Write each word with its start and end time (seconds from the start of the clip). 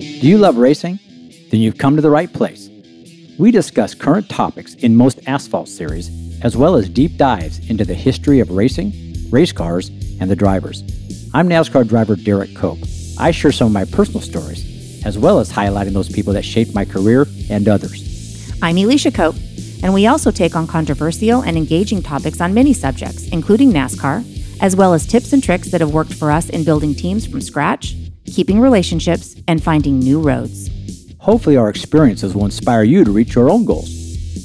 Do 0.00 0.26
you 0.26 0.38
love 0.38 0.56
racing? 0.56 0.98
Then 1.50 1.60
you've 1.60 1.76
come 1.76 1.94
to 1.94 2.00
the 2.00 2.08
right 2.08 2.32
place. 2.32 2.70
We 3.38 3.50
discuss 3.50 3.94
current 3.94 4.30
topics 4.30 4.72
in 4.76 4.96
most 4.96 5.20
asphalt 5.26 5.68
series, 5.68 6.10
as 6.42 6.56
well 6.56 6.76
as 6.76 6.88
deep 6.88 7.18
dives 7.18 7.58
into 7.68 7.84
the 7.84 7.92
history 7.92 8.40
of 8.40 8.50
racing, 8.50 8.94
race 9.28 9.52
cars, 9.52 9.90
and 10.18 10.30
the 10.30 10.36
drivers. 10.36 10.82
I'm 11.34 11.50
NASCAR 11.50 11.86
driver 11.86 12.16
Derek 12.16 12.54
Cope. 12.54 12.78
I 13.18 13.30
share 13.30 13.52
some 13.52 13.66
of 13.66 13.74
my 13.74 13.84
personal 13.84 14.22
stories, 14.22 15.04
as 15.04 15.18
well 15.18 15.38
as 15.38 15.52
highlighting 15.52 15.92
those 15.92 16.08
people 16.08 16.32
that 16.32 16.46
shaped 16.46 16.74
my 16.74 16.86
career 16.86 17.26
and 17.50 17.68
others. 17.68 18.50
I'm 18.62 18.78
Elisha 18.78 19.10
Cope, 19.10 19.36
and 19.82 19.92
we 19.92 20.06
also 20.06 20.30
take 20.30 20.56
on 20.56 20.66
controversial 20.66 21.42
and 21.42 21.58
engaging 21.58 22.02
topics 22.02 22.40
on 22.40 22.54
many 22.54 22.72
subjects, 22.72 23.28
including 23.28 23.70
NASCAR, 23.70 24.24
as 24.62 24.74
well 24.74 24.94
as 24.94 25.06
tips 25.06 25.34
and 25.34 25.44
tricks 25.44 25.70
that 25.70 25.82
have 25.82 25.92
worked 25.92 26.14
for 26.14 26.30
us 26.30 26.48
in 26.48 26.64
building 26.64 26.94
teams 26.94 27.26
from 27.26 27.42
scratch, 27.42 27.96
keeping 28.32 28.60
relationships, 28.60 29.36
and 29.48 29.62
finding 29.62 29.98
new 29.98 30.20
roads. 30.20 30.70
Hopefully, 31.18 31.56
our 31.56 31.68
experiences 31.68 32.34
will 32.34 32.44
inspire 32.44 32.82
you 32.82 33.04
to 33.04 33.10
reach 33.10 33.34
your 33.34 33.50
own 33.50 33.64
goals. 33.64 33.90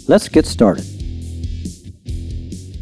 Let's 0.07 0.27
get 0.27 0.45
started. 0.45 0.85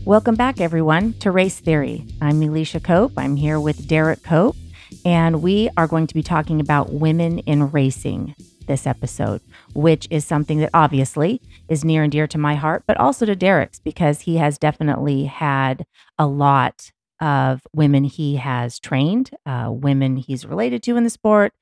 Welcome 0.06 0.36
back, 0.36 0.60
everyone, 0.60 1.14
to 1.20 1.32
Race 1.32 1.60
Theory. 1.60 2.06
I'm 2.22 2.42
Elisha 2.42 2.80
Cope. 2.80 3.14
I'm 3.18 3.36
here 3.36 3.60
with 3.60 3.88
Derek 3.88 4.24
Cope, 4.24 4.58
and 5.06 5.42
we 5.42 5.70
are 5.78 5.88
going 5.88 6.08
to 6.08 6.14
be 6.14 6.24
talking 6.24 6.60
about 6.60 6.92
women 6.92 7.40
in 7.40 7.72
racing 7.72 8.36
this 8.68 8.88
episode, 8.88 9.42
which 9.74 10.08
is 10.10 10.26
something 10.26 10.60
that 10.60 10.72
obviously 10.74 11.42
is 11.70 11.86
near 11.86 12.04
and 12.04 12.12
dear 12.12 12.28
to 12.28 12.38
my 12.38 12.56
heart, 12.56 12.84
but 12.88 12.98
also 12.98 13.26
to 13.26 13.36
Derek's 13.36 13.80
because 13.80 14.22
he 14.22 14.38
has 14.38 14.58
definitely 14.58 15.26
had 15.26 15.86
a 16.18 16.28
lot 16.28 16.92
of 17.24 17.62
women 17.74 18.04
he 18.04 18.36
has 18.36 18.80
trained, 18.80 19.32
uh, 19.46 19.70
women 19.72 20.18
he's 20.18 20.46
related 20.46 20.84
to 20.84 20.98
in 20.98 21.06
the 21.06 21.10
sport. 21.10 21.54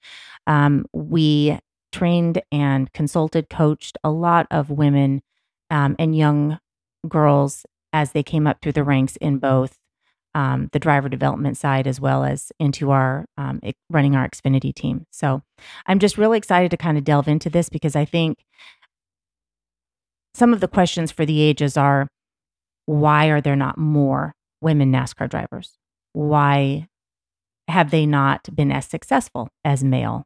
Um, 0.47 0.85
we 0.91 1.59
trained 1.91 2.41
and 2.51 2.91
consulted, 2.93 3.47
coached 3.47 3.97
a 4.03 4.09
lot 4.09 4.47
of 4.49 4.71
women 4.71 5.21
um, 5.69 5.95
and 5.99 6.17
young 6.17 6.57
girls 7.07 7.63
as 7.93 8.13
they 8.13 8.23
came 8.23 8.47
up 8.47 8.59
through 8.61 8.71
the 8.71 8.83
ranks 8.83 9.17
in 9.17 9.37
both 9.37 9.77
um, 10.33 10.69
the 10.71 10.79
driver 10.79 11.09
development 11.09 11.57
side 11.57 11.85
as 11.85 12.01
well 12.01 12.23
as 12.23 12.51
into 12.59 12.89
our 12.89 13.25
um, 13.37 13.59
running 13.89 14.15
our 14.15 14.27
Xfinity 14.27 14.73
team. 14.73 15.05
So 15.11 15.43
I'm 15.85 15.99
just 15.99 16.17
really 16.17 16.39
excited 16.39 16.71
to 16.71 16.77
kind 16.77 16.97
of 16.97 17.03
delve 17.03 17.27
into 17.27 17.51
this 17.51 17.69
because 17.69 17.95
I 17.95 18.05
think 18.05 18.39
some 20.33 20.53
of 20.53 20.59
the 20.59 20.67
questions 20.67 21.11
for 21.11 21.25
the 21.25 21.41
ages 21.41 21.77
are 21.77 22.07
why 22.87 23.27
are 23.27 23.41
there 23.41 23.55
not 23.55 23.77
more 23.77 24.33
women 24.61 24.91
NASCAR 24.91 25.29
drivers? 25.29 25.77
Why 26.13 26.87
have 27.67 27.91
they 27.91 28.05
not 28.05 28.53
been 28.55 28.71
as 28.71 28.85
successful 28.85 29.49
as 29.63 29.83
male 29.83 30.25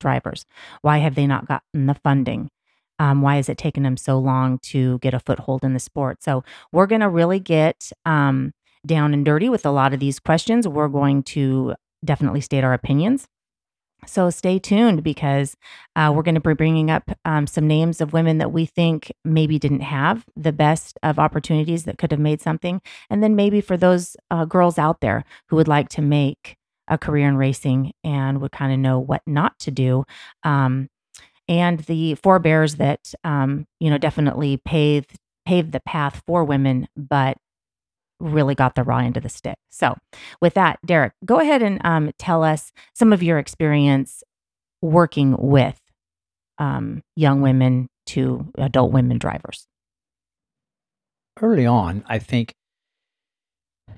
drivers? 0.00 0.44
Why 0.82 0.98
have 0.98 1.14
they 1.14 1.26
not 1.26 1.46
gotten 1.46 1.86
the 1.86 1.94
funding? 1.94 2.50
Um, 2.98 3.22
why 3.22 3.36
has 3.36 3.48
it 3.48 3.58
taken 3.58 3.84
them 3.84 3.96
so 3.96 4.18
long 4.18 4.58
to 4.64 4.98
get 4.98 5.14
a 5.14 5.20
foothold 5.20 5.64
in 5.64 5.72
the 5.72 5.80
sport? 5.80 6.22
So, 6.22 6.42
we're 6.72 6.86
going 6.86 7.00
to 7.00 7.08
really 7.08 7.38
get 7.38 7.92
um, 8.04 8.52
down 8.84 9.14
and 9.14 9.24
dirty 9.24 9.48
with 9.48 9.64
a 9.64 9.70
lot 9.70 9.94
of 9.94 10.00
these 10.00 10.18
questions. 10.18 10.66
We're 10.66 10.88
going 10.88 11.22
to 11.24 11.74
definitely 12.04 12.40
state 12.40 12.64
our 12.64 12.72
opinions. 12.72 13.28
So 14.06 14.30
stay 14.30 14.58
tuned 14.58 15.02
because 15.02 15.56
uh, 15.96 16.12
we're 16.14 16.22
going 16.22 16.34
to 16.34 16.40
be 16.40 16.54
bringing 16.54 16.90
up 16.90 17.10
um, 17.24 17.46
some 17.46 17.66
names 17.66 18.00
of 18.00 18.12
women 18.12 18.38
that 18.38 18.52
we 18.52 18.64
think 18.64 19.12
maybe 19.24 19.58
didn't 19.58 19.80
have 19.80 20.24
the 20.36 20.52
best 20.52 20.98
of 21.02 21.18
opportunities 21.18 21.84
that 21.84 21.98
could 21.98 22.10
have 22.12 22.20
made 22.20 22.40
something. 22.40 22.80
And 23.10 23.22
then 23.22 23.36
maybe 23.36 23.60
for 23.60 23.76
those 23.76 24.16
uh, 24.30 24.44
girls 24.44 24.78
out 24.78 25.00
there 25.00 25.24
who 25.48 25.56
would 25.56 25.68
like 25.68 25.88
to 25.90 26.02
make 26.02 26.56
a 26.86 26.96
career 26.96 27.28
in 27.28 27.36
racing 27.36 27.92
and 28.02 28.40
would 28.40 28.52
kind 28.52 28.72
of 28.72 28.78
know 28.78 28.98
what 28.98 29.22
not 29.26 29.58
to 29.60 29.70
do. 29.70 30.04
Um, 30.42 30.88
and 31.48 31.80
the 31.80 32.14
forebears 32.16 32.76
that, 32.76 33.14
um, 33.24 33.66
you 33.80 33.90
know, 33.90 33.98
definitely 33.98 34.58
paved 34.58 35.16
paved 35.46 35.72
the 35.72 35.80
path 35.80 36.22
for 36.26 36.44
women, 36.44 36.86
but 36.94 37.38
really 38.20 38.54
got 38.54 38.74
the 38.74 38.82
raw 38.82 38.98
end 38.98 39.16
of 39.16 39.22
the 39.22 39.28
stick. 39.28 39.56
So, 39.70 39.96
with 40.40 40.54
that, 40.54 40.78
Derek, 40.84 41.12
go 41.24 41.40
ahead 41.40 41.62
and 41.62 41.80
um, 41.84 42.10
tell 42.18 42.42
us 42.42 42.72
some 42.94 43.12
of 43.12 43.22
your 43.22 43.38
experience 43.38 44.22
working 44.82 45.36
with 45.38 45.80
um, 46.58 47.02
young 47.16 47.40
women 47.40 47.88
to 48.06 48.50
adult 48.56 48.92
women 48.92 49.18
drivers. 49.18 49.66
Early 51.40 51.66
on, 51.66 52.04
I 52.08 52.18
think 52.18 52.54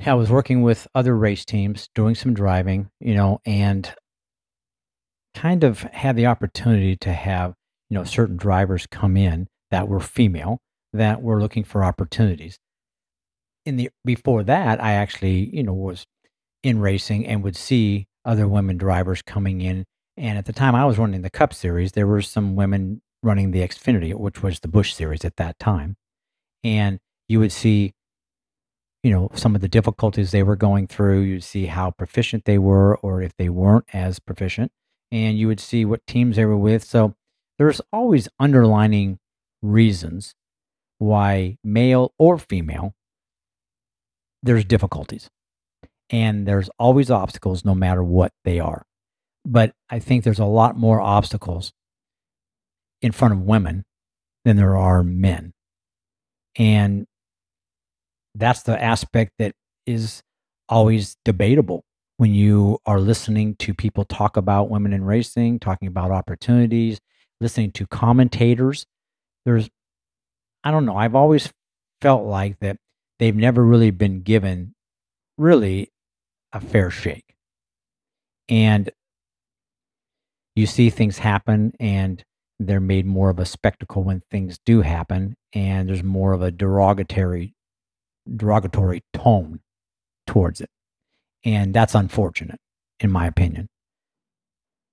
I 0.04 0.14
was 0.14 0.30
working 0.30 0.62
with 0.62 0.86
other 0.94 1.16
race 1.16 1.44
teams, 1.44 1.88
doing 1.94 2.14
some 2.14 2.34
driving, 2.34 2.90
you 3.00 3.14
know, 3.14 3.40
and 3.46 3.92
kind 5.34 5.64
of 5.64 5.80
had 5.82 6.16
the 6.16 6.26
opportunity 6.26 6.96
to 6.96 7.12
have, 7.12 7.54
you 7.88 7.96
know, 7.96 8.04
certain 8.04 8.36
drivers 8.36 8.86
come 8.86 9.16
in 9.16 9.46
that 9.70 9.88
were 9.88 10.00
female 10.00 10.58
that 10.92 11.22
were 11.22 11.40
looking 11.40 11.64
for 11.64 11.84
opportunities 11.84 12.58
in 13.64 13.76
the 13.76 13.90
before 14.04 14.42
that, 14.44 14.82
I 14.82 14.92
actually, 14.92 15.54
you 15.54 15.62
know, 15.62 15.72
was 15.72 16.06
in 16.62 16.80
racing 16.80 17.26
and 17.26 17.42
would 17.42 17.56
see 17.56 18.06
other 18.24 18.46
women 18.46 18.76
drivers 18.76 19.22
coming 19.22 19.60
in. 19.60 19.84
And 20.16 20.38
at 20.38 20.46
the 20.46 20.52
time 20.52 20.74
I 20.74 20.84
was 20.84 20.98
running 20.98 21.22
the 21.22 21.30
Cup 21.30 21.54
Series, 21.54 21.92
there 21.92 22.06
were 22.06 22.22
some 22.22 22.56
women 22.56 23.00
running 23.22 23.50
the 23.50 23.60
Xfinity, 23.60 24.14
which 24.14 24.42
was 24.42 24.60
the 24.60 24.68
Busch 24.68 24.92
Series 24.94 25.24
at 25.24 25.36
that 25.36 25.58
time. 25.58 25.96
And 26.62 26.98
you 27.28 27.38
would 27.38 27.52
see, 27.52 27.92
you 29.02 29.10
know, 29.10 29.30
some 29.34 29.54
of 29.54 29.60
the 29.60 29.68
difficulties 29.68 30.30
they 30.30 30.42
were 30.42 30.56
going 30.56 30.86
through. 30.86 31.20
You'd 31.20 31.44
see 31.44 31.66
how 31.66 31.90
proficient 31.92 32.44
they 32.44 32.58
were, 32.58 32.96
or 32.98 33.22
if 33.22 33.36
they 33.36 33.48
weren't 33.48 33.86
as 33.92 34.18
proficient, 34.18 34.72
and 35.10 35.38
you 35.38 35.46
would 35.46 35.60
see 35.60 35.84
what 35.84 36.06
teams 36.06 36.36
they 36.36 36.44
were 36.44 36.56
with. 36.56 36.84
So 36.84 37.14
there's 37.58 37.80
always 37.92 38.28
underlining 38.38 39.18
reasons 39.62 40.34
why 40.98 41.56
male 41.64 42.12
or 42.18 42.38
female 42.38 42.94
there's 44.42 44.64
difficulties 44.64 45.28
and 46.10 46.46
there's 46.46 46.68
always 46.78 47.10
obstacles 47.10 47.64
no 47.64 47.74
matter 47.74 48.02
what 48.02 48.32
they 48.44 48.58
are. 48.58 48.84
But 49.44 49.72
I 49.88 49.98
think 49.98 50.24
there's 50.24 50.38
a 50.38 50.44
lot 50.44 50.76
more 50.76 51.00
obstacles 51.00 51.72
in 53.00 53.12
front 53.12 53.34
of 53.34 53.40
women 53.40 53.84
than 54.44 54.56
there 54.56 54.76
are 54.76 55.02
men. 55.02 55.52
And 56.56 57.06
that's 58.34 58.62
the 58.62 58.80
aspect 58.80 59.32
that 59.38 59.54
is 59.86 60.22
always 60.68 61.16
debatable 61.24 61.84
when 62.16 62.34
you 62.34 62.78
are 62.84 63.00
listening 63.00 63.54
to 63.56 63.72
people 63.72 64.04
talk 64.04 64.36
about 64.36 64.68
women 64.68 64.92
in 64.92 65.04
racing, 65.04 65.58
talking 65.58 65.88
about 65.88 66.10
opportunities, 66.10 67.00
listening 67.40 67.72
to 67.72 67.86
commentators. 67.86 68.84
There's, 69.46 69.70
I 70.62 70.70
don't 70.70 70.84
know, 70.84 70.96
I've 70.96 71.14
always 71.14 71.50
felt 72.02 72.24
like 72.24 72.58
that 72.60 72.76
they've 73.20 73.36
never 73.36 73.64
really 73.64 73.90
been 73.90 74.22
given 74.22 74.74
really 75.38 75.92
a 76.52 76.60
fair 76.60 76.90
shake. 76.90 77.36
And 78.48 78.90
you 80.56 80.66
see 80.66 80.90
things 80.90 81.18
happen 81.18 81.72
and 81.78 82.24
they're 82.58 82.80
made 82.80 83.06
more 83.06 83.30
of 83.30 83.38
a 83.38 83.44
spectacle 83.44 84.02
when 84.02 84.22
things 84.30 84.58
do 84.66 84.80
happen 84.80 85.36
and 85.52 85.88
there's 85.88 86.02
more 86.02 86.32
of 86.32 86.42
a 86.42 86.50
derogatory 86.50 87.54
derogatory 88.36 89.02
tone 89.14 89.60
towards 90.26 90.60
it. 90.60 90.68
And 91.44 91.72
that's 91.72 91.94
unfortunate 91.94 92.58
in 92.98 93.10
my 93.10 93.26
opinion. 93.26 93.68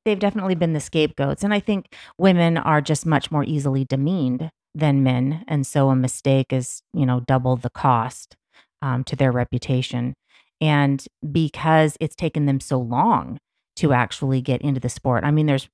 They've 0.06 0.20
definitely 0.20 0.56
been 0.56 0.74
the 0.74 0.80
scapegoats 0.80 1.44
and 1.44 1.54
I 1.54 1.60
think 1.60 1.94
women 2.18 2.58
are 2.58 2.82
just 2.82 3.06
much 3.06 3.32
more 3.32 3.44
easily 3.44 3.86
demeaned 3.86 4.52
than 4.78 5.04
men. 5.04 5.44
And 5.48 5.66
so 5.66 5.90
a 5.90 5.96
mistake 5.96 6.54
is, 6.54 6.82
you 6.94 7.06
know, 7.06 7.20
double 7.20 7.56
the 7.56 7.70
cost 7.70 8.38
um, 8.82 9.04
to 9.06 9.16
their 9.16 9.32
reputation. 9.32 10.14
And 10.62 11.04
because 11.32 11.98
it's 12.00 12.16
taken 12.16 12.46
them 12.46 12.60
so 12.60 12.80
long 12.80 13.40
to 13.78 13.94
actually 13.94 14.42
get 14.42 14.62
into 14.62 14.80
the 14.80 14.90
sport, 14.90 15.24
I 15.24 15.32
mean, 15.32 15.48
there's 15.48 15.68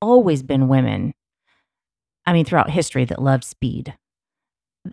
always 0.00 0.42
been 0.42 0.68
women, 0.68 1.14
I 2.26 2.32
mean, 2.32 2.44
throughout 2.44 2.70
history 2.70 3.04
that 3.06 3.22
loved 3.22 3.44
speed 3.44 3.94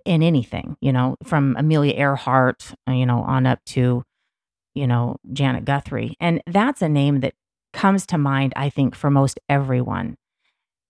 in 0.05 0.21
anything, 0.21 0.75
you 0.81 0.91
know, 0.91 1.15
from 1.23 1.55
Amelia 1.57 1.93
Earhart, 1.93 2.73
uh, 2.87 2.91
you 2.91 3.05
know, 3.05 3.21
on 3.21 3.45
up 3.45 3.63
to, 3.67 4.03
you 4.75 4.87
know, 4.87 5.17
Janet 5.31 5.63
Guthrie. 5.63 6.15
And 6.19 6.41
that's 6.45 6.81
a 6.81 6.89
name 6.89 7.21
that 7.21 7.33
comes 7.73 8.05
to 8.07 8.17
mind, 8.17 8.53
I 8.55 8.69
think, 8.69 8.95
for 8.95 9.09
most 9.09 9.39
everyone 9.47 10.17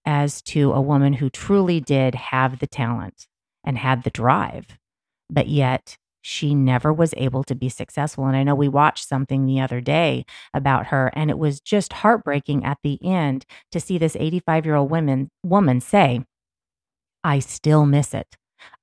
as 0.07 0.41
to 0.41 0.71
a 0.71 0.81
woman 0.81 1.13
who 1.13 1.29
truly 1.29 1.81
did 1.81 2.15
have 2.15 2.59
the 2.59 2.65
talent 2.65 3.27
and 3.65 3.77
had 3.77 4.03
the 4.03 4.09
drive, 4.09 4.77
but 5.29 5.49
yet 5.49 5.97
she 6.21 6.55
never 6.55 6.93
was 6.93 7.13
able 7.17 7.43
to 7.43 7.53
be 7.53 7.67
successful. 7.67 8.25
And 8.25 8.35
I 8.35 8.43
know 8.43 8.55
we 8.55 8.69
watched 8.69 9.07
something 9.07 9.45
the 9.45 9.59
other 9.59 9.81
day 9.81 10.25
about 10.53 10.87
her, 10.87 11.11
and 11.13 11.29
it 11.29 11.37
was 11.37 11.59
just 11.59 11.91
heartbreaking 11.91 12.63
at 12.63 12.77
the 12.83 12.97
end 13.03 13.45
to 13.71 13.81
see 13.81 13.97
this 13.97 14.15
85 14.17 14.65
year 14.65 14.75
old 14.75 14.89
woman, 14.89 15.29
woman 15.43 15.81
say, 15.81 16.23
I 17.23 17.39
still 17.39 17.85
miss 17.85 18.13
it. 18.13 18.37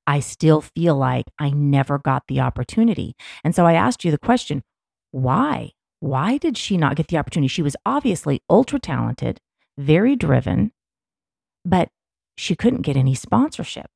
I 0.07 0.21
still 0.21 0.61
feel 0.61 0.95
like 0.95 1.25
I 1.39 1.51
never 1.51 1.99
got 1.99 2.25
the 2.29 2.41
opportunity. 2.41 3.17
And 3.43 3.55
so 3.55 3.65
I 3.65 3.73
asked 3.73 4.05
you 4.05 4.11
the 4.11 4.19
question 4.19 4.63
why? 5.11 5.71
Why 6.01 6.37
did 6.37 6.59
she 6.59 6.77
not 6.77 6.97
get 6.97 7.09
the 7.09 7.17
opportunity? 7.17 7.49
She 7.49 7.63
was 7.63 7.77
obviously 7.87 8.43
ultra 8.51 8.79
talented 8.79 9.41
very 9.79 10.17
driven, 10.17 10.73
but 11.65 11.89
she 12.37 12.55
couldn't 12.55 12.83
get 12.83 12.97
any 12.97 13.15
sponsorship. 13.15 13.91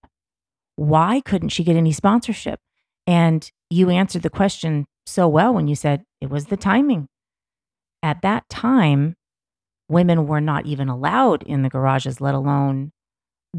Why 0.76 1.20
couldn't 1.24 1.48
she 1.50 1.64
get 1.64 1.76
any 1.76 1.92
sponsorship? 1.92 2.60
And 3.06 3.50
you 3.70 3.90
answered 3.90 4.22
the 4.22 4.30
question 4.30 4.86
so 5.06 5.26
well 5.26 5.52
when 5.52 5.66
you 5.68 5.74
said 5.74 6.04
it 6.20 6.30
was 6.30 6.46
the 6.46 6.56
timing. 6.56 7.08
At 8.02 8.22
that 8.22 8.48
time, 8.48 9.16
women 9.88 10.26
were 10.26 10.40
not 10.40 10.66
even 10.66 10.88
allowed 10.88 11.42
in 11.42 11.62
the 11.62 11.68
garages, 11.68 12.20
let 12.20 12.34
alone 12.34 12.92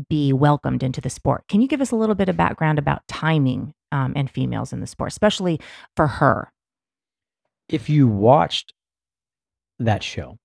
be 0.08 0.32
welcomed 0.32 0.84
into 0.84 1.02
the 1.02 1.10
sport. 1.10 1.44
Can 1.50 1.62
you 1.62 1.68
give 1.68 1.82
us 1.82 1.92
a 1.92 1.96
little 1.96 2.16
bit 2.16 2.30
of 2.30 2.38
background 2.38 2.80
about 2.80 3.02
timing 3.08 3.74
um, 3.92 4.14
and 4.16 4.30
females 4.30 4.72
in 4.72 4.80
the 4.80 4.88
sport, 4.88 5.12
especially 5.12 5.60
for 5.96 6.08
her? 6.08 6.52
If 7.68 7.90
you 7.90 8.08
watched 8.08 8.74
that 9.80 10.04
show 10.04 10.38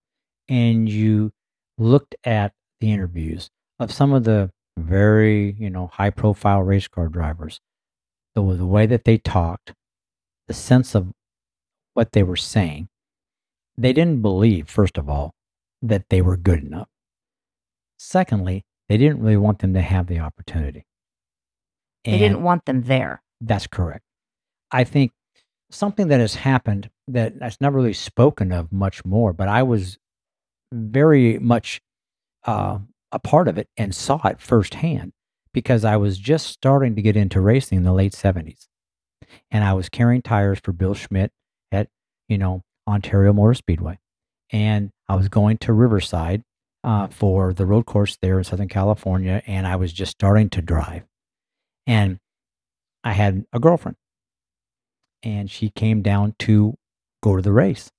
and 0.49 0.89
you 0.89 1.33
looked 1.79 2.15
at 2.25 2.53
the 2.85 2.93
interviews 2.93 3.49
of 3.81 3.91
some 3.91 4.13
of 4.13 4.25
the 4.25 4.51
very, 4.77 5.57
you 5.59 5.71
know, 5.71 5.87
high 5.87 6.11
profile 6.11 6.63
race 6.63 6.87
car 6.87 7.09
drivers, 7.09 7.59
the, 8.35 8.43
the 8.43 8.67
way 8.67 8.85
that 8.85 9.05
they 9.05 9.17
talked, 9.17 9.73
the 10.49 10.55
sense 10.55 10.95
of 10.95 11.11
what 11.95 12.13
they 12.13 12.23
were 12.23 12.37
saying, 12.37 12.89
they 13.79 13.95
didn't 13.95 14.21
believe, 14.21 14.69
first 14.69 14.99
of 14.99 15.09
all, 15.09 15.33
that 15.81 16.11
they 16.11 16.21
were 16.21 16.37
good 16.37 16.63
enough. 16.63 16.89
Secondly, 17.99 18.65
they 18.91 18.99
didn't 18.99 19.21
really 19.21 19.39
want 19.39 19.61
them 19.61 19.73
to 19.73 19.81
have 19.81 20.07
the 20.07 20.19
opportunity. 20.19 20.85
And 22.05 22.15
they 22.15 22.19
didn't 22.19 22.43
want 22.43 22.67
them 22.67 22.83
there. 22.83 23.23
That's 23.41 23.67
correct. 23.67 24.05
I 24.71 24.85
think 24.85 25.13
something 25.71 26.09
that 26.09 26.21
has 26.21 26.35
happened 26.35 26.91
that 27.09 27.39
that's 27.39 27.61
not 27.63 27.73
really 27.73 27.95
spoken 27.95 28.53
of 28.53 28.71
much 28.71 29.07
more, 29.07 29.33
but 29.33 29.49
I 29.49 29.63
was 29.63 29.97
very 30.71 31.39
much 31.39 31.81
uh, 32.45 32.79
a 33.13 33.19
part 33.19 33.49
of 33.49 33.59
it 33.59 33.69
and 33.77 33.95
saw 33.95 34.21
it 34.27 34.41
firsthand 34.41 35.13
because 35.53 35.85
I 35.85 35.97
was 35.97 36.19
just 36.19 36.49
starting 36.49 36.97
to 36.97 37.03
get 37.03 37.17
into 37.17 37.41
racing 37.41 37.79
in 37.79 37.85
the 37.85 37.93
late 37.93 38.13
70s. 38.13 38.67
And 39.51 39.65
I 39.65 39.73
was 39.73 39.89
carrying 39.89 40.21
tires 40.21 40.59
for 40.63 40.73
Bill 40.73 40.95
Schmitt 40.95 41.31
at, 41.73 41.89
you 42.29 42.37
know, 42.37 42.63
Ontario 42.87 43.33
Motor 43.33 43.55
Speedway. 43.55 43.99
And 44.51 44.91
I 45.09 45.15
was 45.15 45.29
going 45.29 45.59
to 45.59 45.73
Riverside 45.73 46.43
uh, 46.83 47.07
for 47.07 47.55
the 47.55 47.65
road 47.65 47.87
course 47.87 48.19
there 48.21 48.39
in 48.39 48.45
Southern 48.45 48.69
California. 48.69 49.43
And 49.47 49.67
I 49.67 49.77
was 49.77 49.93
just 49.93 50.13
starting 50.13 50.51
to 50.51 50.61
drive. 50.61 51.05
And 51.87 52.19
I 53.05 53.13
had 53.13 53.45
a 53.53 53.61
girlfriend. 53.61 53.97
And 55.23 55.51
she 55.51 55.71
came 55.71 56.03
down 56.03 56.35
to 56.41 56.75
go 57.23 57.37
to 57.37 57.43
the 57.43 57.53
race. 57.53 57.91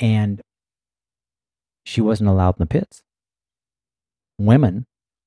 And 0.00 0.42
she 1.84 2.00
wasn't 2.00 2.28
allowed 2.28 2.56
in 2.56 2.62
the 2.62 2.66
pits. 2.66 3.03
Women 4.38 4.86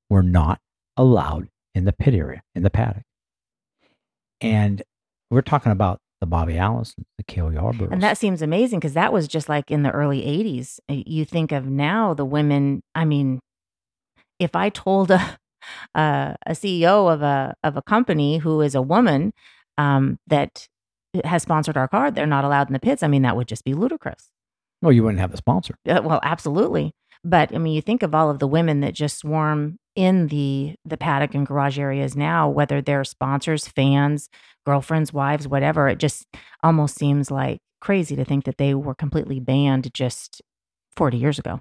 were 0.10 0.24
not 0.24 0.60
allowed 0.96 1.50
in 1.76 1.86
the 1.86 1.94
pit 1.94 2.14
area, 2.14 2.42
in 2.56 2.64
the 2.64 2.70
paddock. 2.70 3.04
And 4.42 4.82
we're 5.30 5.42
talking 5.42 5.72
about 5.72 6.00
the 6.20 6.28
Bobby 6.28 6.58
Allison, 6.58 7.06
the 7.18 7.24
Cale 7.24 7.54
Yarborough. 7.54 7.90
And 7.92 8.02
that 8.02 8.18
seems 8.18 8.42
amazing 8.42 8.80
because 8.80 8.94
that 8.94 9.14
was 9.14 9.28
just 9.28 9.48
like 9.50 9.70
in 9.70 9.84
the 9.84 9.92
early 9.92 10.22
80s. 10.22 10.80
You 10.88 11.26
think 11.26 11.52
of 11.52 11.68
now 11.68 12.14
the 12.14 12.26
women, 12.26 12.82
I 12.96 13.06
mean, 13.06 13.40
if 14.40 14.56
I 14.56 14.70
told 14.70 15.12
a, 15.12 15.38
a, 15.94 16.36
a 16.46 16.52
CEO 16.52 17.12
of 17.12 17.22
a, 17.22 17.54
of 17.64 17.78
a 17.78 17.82
company 17.82 18.40
who 18.40 18.62
is 18.62 18.76
a 18.76 18.82
woman 18.82 19.34
um, 19.78 20.18
that 20.28 20.68
has 21.24 21.44
sponsored 21.44 21.78
our 21.78 21.88
car, 21.88 22.10
they're 22.10 22.26
not 22.26 22.44
allowed 22.46 22.68
in 22.68 22.74
the 22.74 22.80
pits. 22.80 23.04
I 23.04 23.08
mean, 23.08 23.22
that 23.22 23.36
would 23.36 23.48
just 23.48 23.64
be 23.64 23.74
ludicrous. 23.74 24.30
Well, 24.82 24.92
you 24.92 25.04
wouldn't 25.04 25.20
have 25.20 25.34
a 25.34 25.38
sponsor. 25.38 25.76
Uh, 25.88 26.02
well, 26.04 26.20
absolutely. 26.24 26.94
But 27.28 27.54
I 27.54 27.58
mean, 27.58 27.74
you 27.74 27.82
think 27.82 28.04
of 28.04 28.16
all 28.16 28.30
of 28.30 28.40
the 28.40 28.48
women 28.48 28.80
that 28.80 28.94
just 28.94 29.18
swarm 29.18 29.80
in 29.98 30.28
the 30.28 30.76
the 30.86 30.96
paddock 30.96 31.36
and 31.36 31.46
garage 31.46 31.78
areas 31.78 32.16
now, 32.16 32.48
whether 32.48 32.82
they're 32.82 33.04
sponsors, 33.04 33.68
fans, 33.68 34.30
girlfriends, 34.66 35.12
wives, 35.12 35.46
whatever. 35.46 35.90
It 35.90 35.98
just 35.98 36.26
almost 36.64 36.98
seems 36.98 37.30
like 37.30 37.60
crazy 37.82 38.16
to 38.16 38.24
think 38.24 38.46
that 38.46 38.58
they 38.58 38.74
were 38.74 38.96
completely 38.96 39.42
banned 39.42 39.94
just 39.94 40.42
40 40.96 41.18
years 41.18 41.38
ago. 41.38 41.60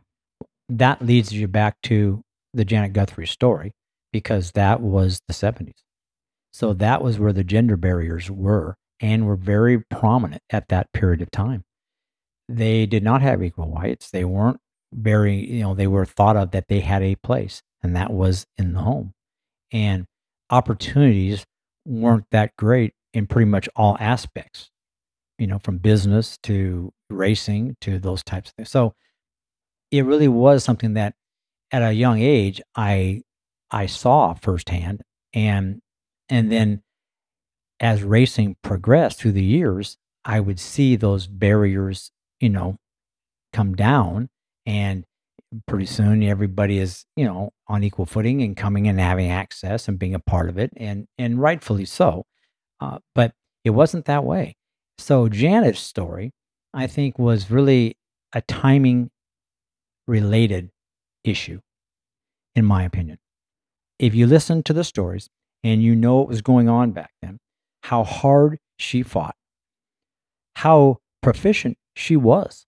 That 0.68 1.04
leads 1.04 1.32
you 1.32 1.48
back 1.48 1.80
to 1.84 2.22
the 2.54 2.64
Janet 2.64 2.92
Guthrie 2.92 3.26
story 3.26 3.72
because 4.12 4.52
that 4.52 4.80
was 4.80 5.20
the 5.26 5.34
70s. 5.34 5.82
So 6.52 6.74
that 6.74 7.02
was 7.02 7.18
where 7.18 7.32
the 7.32 7.42
gender 7.42 7.76
barriers 7.76 8.30
were 8.30 8.76
and 9.00 9.26
were 9.26 9.36
very 9.36 9.80
prominent 9.90 10.42
at 10.48 10.68
that 10.68 10.92
period 10.92 11.22
of 11.22 11.32
time. 11.32 11.64
They 12.48 12.86
did 12.86 13.02
not 13.02 13.20
have 13.22 13.42
equal 13.42 13.72
rights. 13.72 14.10
They 14.10 14.24
weren't 14.24 14.60
very, 14.92 15.36
you 15.36 15.62
know, 15.62 15.74
they 15.74 15.86
were 15.86 16.06
thought 16.06 16.36
of 16.36 16.52
that 16.52 16.68
they 16.68 16.80
had 16.80 17.02
a 17.02 17.16
place, 17.16 17.62
and 17.82 17.94
that 17.96 18.12
was 18.12 18.46
in 18.56 18.72
the 18.72 18.80
home. 18.80 19.12
And 19.72 20.06
opportunities 20.50 21.44
weren't 21.84 22.26
that 22.30 22.56
great 22.56 22.94
in 23.12 23.26
pretty 23.26 23.50
much 23.50 23.68
all 23.76 23.96
aspects, 24.00 24.70
you 25.38 25.46
know, 25.46 25.58
from 25.58 25.78
business 25.78 26.38
to 26.44 26.92
racing 27.10 27.76
to 27.80 27.98
those 27.98 28.22
types 28.22 28.50
of 28.50 28.54
things. 28.56 28.70
So 28.70 28.94
it 29.90 30.04
really 30.04 30.28
was 30.28 30.64
something 30.64 30.94
that 30.94 31.14
at 31.72 31.82
a 31.82 31.92
young 31.92 32.20
age 32.20 32.60
I 32.74 33.22
I 33.70 33.86
saw 33.86 34.34
firsthand 34.34 35.02
and 35.34 35.80
and 36.28 36.50
then 36.50 36.82
as 37.80 38.02
racing 38.02 38.56
progressed 38.62 39.18
through 39.18 39.32
the 39.32 39.44
years, 39.44 39.98
I 40.24 40.40
would 40.40 40.58
see 40.58 40.96
those 40.96 41.26
barriers, 41.26 42.10
you 42.40 42.48
know, 42.48 42.76
come 43.52 43.74
down 43.74 44.28
and 44.66 45.04
pretty 45.66 45.86
soon 45.86 46.22
everybody 46.22 46.78
is, 46.78 47.04
you 47.16 47.24
know, 47.24 47.50
on 47.68 47.84
equal 47.84 48.06
footing 48.06 48.42
and 48.42 48.56
coming 48.56 48.88
and 48.88 49.00
having 49.00 49.30
access 49.30 49.88
and 49.88 49.98
being 49.98 50.14
a 50.14 50.20
part 50.20 50.48
of 50.48 50.58
it 50.58 50.72
and 50.76 51.06
and 51.18 51.40
rightfully 51.40 51.84
so. 51.84 52.24
Uh, 52.80 52.98
but 53.14 53.32
it 53.64 53.70
wasn't 53.70 54.04
that 54.06 54.24
way. 54.24 54.56
So 54.98 55.28
Janet's 55.28 55.80
story, 55.80 56.32
I 56.74 56.86
think, 56.86 57.18
was 57.18 57.50
really 57.50 57.96
a 58.34 58.42
timing 58.42 59.10
related 60.06 60.70
issue, 61.24 61.60
in 62.54 62.64
my 62.64 62.84
opinion. 62.84 63.18
If 63.98 64.14
you 64.14 64.26
listen 64.26 64.62
to 64.64 64.72
the 64.72 64.84
stories 64.84 65.28
and 65.64 65.82
you 65.82 65.94
know 65.94 66.16
what 66.16 66.28
was 66.28 66.42
going 66.42 66.68
on 66.68 66.92
back 66.92 67.12
then, 67.22 67.38
how 67.82 68.04
hard 68.04 68.58
she 68.78 69.02
fought, 69.02 69.36
how 70.56 70.98
proficient 71.22 71.78
she 71.94 72.16
was. 72.16 72.66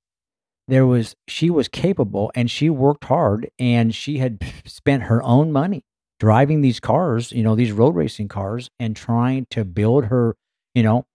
There 0.68 0.86
was 0.86 1.16
she 1.26 1.50
was 1.50 1.66
capable 1.66 2.30
and 2.34 2.50
she 2.50 2.68
worked 2.70 3.04
hard 3.04 3.50
and 3.58 3.94
she 3.94 4.18
had 4.18 4.44
spent 4.64 5.04
her 5.04 5.22
own 5.22 5.50
money 5.50 5.82
driving 6.20 6.60
these 6.60 6.78
cars, 6.78 7.32
you 7.32 7.42
know, 7.42 7.54
these 7.54 7.72
road 7.72 7.94
racing 7.94 8.28
cars 8.28 8.70
and 8.78 8.94
trying 8.94 9.46
to 9.50 9.64
build 9.64 10.06
her, 10.06 10.36
you 10.74 10.82
know, 10.82 11.06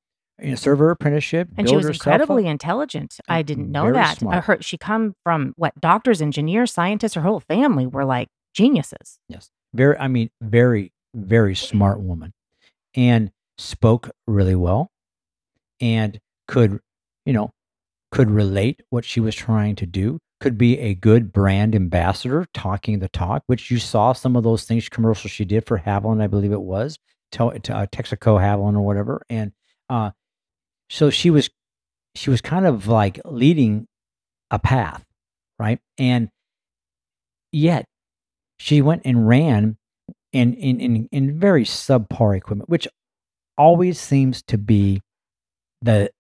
serve 0.56 0.80
her 0.80 0.90
apprenticeship. 0.90 1.50
And 1.58 1.70
she 1.70 1.76
was 1.76 1.86
incredibly 1.86 2.46
up. 2.46 2.52
intelligent. 2.52 3.18
I 3.28 3.40
mm-hmm. 3.40 3.46
didn't 3.46 3.72
know 3.72 3.84
Very 3.84 3.94
that. 3.96 4.18
Smart. 4.18 4.36
I 4.36 4.40
heard 4.40 4.66
she 4.66 4.78
come 4.78 5.16
from 5.24 5.54
what 5.56 5.80
doctors, 5.80 6.22
engineers, 6.22 6.74
scientists. 6.74 7.14
Her 7.14 7.22
whole 7.22 7.40
family 7.40 7.86
were 7.86 8.06
like 8.06 8.30
geniuses. 8.54 9.20
Yes, 9.30 9.52
very. 9.74 9.98
I 9.98 10.08
mean, 10.08 10.30
very, 10.42 10.92
very 11.14 11.56
smart 11.56 12.00
woman, 12.00 12.34
and 12.96 13.32
spoke 13.58 14.10
really 14.26 14.56
well 14.56 14.90
and 15.80 16.20
could, 16.48 16.80
you 17.26 17.34
know, 17.34 17.52
could 18.14 18.30
relate 18.30 18.82
what 18.92 19.04
she 19.04 19.20
was 19.20 19.34
trying 19.34 19.76
to 19.76 19.88
do, 19.88 20.20
could 20.40 20.56
be 20.56 20.78
a 20.78 20.94
good 20.94 21.34
brand 21.34 21.74
ambassador 21.74 22.46
talking 22.54 23.00
the 23.00 23.10
talk, 23.10 23.42
which 23.48 23.72
you 23.72 23.80
saw 23.80 24.14
some 24.14 24.36
of 24.36 24.44
those 24.44 24.66
things 24.66 24.88
commercials 24.88 25.32
she 25.32 25.44
did 25.44 25.66
for 25.66 25.80
Havoline, 25.80 26.22
I 26.22 26.28
believe 26.28 26.52
it 26.52 26.62
was, 26.62 27.00
to, 27.32 27.60
to 27.64 27.76
uh, 27.76 27.86
Texaco 27.88 28.40
Havoline 28.40 28.76
or 28.76 28.82
whatever. 28.82 29.24
And 29.32 29.52
uh, 29.90 30.12
so 30.90 31.10
she 31.10 31.32
was, 31.32 31.50
she 32.14 32.30
was 32.30 32.40
kind 32.40 32.68
of 32.68 32.88
like 32.88 33.20
leading 33.26 33.88
a 34.52 34.60
path, 34.60 35.04
right? 35.58 35.80
And 35.98 36.30
yet 37.52 37.86
she 38.60 38.82
went 38.84 39.02
and 39.06 39.28
ran 39.28 39.78
in 40.32 40.54
in 40.54 40.80
in, 40.80 41.10
in 41.12 41.40
very 41.40 41.64
subpar 41.64 42.38
equipment, 42.38 42.70
which 42.70 42.88
always 43.58 44.00
seems 44.00 44.44
to 44.44 44.58
be 44.58 45.02
the 45.82 46.12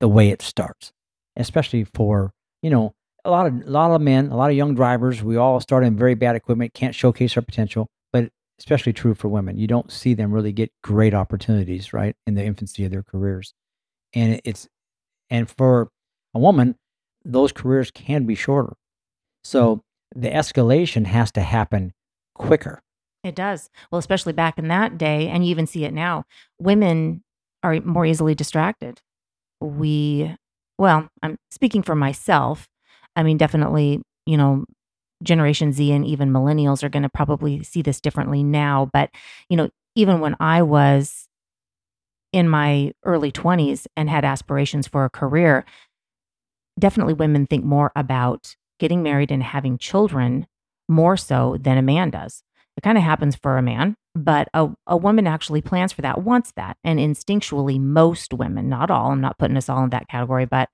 the 0.00 0.08
way 0.08 0.30
it 0.30 0.40
starts, 0.40 0.92
especially 1.36 1.84
for 1.84 2.32
you 2.62 2.70
know 2.70 2.94
a 3.24 3.30
lot 3.30 3.46
of 3.46 3.54
a 3.66 3.70
lot 3.70 3.90
of 3.90 4.00
men, 4.00 4.30
a 4.30 4.36
lot 4.36 4.50
of 4.50 4.56
young 4.56 4.74
drivers. 4.74 5.22
We 5.22 5.36
all 5.36 5.60
start 5.60 5.84
in 5.84 5.96
very 5.96 6.14
bad 6.14 6.36
equipment, 6.36 6.74
can't 6.74 6.94
showcase 6.94 7.36
our 7.36 7.42
potential, 7.42 7.88
but 8.12 8.30
especially 8.58 8.92
true 8.92 9.14
for 9.14 9.28
women. 9.28 9.58
You 9.58 9.66
don't 9.66 9.90
see 9.90 10.14
them 10.14 10.32
really 10.32 10.52
get 10.52 10.72
great 10.82 11.14
opportunities 11.14 11.92
right 11.92 12.16
in 12.26 12.34
the 12.34 12.44
infancy 12.44 12.84
of 12.84 12.90
their 12.90 13.02
careers, 13.02 13.54
and 14.14 14.40
it's 14.44 14.68
and 15.30 15.50
for 15.50 15.88
a 16.34 16.38
woman, 16.38 16.76
those 17.24 17.52
careers 17.52 17.90
can 17.90 18.26
be 18.26 18.34
shorter. 18.34 18.74
So 19.44 19.82
the 20.14 20.30
escalation 20.30 21.06
has 21.06 21.32
to 21.32 21.40
happen 21.40 21.92
quicker 22.34 22.82
it 23.24 23.34
does. 23.34 23.70
Well, 23.90 23.98
especially 23.98 24.32
back 24.32 24.58
in 24.58 24.68
that 24.68 24.98
day, 24.98 25.28
and 25.28 25.44
you 25.44 25.50
even 25.50 25.66
see 25.66 25.84
it 25.84 25.94
now, 25.94 26.24
women 26.58 27.22
are 27.62 27.80
more 27.80 28.04
easily 28.04 28.34
distracted. 28.34 29.00
We, 29.60 30.34
well, 30.78 31.08
I'm 31.22 31.36
speaking 31.50 31.82
for 31.82 31.94
myself. 31.94 32.68
I 33.14 33.22
mean, 33.22 33.36
definitely, 33.36 34.02
you 34.26 34.36
know, 34.36 34.64
Generation 35.22 35.72
Z 35.72 35.92
and 35.92 36.06
even 36.06 36.30
millennials 36.30 36.82
are 36.82 36.88
going 36.88 37.04
to 37.04 37.08
probably 37.08 37.62
see 37.62 37.82
this 37.82 38.00
differently 38.00 38.42
now. 38.42 38.90
But, 38.92 39.10
you 39.48 39.56
know, 39.56 39.68
even 39.94 40.20
when 40.20 40.36
I 40.40 40.62
was 40.62 41.28
in 42.32 42.48
my 42.48 42.92
early 43.04 43.30
20s 43.30 43.86
and 43.96 44.08
had 44.08 44.24
aspirations 44.24 44.88
for 44.88 45.04
a 45.04 45.10
career, 45.10 45.64
definitely 46.78 47.14
women 47.14 47.46
think 47.46 47.64
more 47.64 47.92
about 47.94 48.56
getting 48.80 49.02
married 49.02 49.30
and 49.30 49.42
having 49.42 49.78
children 49.78 50.46
more 50.88 51.16
so 51.16 51.56
than 51.60 51.78
a 51.78 51.82
man 51.82 52.10
does. 52.10 52.42
It 52.76 52.82
kind 52.82 52.96
of 52.98 53.04
happens 53.04 53.36
for 53.36 53.58
a 53.58 53.62
man, 53.62 53.96
but 54.14 54.48
a, 54.54 54.68
a 54.86 54.96
woman 54.96 55.26
actually 55.26 55.62
plans 55.62 55.92
for 55.92 56.02
that, 56.02 56.22
wants 56.22 56.52
that. 56.56 56.76
And 56.84 56.98
instinctually, 56.98 57.80
most 57.80 58.34
women, 58.34 58.68
not 58.68 58.90
all, 58.90 59.10
I'm 59.10 59.20
not 59.20 59.38
putting 59.38 59.56
us 59.56 59.68
all 59.68 59.82
in 59.84 59.90
that 59.90 60.08
category, 60.08 60.44
but 60.44 60.68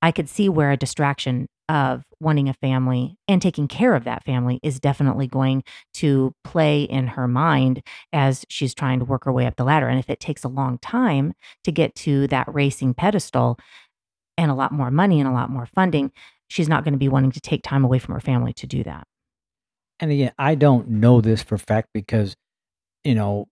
I 0.00 0.12
could 0.12 0.28
see 0.28 0.48
where 0.48 0.70
a 0.70 0.76
distraction 0.76 1.48
of 1.68 2.02
wanting 2.18 2.48
a 2.48 2.54
family 2.54 3.16
and 3.26 3.42
taking 3.42 3.68
care 3.68 3.94
of 3.94 4.04
that 4.04 4.24
family 4.24 4.58
is 4.62 4.80
definitely 4.80 5.26
going 5.26 5.62
to 5.94 6.32
play 6.42 6.82
in 6.82 7.08
her 7.08 7.28
mind 7.28 7.82
as 8.12 8.44
she's 8.48 8.74
trying 8.74 9.00
to 9.00 9.04
work 9.04 9.24
her 9.24 9.32
way 9.32 9.44
up 9.44 9.56
the 9.56 9.64
ladder. 9.64 9.86
And 9.86 9.98
if 9.98 10.08
it 10.08 10.18
takes 10.18 10.44
a 10.44 10.48
long 10.48 10.78
time 10.78 11.34
to 11.64 11.72
get 11.72 11.94
to 11.96 12.26
that 12.28 12.52
racing 12.52 12.94
pedestal 12.94 13.58
and 14.38 14.50
a 14.50 14.54
lot 14.54 14.72
more 14.72 14.90
money 14.90 15.20
and 15.20 15.28
a 15.28 15.32
lot 15.32 15.50
more 15.50 15.66
funding, 15.66 16.10
she's 16.48 16.68
not 16.68 16.84
going 16.84 16.94
to 16.94 16.98
be 16.98 17.08
wanting 17.08 17.32
to 17.32 17.40
take 17.40 17.62
time 17.62 17.84
away 17.84 17.98
from 17.98 18.14
her 18.14 18.20
family 18.20 18.54
to 18.54 18.66
do 18.66 18.82
that. 18.84 19.06
And 20.00 20.10
again, 20.10 20.32
I 20.38 20.54
don't 20.54 20.88
know 20.88 21.20
this 21.20 21.42
for 21.42 21.58
fact 21.58 21.88
because, 21.92 22.34
you 23.04 23.14
know, 23.14 23.48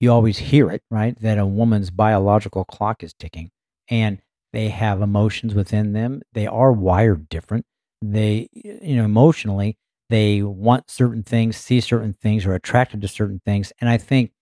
you 0.00 0.12
always 0.12 0.38
hear 0.38 0.70
it, 0.70 0.82
right? 0.90 1.18
That 1.20 1.38
a 1.38 1.46
woman's 1.46 1.90
biological 1.90 2.64
clock 2.64 3.02
is 3.02 3.14
ticking. 3.14 3.50
And 3.88 4.18
they 4.52 4.68
have 4.68 5.02
emotions 5.02 5.54
within 5.54 5.92
them. 5.92 6.22
They 6.32 6.46
are 6.46 6.72
wired 6.72 7.28
different. 7.28 7.66
They, 8.02 8.48
you 8.52 8.96
know, 8.96 9.04
emotionally, 9.04 9.78
they 10.10 10.42
want 10.42 10.90
certain 10.90 11.22
things, 11.22 11.56
see 11.56 11.80
certain 11.80 12.14
things, 12.14 12.46
are 12.46 12.54
attracted 12.54 13.00
to 13.02 13.08
certain 13.08 13.40
things. 13.44 13.72
And 13.80 13.88
I 13.88 13.96
think 13.98 14.32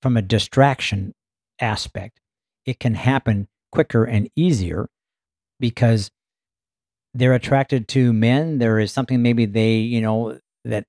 from 0.00 0.16
a 0.16 0.22
distraction 0.22 1.14
aspect, 1.60 2.18
it 2.66 2.80
can 2.80 2.94
happen 2.94 3.48
quicker 3.70 4.04
and 4.04 4.30
easier 4.34 4.88
because 5.60 6.10
they're 7.14 7.34
attracted 7.34 7.88
to 7.88 8.12
men. 8.12 8.58
There 8.58 8.78
is 8.78 8.90
something 8.92 9.22
maybe 9.22 9.46
they, 9.46 9.76
you 9.76 10.00
know, 10.00 10.38
that 10.64 10.86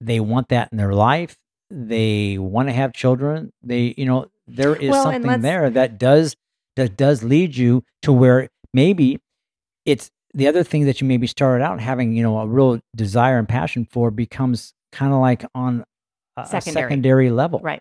they 0.00 0.20
want 0.20 0.48
that 0.48 0.70
in 0.72 0.78
their 0.78 0.92
life. 0.92 1.36
They 1.70 2.36
want 2.38 2.68
to 2.68 2.72
have 2.72 2.92
children. 2.92 3.52
They, 3.62 3.94
you 3.96 4.04
know, 4.04 4.26
there 4.46 4.74
is 4.74 4.90
Well, 4.90 5.04
something 5.04 5.40
there 5.40 5.70
that 5.70 5.98
does 5.98 6.34
that 6.76 6.96
does 6.96 7.22
lead 7.22 7.56
you 7.56 7.84
to 8.02 8.12
where 8.12 8.48
maybe 8.72 9.20
it's 9.84 10.10
the 10.34 10.46
other 10.48 10.62
thing 10.62 10.86
that 10.86 11.00
you 11.00 11.06
maybe 11.06 11.26
started 11.26 11.64
out 11.64 11.80
having, 11.80 12.14
you 12.14 12.22
know, 12.22 12.38
a 12.38 12.46
real 12.46 12.80
desire 12.94 13.38
and 13.38 13.48
passion 13.48 13.84
for 13.84 14.10
becomes 14.10 14.72
kind 14.92 15.12
of 15.12 15.20
like 15.20 15.44
on 15.54 15.84
a, 16.36 16.42
a 16.42 16.46
secondary. 16.46 16.84
secondary 16.84 17.30
level. 17.30 17.60
Right. 17.60 17.80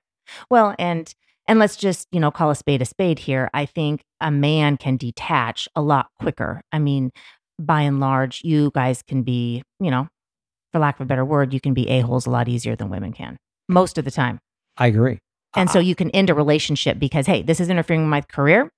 Well, 0.50 0.76
and 0.78 1.12
and 1.48 1.58
let's 1.58 1.76
just, 1.76 2.08
you 2.12 2.20
know, 2.20 2.30
call 2.30 2.52
a 2.52 2.56
spade 2.56 2.82
a 2.82 2.86
spade 2.86 3.20
here. 3.20 3.50
I 3.54 3.66
think 3.66 4.04
a 4.22 4.30
man 4.30 4.78
can 4.78 4.98
detach 4.98 5.68
a 5.76 5.82
lot 5.82 6.08
quicker. 6.20 6.62
I 6.72 6.78
mean, 6.78 7.12
by 7.58 7.82
and 7.82 8.00
large, 8.00 8.44
you 8.44 8.72
guys 8.76 9.02
can 9.02 9.24
be, 9.24 9.64
you 9.80 9.90
know, 9.90 10.08
for 10.72 10.80
lack 10.80 11.00
of 11.00 11.02
a 11.02 11.08
better 11.08 11.26
word, 11.26 11.54
you 11.54 11.60
can 11.60 11.74
be 11.74 11.90
a-holes 11.90 12.28
a 12.28 12.30
lot 12.30 12.48
easier 12.48 12.76
than 12.76 12.90
women 12.90 13.14
can 13.14 13.38
most 13.70 13.98
of 13.98 14.04
the 14.04 14.12
time. 14.12 14.40
I 14.78 14.88
agree. 14.88 15.20
And 15.56 15.70
so 15.70 15.80
you 15.80 15.96
can 15.96 16.10
end 16.12 16.30
a 16.30 16.34
relationship 16.34 17.00
because, 17.00 17.26
hey, 17.26 17.42
this 17.42 17.60
is 17.60 17.70
interfering 17.70 18.02
with 18.02 18.10
my 18.10 18.22
career. 18.22 18.70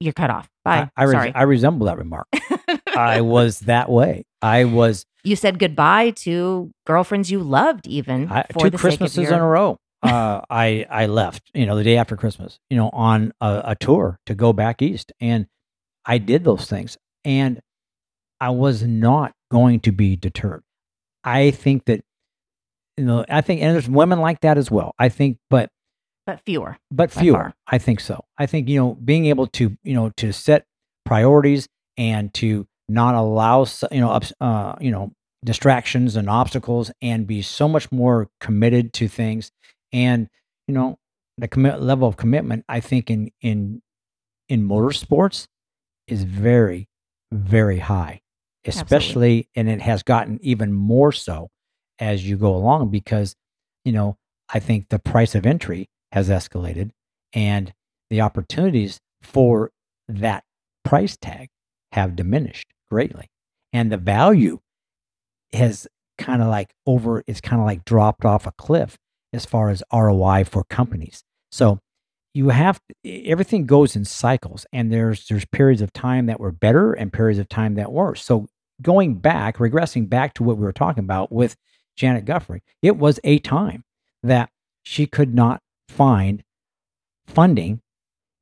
You're 0.00 0.12
cut 0.12 0.30
off. 0.30 0.48
Bye. 0.64 0.90
I, 0.96 1.02
I, 1.02 1.04
res- 1.04 1.12
Sorry. 1.12 1.34
I 1.34 1.42
resemble 1.44 1.86
that 1.86 1.96
remark. 1.96 2.26
I 2.94 3.22
was 3.22 3.60
that 3.60 3.88
way. 3.88 4.24
I 4.42 4.64
was 4.64 5.04
you 5.24 5.36
said 5.36 5.58
goodbye 5.58 6.10
to 6.10 6.70
girlfriends 6.86 7.30
you 7.30 7.40
loved, 7.40 7.86
even 7.86 8.30
I, 8.30 8.44
for 8.52 8.70
two 8.70 8.76
Christmases 8.76 9.24
your, 9.24 9.34
in 9.34 9.40
a 9.40 9.46
row. 9.46 9.76
Uh, 10.02 10.42
I 10.50 10.86
I 10.90 11.06
left, 11.06 11.50
you 11.54 11.66
know, 11.66 11.76
the 11.76 11.84
day 11.84 11.96
after 11.96 12.16
Christmas, 12.16 12.58
you 12.70 12.76
know, 12.76 12.90
on 12.92 13.32
a, 13.40 13.62
a 13.66 13.76
tour 13.76 14.18
to 14.26 14.34
go 14.34 14.52
back 14.52 14.82
east, 14.82 15.12
and 15.20 15.46
I 16.04 16.18
did 16.18 16.44
those 16.44 16.68
things, 16.68 16.98
and 17.24 17.60
I 18.40 18.50
was 18.50 18.82
not 18.82 19.32
going 19.50 19.80
to 19.80 19.92
be 19.92 20.16
deterred. 20.16 20.62
I 21.24 21.50
think 21.50 21.86
that, 21.86 22.04
you 22.98 23.04
know, 23.04 23.24
I 23.28 23.40
think, 23.40 23.62
and 23.62 23.74
there's 23.74 23.88
women 23.88 24.20
like 24.20 24.40
that 24.40 24.58
as 24.58 24.70
well. 24.70 24.94
I 24.98 25.08
think, 25.08 25.38
but 25.48 25.70
but 26.26 26.40
fewer. 26.44 26.76
but 26.90 27.10
fewer. 27.10 27.54
I 27.66 27.78
think 27.78 28.00
so. 28.00 28.24
I 28.36 28.46
think 28.46 28.68
you 28.68 28.78
know 28.78 28.94
being 28.94 29.26
able 29.26 29.46
to 29.46 29.76
you 29.82 29.94
know 29.94 30.10
to 30.16 30.32
set 30.32 30.66
priorities 31.06 31.68
and 31.96 32.34
to 32.34 32.66
not 32.88 33.14
allow 33.14 33.66
you 33.90 34.00
know 34.00 34.10
ups, 34.10 34.32
uh, 34.40 34.74
you 34.80 34.90
know 34.90 35.12
distractions 35.44 36.16
and 36.16 36.28
obstacles 36.28 36.90
and 37.00 37.26
be 37.26 37.40
so 37.40 37.68
much 37.68 37.90
more 37.92 38.28
committed 38.40 38.92
to 38.92 39.08
things 39.08 39.52
and 39.92 40.28
you 40.66 40.74
know 40.74 40.98
the 41.38 41.46
commit 41.46 41.80
level 41.80 42.08
of 42.08 42.16
commitment 42.16 42.64
I 42.68 42.80
think 42.80 43.10
in 43.10 43.30
in 43.40 43.80
in 44.48 44.68
motorsports 44.68 45.46
is 46.08 46.24
very 46.24 46.88
very 47.30 47.78
high 47.78 48.20
especially 48.64 49.48
and 49.54 49.68
it 49.68 49.80
has 49.80 50.02
gotten 50.02 50.38
even 50.42 50.72
more 50.72 51.12
so 51.12 51.48
as 51.98 52.28
you 52.28 52.36
go 52.36 52.54
along 52.54 52.90
because 52.90 53.34
you 53.84 53.92
know 53.92 54.16
I 54.52 54.60
think 54.60 54.88
the 54.88 54.98
price 54.98 55.34
of 55.34 55.46
entry 55.46 55.88
has 56.12 56.28
escalated 56.28 56.90
and 57.32 57.72
the 58.10 58.20
opportunities 58.20 58.98
for 59.22 59.70
that 60.08 60.44
price 60.84 61.16
tag 61.16 61.48
have 61.92 62.16
diminished 62.16 62.68
greatly. 62.90 63.26
And 63.72 63.92
the 63.92 63.96
value 63.98 64.60
has 65.52 65.86
kind 66.16 66.42
of 66.42 66.48
like 66.48 66.70
over 66.86 67.22
it's 67.26 67.40
kind 67.40 67.60
of 67.60 67.66
like 67.66 67.84
dropped 67.84 68.24
off 68.24 68.46
a 68.46 68.52
cliff 68.52 68.96
as 69.32 69.44
far 69.44 69.68
as 69.68 69.82
ROI 69.92 70.44
for 70.44 70.64
companies. 70.64 71.22
So 71.52 71.78
you 72.34 72.48
have 72.50 72.80
everything 73.04 73.66
goes 73.66 73.96
in 73.96 74.04
cycles 74.04 74.66
and 74.72 74.92
there's 74.92 75.26
there's 75.26 75.44
periods 75.46 75.82
of 75.82 75.92
time 75.92 76.26
that 76.26 76.40
were 76.40 76.52
better 76.52 76.92
and 76.92 77.12
periods 77.12 77.38
of 77.38 77.48
time 77.48 77.74
that 77.74 77.92
were. 77.92 78.14
So 78.14 78.46
going 78.80 79.14
back 79.14 79.58
regressing 79.58 80.08
back 80.08 80.34
to 80.34 80.42
what 80.42 80.56
we 80.56 80.64
were 80.64 80.72
talking 80.72 81.04
about 81.04 81.30
with 81.30 81.56
Janet 81.98 82.24
Guthrie. 82.24 82.62
it 82.82 82.96
was 82.96 83.20
a 83.24 83.38
time 83.38 83.84
that 84.22 84.50
she 84.82 85.06
could 85.06 85.34
not 85.34 85.60
find 85.88 86.44
funding 87.26 87.80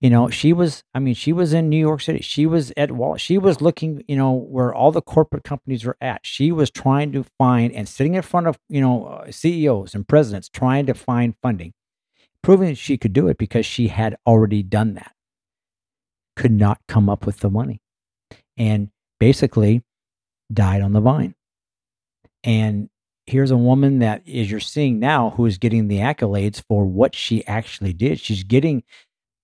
you 0.00 0.10
know 0.10 0.28
she 0.28 0.52
was 0.52 0.84
i 0.94 0.98
mean 0.98 1.14
she 1.14 1.32
was 1.32 1.52
in 1.52 1.68
new 1.68 1.78
york 1.78 2.00
city. 2.00 2.20
She 2.20 2.46
was 2.46 2.72
at 2.76 2.92
wall 2.92 3.16
she 3.16 3.38
was 3.38 3.60
looking 3.60 4.04
you 4.06 4.16
know 4.16 4.32
where 4.32 4.72
all 4.75 4.92
the 4.92 5.02
corporate 5.02 5.44
companies 5.44 5.84
were 5.84 5.96
at. 6.00 6.20
She 6.25 6.52
was 6.52 6.70
trying 6.70 7.12
to 7.12 7.25
find 7.38 7.72
and 7.72 7.88
sitting 7.88 8.14
in 8.14 8.22
front 8.22 8.46
of 8.46 8.58
you 8.68 8.80
know 8.80 9.06
uh, 9.06 9.30
ceos 9.30 9.94
and 9.94 10.06
presidents 10.06 10.48
trying 10.48 10.86
to 10.86 10.94
find 10.94 11.34
funding 11.42 11.72
proving 12.46 12.68
that 12.68 12.78
she 12.78 12.96
could 12.96 13.12
do 13.12 13.26
it 13.26 13.36
because 13.38 13.66
she 13.66 13.88
had 13.88 14.16
already 14.25 14.62
done 14.62 14.94
that. 14.94 15.12
Could 16.36 16.52
not 16.52 16.78
come 16.86 17.08
up 17.08 17.26
with 17.26 17.40
the 17.40 17.50
money. 17.50 17.80
And 18.56 18.90
basically 19.18 19.82
died 20.52 20.80
on 20.80 20.92
the 20.92 21.00
vine. 21.00 21.34
And 22.44 22.88
here's 23.26 23.50
a 23.50 23.56
woman 23.56 23.99
that 24.00 24.23
is 24.26 24.50
you're 24.50 24.61
seeing 24.61 24.99
now 24.99 25.30
who 25.30 25.47
is 25.47 25.59
getting 25.59 25.88
the 25.88 25.99
accolades 25.99 26.62
for 26.68 26.85
what 26.85 27.14
she 27.14 27.47
actually 27.47 27.92
did. 27.92 28.21
She's 28.21 28.45
getting 28.45 28.83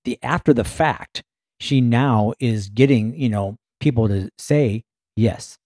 the 0.05 0.19
after 0.23 0.53
the 0.53 0.65
fact 0.65 1.23
she 1.61 1.81
now 1.81 2.33
is 2.41 2.69
getting 2.69 3.15
you 3.19 3.29
know 3.29 3.57
people 3.81 4.09
to 4.09 4.31
say 4.39 4.85
yes. 5.17 5.59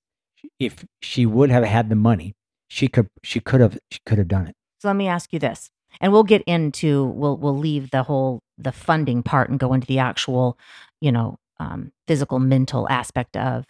If 0.58 0.85
she 1.02 1.26
would 1.26 1.50
have 1.50 1.64
had 1.64 1.88
the 1.90 1.96
money 1.96 2.35
she 2.68 2.88
could 2.88 3.08
she 3.23 3.40
could 3.40 3.61
have 3.61 3.78
she 3.90 4.00
could 4.06 4.18
have 4.18 4.28
done 4.28 4.46
it. 4.46 4.54
So 4.80 4.88
let 4.88 4.96
me 4.96 5.08
ask 5.08 5.32
you 5.32 5.38
this, 5.38 5.70
and 6.00 6.12
we'll 6.12 6.25
get 6.25 6.42
into 6.42 7.04
we'll 7.04 7.37
we'll 7.37 7.56
leave 7.56 7.90
the 7.90 8.02
whole 8.02 8.40
the 8.58 8.73
funding 8.73 9.23
part 9.23 9.50
and 9.50 9.58
go 9.58 9.73
into 9.73 9.87
the 9.87 9.99
actual, 9.99 10.58
you 11.00 11.12
know, 11.12 11.38
um, 11.58 11.92
physical 12.06 12.38
mental 12.38 12.88
aspect 12.88 13.37
of 13.37 13.64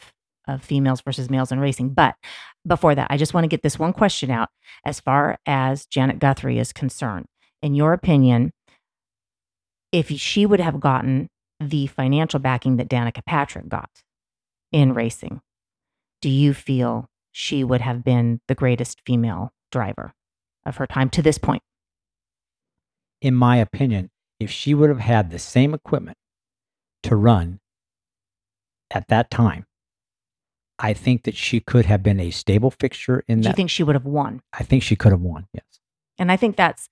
of 0.48 0.62
females 0.62 1.00
versus 1.00 1.28
males 1.28 1.50
in 1.50 1.60
racing. 1.60 1.90
But 1.90 2.14
before 2.66 2.94
that, 2.94 3.08
I 3.10 3.16
just 3.16 3.34
want 3.34 3.44
to 3.44 3.48
get 3.48 3.62
this 3.62 3.78
one 3.78 3.92
question 3.92 4.30
out 4.30 4.48
as 4.84 5.00
far 5.00 5.38
as 5.46 5.86
Janet 5.86 6.18
Guthrie 6.18 6.58
is 6.58 6.72
concerned. 6.72 7.26
In 7.62 7.74
your 7.74 7.92
opinion, 7.92 8.52
if 9.92 10.10
she 10.10 10.46
would 10.46 10.60
have 10.60 10.80
gotten 10.80 11.28
the 11.58 11.86
financial 11.86 12.40
backing 12.40 12.76
that 12.76 12.88
Danica 12.88 13.24
Patrick 13.24 13.68
got 13.68 13.90
in 14.72 14.92
racing, 14.92 15.40
do 16.20 16.28
you 16.28 16.52
feel 16.52 17.08
she 17.32 17.64
would 17.64 17.80
have 17.80 18.04
been 18.04 18.40
the 18.48 18.54
greatest 18.54 19.00
female 19.06 19.52
driver 19.72 20.12
of 20.64 20.76
her 20.76 20.86
time 20.86 21.08
to 21.10 21.22
this 21.22 21.38
point? 21.38 21.62
in 23.20 23.34
my 23.34 23.56
opinion 23.56 24.10
if 24.38 24.50
she 24.50 24.74
would 24.74 24.88
have 24.90 25.00
had 25.00 25.30
the 25.30 25.38
same 25.38 25.72
equipment 25.74 26.16
to 27.02 27.16
run 27.16 27.58
at 28.90 29.08
that 29.08 29.30
time 29.30 29.64
i 30.78 30.92
think 30.92 31.24
that 31.24 31.36
she 31.36 31.60
could 31.60 31.86
have 31.86 32.02
been 32.02 32.20
a 32.20 32.30
stable 32.30 32.70
fixture 32.70 33.24
in 33.28 33.38
that. 33.38 33.42
Do 33.42 33.48
you 33.50 33.54
think 33.54 33.70
she 33.70 33.82
would 33.82 33.94
have 33.94 34.04
won? 34.06 34.40
i 34.52 34.62
think 34.62 34.82
she 34.82 34.96
could 34.96 35.12
have 35.12 35.20
won 35.20 35.46
yes 35.52 35.64
And 36.18 36.32
I 36.32 36.36
think 36.36 36.56
that's 36.56 36.88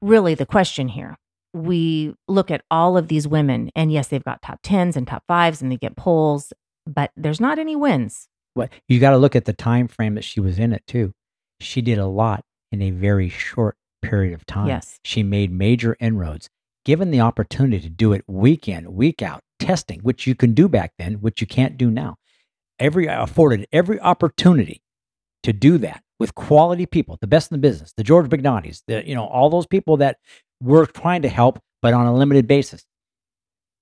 really 0.00 0.34
the 0.34 0.46
question 0.46 0.88
here. 0.88 1.16
We 1.52 2.14
look 2.28 2.50
at 2.50 2.62
all 2.70 2.96
of 2.96 3.08
these 3.08 3.26
women, 3.28 3.70
and 3.74 3.92
yes, 3.92 4.08
they've 4.08 4.24
got 4.24 4.42
top 4.42 4.60
tens 4.62 4.96
and 4.96 5.06
top 5.06 5.22
fives, 5.28 5.62
and 5.62 5.70
they 5.72 5.76
get 5.76 5.96
polls, 5.96 6.52
but 6.86 7.10
there's 7.16 7.40
not 7.40 7.58
any 7.58 7.74
wins 7.76 8.28
What 8.54 8.70
you 8.88 9.00
gotta 9.00 9.18
look 9.18 9.34
at 9.36 9.44
the 9.44 9.52
time 9.52 9.88
frame 9.88 10.14
that 10.16 10.24
she 10.24 10.40
was 10.40 10.58
in 10.58 10.72
it 10.72 10.84
too. 10.86 11.12
She 11.60 11.80
did 11.82 11.98
a 11.98 12.06
lot 12.06 12.44
in 12.70 12.82
a 12.82 12.90
very 12.90 13.28
short 13.28 13.76
period 14.02 14.34
of 14.34 14.44
time. 14.46 14.68
Yes. 14.68 14.98
She 15.04 15.22
made 15.22 15.50
major 15.52 15.96
inroads. 16.00 16.48
Given 16.84 17.10
the 17.10 17.20
opportunity 17.20 17.80
to 17.80 17.88
do 17.88 18.12
it 18.12 18.22
week 18.26 18.68
in, 18.68 18.92
week 18.94 19.22
out, 19.22 19.40
testing, 19.58 20.00
which 20.00 20.26
you 20.26 20.34
can 20.34 20.52
do 20.54 20.68
back 20.68 20.92
then, 20.98 21.14
which 21.14 21.40
you 21.40 21.46
can't 21.46 21.76
do 21.78 21.90
now. 21.90 22.16
Every 22.78 23.06
afforded 23.06 23.66
every 23.72 24.00
opportunity 24.00 24.82
to 25.44 25.52
do 25.52 25.78
that 25.78 26.02
with 26.18 26.34
quality 26.34 26.86
people, 26.86 27.18
the 27.20 27.26
best 27.26 27.50
in 27.50 27.54
the 27.56 27.60
business, 27.60 27.92
the 27.96 28.02
George 28.02 28.28
Bignottis, 28.28 28.82
the 28.86 29.06
you 29.06 29.14
know, 29.14 29.26
all 29.26 29.50
those 29.50 29.66
people 29.66 29.96
that 29.98 30.18
were 30.60 30.86
trying 30.86 31.22
to 31.22 31.28
help, 31.28 31.60
but 31.82 31.94
on 31.94 32.06
a 32.06 32.14
limited 32.14 32.46
basis. 32.46 32.84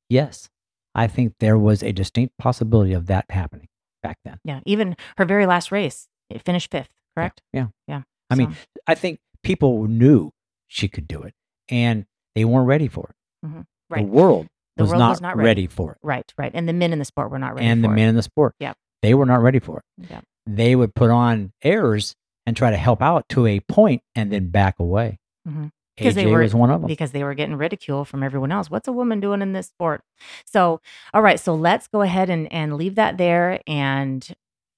Yes, 0.08 0.50
I 0.94 1.06
think 1.06 1.34
there 1.40 1.58
was 1.58 1.82
a 1.82 1.92
distinct 1.92 2.36
possibility 2.38 2.92
of 2.92 3.06
that 3.06 3.24
happening 3.30 3.68
back 4.02 4.18
then. 4.24 4.38
Yeah. 4.44 4.60
Even 4.66 4.96
her 5.16 5.24
very 5.24 5.46
last 5.46 5.72
race, 5.72 6.08
it 6.28 6.42
finished 6.42 6.70
fifth, 6.70 6.90
correct? 7.16 7.40
Yeah. 7.52 7.68
Yeah. 7.88 8.02
I 8.30 8.34
mean, 8.34 8.56
I 8.86 8.94
think 8.94 9.20
people 9.42 9.86
knew 9.86 10.32
she 10.66 10.88
could 10.88 11.06
do 11.06 11.22
it, 11.22 11.34
and 11.68 12.06
they 12.34 12.44
weren't 12.44 12.66
ready 12.66 12.88
for 12.88 13.10
it. 13.10 13.46
mhm. 13.46 13.66
The 13.90 14.02
world 14.02 14.48
The 14.76 14.84
was, 14.84 14.90
world 14.90 14.98
not 15.00 15.10
was 15.10 15.20
not 15.20 15.36
ready. 15.36 15.46
ready 15.46 15.66
for 15.66 15.92
it, 15.92 15.98
Right. 16.02 16.32
Right. 16.38 16.50
And 16.54 16.68
the 16.68 16.72
men 16.72 16.92
in 16.92 16.98
the 16.98 17.04
sport 17.04 17.30
were 17.30 17.38
not 17.38 17.54
ready. 17.54 17.66
and 17.66 17.84
the 17.84 17.88
for 17.88 17.94
men 17.94 18.08
in 18.08 18.16
the 18.16 18.22
sport, 18.22 18.54
yeah, 18.58 18.72
they 19.02 19.14
were 19.14 19.26
not 19.26 19.42
ready 19.42 19.58
for 19.58 19.78
it. 19.78 20.06
Yeah. 20.10 20.20
They 20.46 20.74
would 20.74 20.94
put 20.94 21.10
on 21.10 21.52
airs 21.62 22.14
and 22.46 22.56
try 22.56 22.70
to 22.70 22.76
help 22.76 23.00
out 23.02 23.28
to 23.30 23.46
a 23.46 23.60
point, 23.60 24.02
and 24.14 24.32
then 24.32 24.48
back 24.48 24.78
away. 24.80 25.18
Mhm. 25.48 25.70
'Cause 25.98 26.06
AJ 26.08 26.24
they 26.24 26.26
were- 26.26 26.40
was 26.40 26.54
one 26.54 26.70
of 26.70 26.80
them. 26.80 26.88
because 26.88 27.12
they 27.12 27.22
were 27.22 27.34
getting 27.34 27.54
ridicule 27.56 28.04
from 28.06 28.22
everyone 28.22 28.50
else. 28.50 28.70
What's 28.70 28.88
a 28.88 28.92
woman 28.92 29.20
doing 29.20 29.42
in 29.42 29.52
this 29.52 29.66
sport? 29.66 30.00
So, 30.46 30.80
all 31.12 31.20
right, 31.22 31.38
so 31.38 31.54
let's 31.54 31.86
go 31.86 32.00
ahead 32.02 32.30
and 32.30 32.50
and 32.52 32.76
leave 32.76 32.94
that 32.94 33.18
there 33.18 33.60
and 33.66 34.26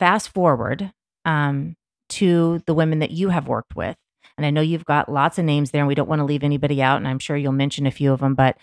fast 0.01 0.29
forward 0.31 0.93
um, 1.25 1.77
to 2.11 2.61
the 2.67 2.75
women 2.75 2.99
that 2.99 3.13
you 3.13 3.29
have 3.31 3.47
worked 3.49 3.75
with. 3.77 3.97
And 4.37 4.45
I 4.45 4.51
know 4.51 4.61
you've 4.61 4.85
got 4.85 5.09
lots 5.09 5.39
of 5.39 5.45
names 5.45 5.71
there, 5.71 5.81
and 5.81 5.89
we 5.89 5.95
don't 5.95 6.09
want 6.09 6.19
to 6.21 6.25
leave 6.25 6.43
anybody 6.43 6.83
out. 6.83 6.97
And 6.99 7.07
I'm 7.09 7.21
sure 7.21 7.37
you'll 7.37 7.53
mention 7.53 7.87
a 7.87 7.91
few 7.93 8.13
of 8.13 8.21
them. 8.21 8.35
But 8.35 8.59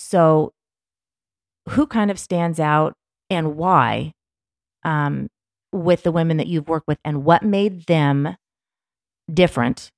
so, 0.00 0.52
who 1.68 1.86
kind 1.86 2.10
of 2.10 2.18
stands 2.18 2.58
out 2.58 2.94
and 3.28 3.54
why 3.56 4.12
um, 4.82 5.28
with 5.72 6.04
the 6.04 6.10
women 6.10 6.38
that 6.38 6.46
you've 6.46 6.68
worked 6.68 6.88
with, 6.88 6.98
and 7.04 7.22
what 7.22 7.42
made 7.42 7.84
them 7.84 8.34
different 9.32 9.90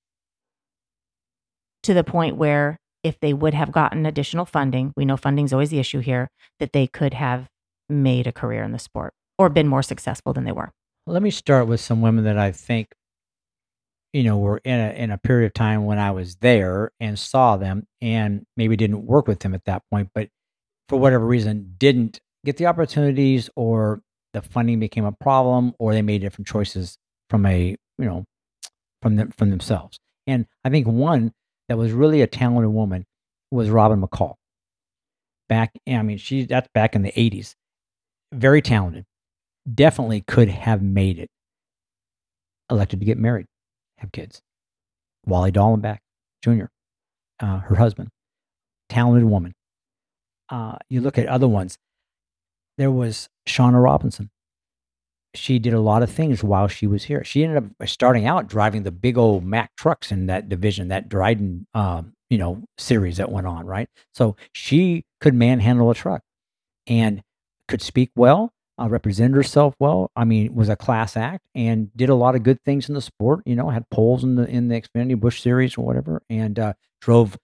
to 1.84 1.94
the 1.94 2.02
point 2.02 2.36
where 2.36 2.78
if 3.04 3.18
they 3.20 3.32
would 3.32 3.54
have 3.54 3.70
gotten 3.70 4.04
additional 4.04 4.44
funding, 4.44 4.92
we 4.96 5.04
know 5.04 5.16
funding's 5.16 5.52
always 5.52 5.70
the 5.70 5.78
issue 5.78 6.00
here, 6.00 6.28
that 6.58 6.72
they 6.72 6.88
could 6.88 7.14
have 7.14 7.48
made 7.88 8.26
a 8.26 8.32
career 8.32 8.64
in 8.64 8.72
the 8.72 8.78
sport 8.80 9.14
or 9.38 9.48
been 9.48 9.68
more 9.68 9.82
successful 9.82 10.32
than 10.32 10.44
they 10.44 10.52
were. 10.52 10.72
Let 11.06 11.22
me 11.22 11.30
start 11.30 11.68
with 11.68 11.80
some 11.80 12.00
women 12.00 12.24
that 12.24 12.38
I 12.38 12.50
think, 12.50 12.88
you 14.12 14.22
know, 14.24 14.38
were 14.38 14.58
in 14.58 14.78
a 14.78 14.92
in 14.92 15.10
a 15.10 15.18
period 15.18 15.46
of 15.46 15.54
time 15.54 15.84
when 15.84 15.98
I 15.98 16.10
was 16.10 16.36
there 16.36 16.92
and 17.00 17.18
saw 17.18 17.56
them, 17.56 17.86
and 18.00 18.44
maybe 18.56 18.76
didn't 18.76 19.06
work 19.06 19.26
with 19.26 19.40
them 19.40 19.54
at 19.54 19.64
that 19.64 19.82
point, 19.90 20.10
but 20.14 20.28
for 20.88 20.98
whatever 20.98 21.26
reason 21.26 21.74
didn't 21.78 22.20
get 22.44 22.56
the 22.56 22.66
opportunities, 22.66 23.48
or 23.56 24.02
the 24.32 24.42
funding 24.42 24.80
became 24.80 25.04
a 25.04 25.12
problem, 25.12 25.74
or 25.78 25.92
they 25.92 26.02
made 26.02 26.20
different 26.20 26.48
choices 26.48 26.98
from 27.30 27.46
a 27.46 27.76
you 27.98 28.04
know 28.04 28.24
from 29.00 29.16
them 29.16 29.30
from 29.30 29.50
themselves. 29.50 29.98
And 30.26 30.46
I 30.64 30.70
think 30.70 30.86
one 30.86 31.32
that 31.68 31.78
was 31.78 31.92
really 31.92 32.22
a 32.22 32.26
talented 32.26 32.72
woman 32.72 33.06
was 33.50 33.70
Robin 33.70 34.00
McCall. 34.00 34.34
Back, 35.48 35.72
I 35.86 36.02
mean, 36.02 36.18
she 36.18 36.44
that's 36.44 36.68
back 36.74 36.94
in 36.94 37.02
the 37.02 37.12
'80s. 37.12 37.54
Very 38.32 38.62
talented 38.62 39.04
definitely 39.72 40.22
could 40.22 40.48
have 40.48 40.82
made 40.82 41.18
it. 41.18 41.30
Elected 42.70 43.00
to 43.00 43.06
get 43.06 43.18
married, 43.18 43.46
have 44.02 44.12
kids. 44.12 44.42
Wally 45.26 45.50
Dallenbach 45.50 45.98
Jr., 46.42 46.66
uh, 47.40 47.58
her 47.60 47.76
husband, 47.76 48.10
talented 48.88 49.24
woman. 49.24 49.54
Uh, 50.48 50.76
you 50.90 51.00
look 51.00 51.16
at 51.16 51.26
other 51.26 51.48
ones. 51.48 51.78
There 52.76 52.90
was 52.90 53.28
Shawna 53.48 53.82
Robinson. 53.82 54.30
She 55.34 55.58
did 55.58 55.72
a 55.72 55.80
lot 55.80 56.02
of 56.02 56.10
things 56.10 56.44
while 56.44 56.68
she 56.68 56.86
was 56.86 57.04
here. 57.04 57.24
She 57.24 57.42
ended 57.42 57.64
up 57.64 57.88
starting 57.88 58.26
out 58.26 58.48
driving 58.48 58.82
the 58.82 58.90
big 58.90 59.16
old 59.16 59.44
Mack 59.44 59.74
trucks 59.76 60.12
in 60.12 60.26
that 60.26 60.48
division, 60.48 60.88
that 60.88 61.08
Dryden, 61.08 61.66
um, 61.72 62.12
you 62.28 62.36
know, 62.36 62.62
series 62.76 63.16
that 63.16 63.30
went 63.30 63.46
on, 63.46 63.64
right? 63.64 63.88
So 64.12 64.36
she 64.52 65.04
could 65.20 65.34
manhandle 65.34 65.90
a 65.90 65.94
truck 65.94 66.22
and 66.86 67.22
could 67.68 67.80
speak 67.80 68.10
well, 68.14 68.52
uh, 68.80 68.88
represented 68.88 69.36
herself 69.36 69.74
well. 69.78 70.10
I 70.16 70.24
mean, 70.24 70.54
was 70.54 70.68
a 70.68 70.76
class 70.76 71.16
act 71.16 71.46
and 71.54 71.94
did 71.96 72.08
a 72.08 72.14
lot 72.14 72.34
of 72.34 72.42
good 72.42 72.62
things 72.64 72.88
in 72.88 72.94
the 72.94 73.00
sport. 73.00 73.40
You 73.44 73.56
know, 73.56 73.70
had 73.70 73.88
poles 73.90 74.24
in 74.24 74.36
the 74.36 74.46
in 74.46 74.68
the 74.68 74.80
Xfinity 74.80 75.18
Busch 75.18 75.40
Series 75.40 75.76
or 75.76 75.84
whatever, 75.84 76.22
and 76.30 76.58
uh, 76.58 76.72
drove 77.00 77.36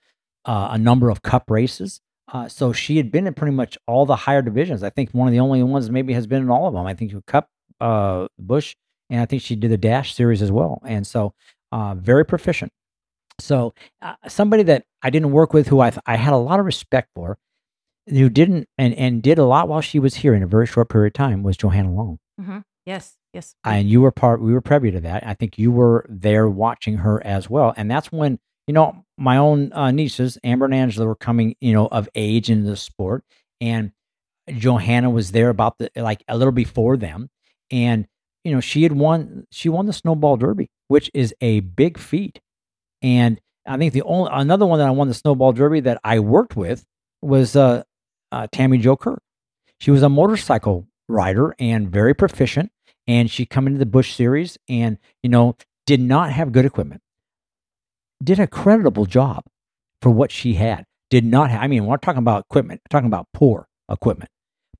uh, 0.44 0.68
a 0.72 0.78
number 0.78 1.10
of 1.10 1.22
Cup 1.22 1.50
races. 1.50 2.00
Uh, 2.32 2.48
so 2.48 2.72
she 2.72 2.98
had 2.98 3.10
been 3.10 3.26
in 3.26 3.34
pretty 3.34 3.54
much 3.54 3.78
all 3.86 4.04
the 4.04 4.16
higher 4.16 4.42
divisions. 4.42 4.82
I 4.82 4.90
think 4.90 5.10
one 5.12 5.28
of 5.28 5.32
the 5.32 5.40
only 5.40 5.62
ones 5.62 5.90
maybe 5.90 6.12
has 6.12 6.26
been 6.26 6.42
in 6.42 6.50
all 6.50 6.66
of 6.66 6.74
them. 6.74 6.86
I 6.86 6.92
think 6.92 7.12
Cup, 7.26 7.48
uh, 7.80 8.28
Busch, 8.38 8.74
and 9.08 9.20
I 9.20 9.26
think 9.26 9.42
she 9.42 9.56
did 9.56 9.70
the 9.70 9.78
Dash 9.78 10.14
Series 10.14 10.42
as 10.42 10.52
well. 10.52 10.82
And 10.84 11.06
so, 11.06 11.32
uh, 11.72 11.94
very 11.94 12.26
proficient. 12.26 12.72
So 13.40 13.72
somebody 14.26 14.64
that 14.64 14.84
I 15.02 15.10
didn't 15.10 15.30
work 15.30 15.52
with, 15.54 15.68
who 15.68 15.80
I 15.80 15.90
th- 15.90 16.02
I 16.06 16.16
had 16.16 16.32
a 16.32 16.38
lot 16.38 16.60
of 16.60 16.66
respect 16.66 17.08
for, 17.14 17.38
who 18.10 18.28
didn't 18.28 18.68
and 18.76 18.94
and 18.94 19.22
did 19.22 19.38
a 19.38 19.44
lot 19.44 19.68
while 19.68 19.80
she 19.80 19.98
was 19.98 20.16
here 20.16 20.34
in 20.34 20.42
a 20.42 20.46
very 20.46 20.66
short 20.66 20.88
period 20.88 21.08
of 21.08 21.12
time, 21.14 21.42
was 21.42 21.56
Johanna 21.56 21.92
Long. 21.92 22.18
Yes, 22.86 23.16
yes. 23.34 23.54
And 23.64 23.90
you 23.90 24.00
were 24.00 24.10
part. 24.10 24.40
We 24.40 24.52
were 24.54 24.62
privy 24.62 24.90
to 24.90 25.00
that. 25.00 25.26
I 25.26 25.34
think 25.34 25.58
you 25.58 25.70
were 25.70 26.06
there 26.08 26.48
watching 26.48 26.96
her 26.98 27.24
as 27.24 27.50
well. 27.50 27.74
And 27.76 27.90
that's 27.90 28.10
when 28.10 28.38
you 28.66 28.72
know 28.72 29.04
my 29.18 29.36
own 29.36 29.72
uh, 29.74 29.90
nieces, 29.90 30.38
Amber 30.42 30.64
and 30.64 30.74
Angela, 30.74 31.06
were 31.06 31.14
coming, 31.14 31.54
you 31.60 31.74
know, 31.74 31.86
of 31.88 32.08
age 32.14 32.48
in 32.48 32.64
the 32.64 32.76
sport, 32.76 33.24
and 33.60 33.92
Johanna 34.48 35.10
was 35.10 35.32
there 35.32 35.50
about 35.50 35.76
the 35.78 35.90
like 35.96 36.22
a 36.28 36.38
little 36.38 36.52
before 36.52 36.96
them, 36.96 37.28
and 37.70 38.06
you 38.42 38.52
know 38.52 38.60
she 38.60 38.84
had 38.84 38.92
won. 38.92 39.46
She 39.50 39.68
won 39.68 39.84
the 39.84 39.92
snowball 39.92 40.36
derby, 40.36 40.70
which 40.88 41.10
is 41.12 41.34
a 41.40 41.60
big 41.60 41.98
feat. 41.98 42.40
And 43.02 43.40
I 43.66 43.76
think 43.76 43.92
the 43.92 44.02
only 44.02 44.30
another 44.32 44.64
one 44.66 44.78
that 44.78 44.88
I 44.88 44.92
won 44.92 45.08
the 45.08 45.14
snowball 45.14 45.52
derby 45.52 45.80
that 45.80 46.00
I 46.02 46.20
worked 46.20 46.56
with 46.56 46.84
was 47.20 47.54
uh, 47.54 47.82
uh, 48.32 48.46
Tammy 48.50 48.78
Jo 48.78 48.96
Kirk. 48.96 49.22
She 49.80 49.90
was 49.90 50.02
a 50.02 50.08
motorcycle 50.08 50.86
rider 51.08 51.54
and 51.58 51.88
very 51.90 52.14
proficient. 52.14 52.70
And 53.06 53.30
she 53.30 53.46
come 53.46 53.66
into 53.66 53.78
the 53.78 53.86
Busch 53.86 54.12
series 54.12 54.58
and 54.68 54.98
you 55.22 55.30
know 55.30 55.56
did 55.86 56.00
not 56.00 56.30
have 56.30 56.52
good 56.52 56.66
equipment. 56.66 57.00
Did 58.22 58.38
a 58.38 58.46
creditable 58.46 59.06
job 59.06 59.44
for 60.02 60.10
what 60.10 60.30
she 60.30 60.54
had. 60.54 60.84
Did 61.08 61.24
not. 61.24 61.50
Have, 61.50 61.62
I 61.62 61.66
mean, 61.68 61.86
we're 61.86 61.96
talking 61.96 62.18
about 62.18 62.44
equipment. 62.50 62.82
We're 62.84 62.98
talking 62.98 63.06
about 63.06 63.28
poor 63.32 63.66
equipment, 63.90 64.30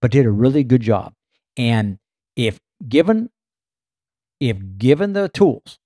but 0.02 0.10
did 0.10 0.26
a 0.26 0.30
really 0.30 0.62
good 0.62 0.82
job. 0.82 1.14
And 1.56 1.98
if 2.36 2.60
given, 2.86 3.30
if 4.40 4.58
given 4.76 5.14
the 5.14 5.30
tools 5.30 5.78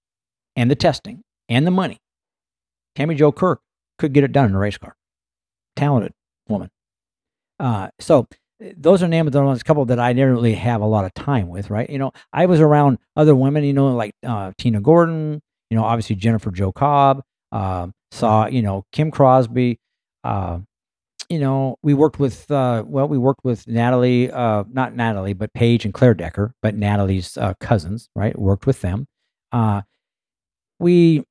and 0.57 0.68
the 0.68 0.75
testing 0.75 1.22
and 1.48 1.64
the 1.64 1.70
money, 1.70 1.98
Tammy 2.96 3.14
Jo 3.14 3.31
Kirk 3.31 3.61
could 3.98 4.12
get 4.12 4.25
it 4.25 4.33
done 4.33 4.46
in 4.46 4.55
a 4.57 4.59
race 4.59 4.79
car. 4.79 4.96
Talented 5.77 6.12
woman. 6.48 6.70
Uh, 7.62 7.88
so 8.01 8.27
those 8.77 9.03
are 9.03 9.09
names 9.09 9.29
of 9.29 9.33
the 9.33 9.42
ones, 9.42 9.61
a 9.61 9.64
couple 9.64 9.85
that 9.87 10.01
I 10.01 10.12
didn't 10.12 10.33
really 10.35 10.55
have 10.55 10.81
a 10.81 10.87
lot 10.87 11.05
of 11.05 11.14
time 11.14 11.48
with, 11.48 11.70
right? 11.70 11.88
You 11.88 11.98
know, 11.98 12.12
I 12.33 12.46
was 12.46 12.61
around 12.61 12.98
other 13.16 13.35
women, 13.35 13.64
you 13.64 13.72
know, 13.72 13.94
like 13.94 14.14
uh, 14.27 14.53
Tina 14.59 14.81
Gordon, 14.81 15.40
you 15.70 15.77
know, 15.77 15.85
obviously 15.85 16.16
Jennifer 16.16 16.51
Jo 16.51 16.72
Cobb, 16.72 17.22
uh, 17.53 17.87
saw, 18.11 18.46
you 18.46 18.62
know, 18.62 18.85
Kim 18.92 19.11
Crosby. 19.11 19.79
Uh, 20.25 20.59
you 21.29 21.38
know, 21.38 21.77
we 21.83 21.94
worked 21.94 22.18
with, 22.18 22.51
uh, 22.51 22.83
well, 22.87 23.09
we 23.09 23.16
worked 23.16 23.44
with 23.44 23.66
Natalie, 23.66 24.31
uh, 24.31 24.64
not 24.70 24.94
Natalie, 24.94 25.33
but 25.33 25.53
Paige 25.55 25.85
and 25.85 25.94
Claire 25.94 26.14
Decker, 26.14 26.55
but 26.62 26.75
Natalie's 26.75 27.38
uh, 27.38 27.55
cousins, 27.61 28.11
right? 28.14 28.38
Worked 28.38 28.66
with 28.66 28.81
them. 28.83 29.07
Uh, 29.51 29.83
we, 30.79 31.25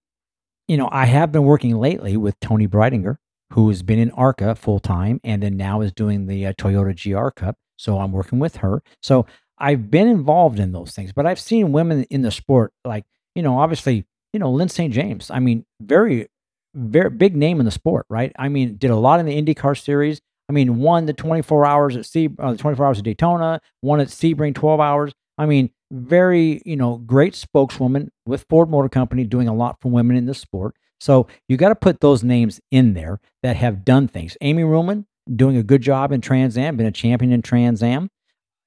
you 0.67 0.77
know, 0.77 0.89
I 0.91 1.05
have 1.05 1.31
been 1.31 1.43
working 1.43 1.77
lately 1.77 2.17
with 2.17 2.39
Toni 2.39 2.67
Breidinger, 2.67 3.17
who's 3.51 3.81
been 3.81 3.99
in 3.99 4.11
ARCA 4.11 4.55
full 4.55 4.79
time 4.79 5.19
and 5.23 5.43
then 5.43 5.57
now 5.57 5.81
is 5.81 5.91
doing 5.91 6.27
the 6.27 6.47
uh, 6.47 6.53
Toyota 6.53 6.95
GR 6.95 7.29
Cup. 7.29 7.57
So 7.77 7.99
I'm 7.99 8.11
working 8.11 8.39
with 8.39 8.57
her. 8.57 8.81
So 9.01 9.25
I've 9.57 9.91
been 9.91 10.07
involved 10.07 10.59
in 10.59 10.71
those 10.71 10.91
things, 10.91 11.13
but 11.13 11.25
I've 11.25 11.39
seen 11.39 11.71
women 11.71 12.03
in 12.09 12.21
the 12.21 12.31
sport, 12.31 12.73
like, 12.85 13.05
you 13.35 13.43
know, 13.43 13.59
obviously, 13.59 14.05
you 14.33 14.39
know, 14.39 14.51
Lyn 14.51 14.69
St. 14.69 14.93
James. 14.93 15.29
I 15.29 15.39
mean, 15.39 15.65
very, 15.81 16.27
very 16.73 17.09
big 17.09 17.35
name 17.35 17.59
in 17.59 17.65
the 17.65 17.71
sport, 17.71 18.05
right? 18.09 18.31
I 18.39 18.49
mean, 18.49 18.77
did 18.77 18.91
a 18.91 18.95
lot 18.95 19.19
in 19.19 19.25
the 19.25 19.39
IndyCar 19.39 19.79
series. 19.81 20.21
I 20.49 20.53
mean, 20.53 20.79
won 20.79 21.05
the 21.05 21.13
24 21.13 21.65
hours 21.65 21.95
at 21.95 22.05
Sea, 22.05 22.29
uh, 22.39 22.55
24 22.55 22.85
hours 22.85 22.97
at 22.99 23.05
Daytona, 23.05 23.61
won 23.81 23.99
at 23.99 24.07
Sebring 24.07 24.55
12 24.55 24.79
hours. 24.79 25.13
I 25.37 25.45
mean, 25.45 25.69
very, 25.91 26.61
you 26.65 26.75
know, 26.75 26.97
great 26.97 27.35
spokeswoman 27.35 28.11
with 28.25 28.45
Ford 28.49 28.69
Motor 28.69 28.89
Company 28.89 29.23
doing 29.23 29.47
a 29.47 29.53
lot 29.53 29.77
for 29.81 29.91
women 29.91 30.15
in 30.15 30.25
the 30.25 30.33
sport. 30.33 30.75
So 31.01 31.27
you 31.49 31.57
got 31.57 31.69
to 31.69 31.75
put 31.75 31.99
those 31.99 32.23
names 32.23 32.61
in 32.71 32.93
there 32.93 33.19
that 33.43 33.57
have 33.57 33.83
done 33.83 34.07
things. 34.07 34.37
Amy 34.41 34.63
Ruman 34.63 35.05
doing 35.35 35.57
a 35.57 35.63
good 35.63 35.81
job 35.81 36.11
in 36.11 36.21
Trans 36.21 36.57
Am, 36.57 36.77
been 36.77 36.85
a 36.85 36.91
champion 36.91 37.33
in 37.33 37.41
Trans 37.41 37.81
Am. 37.83 38.09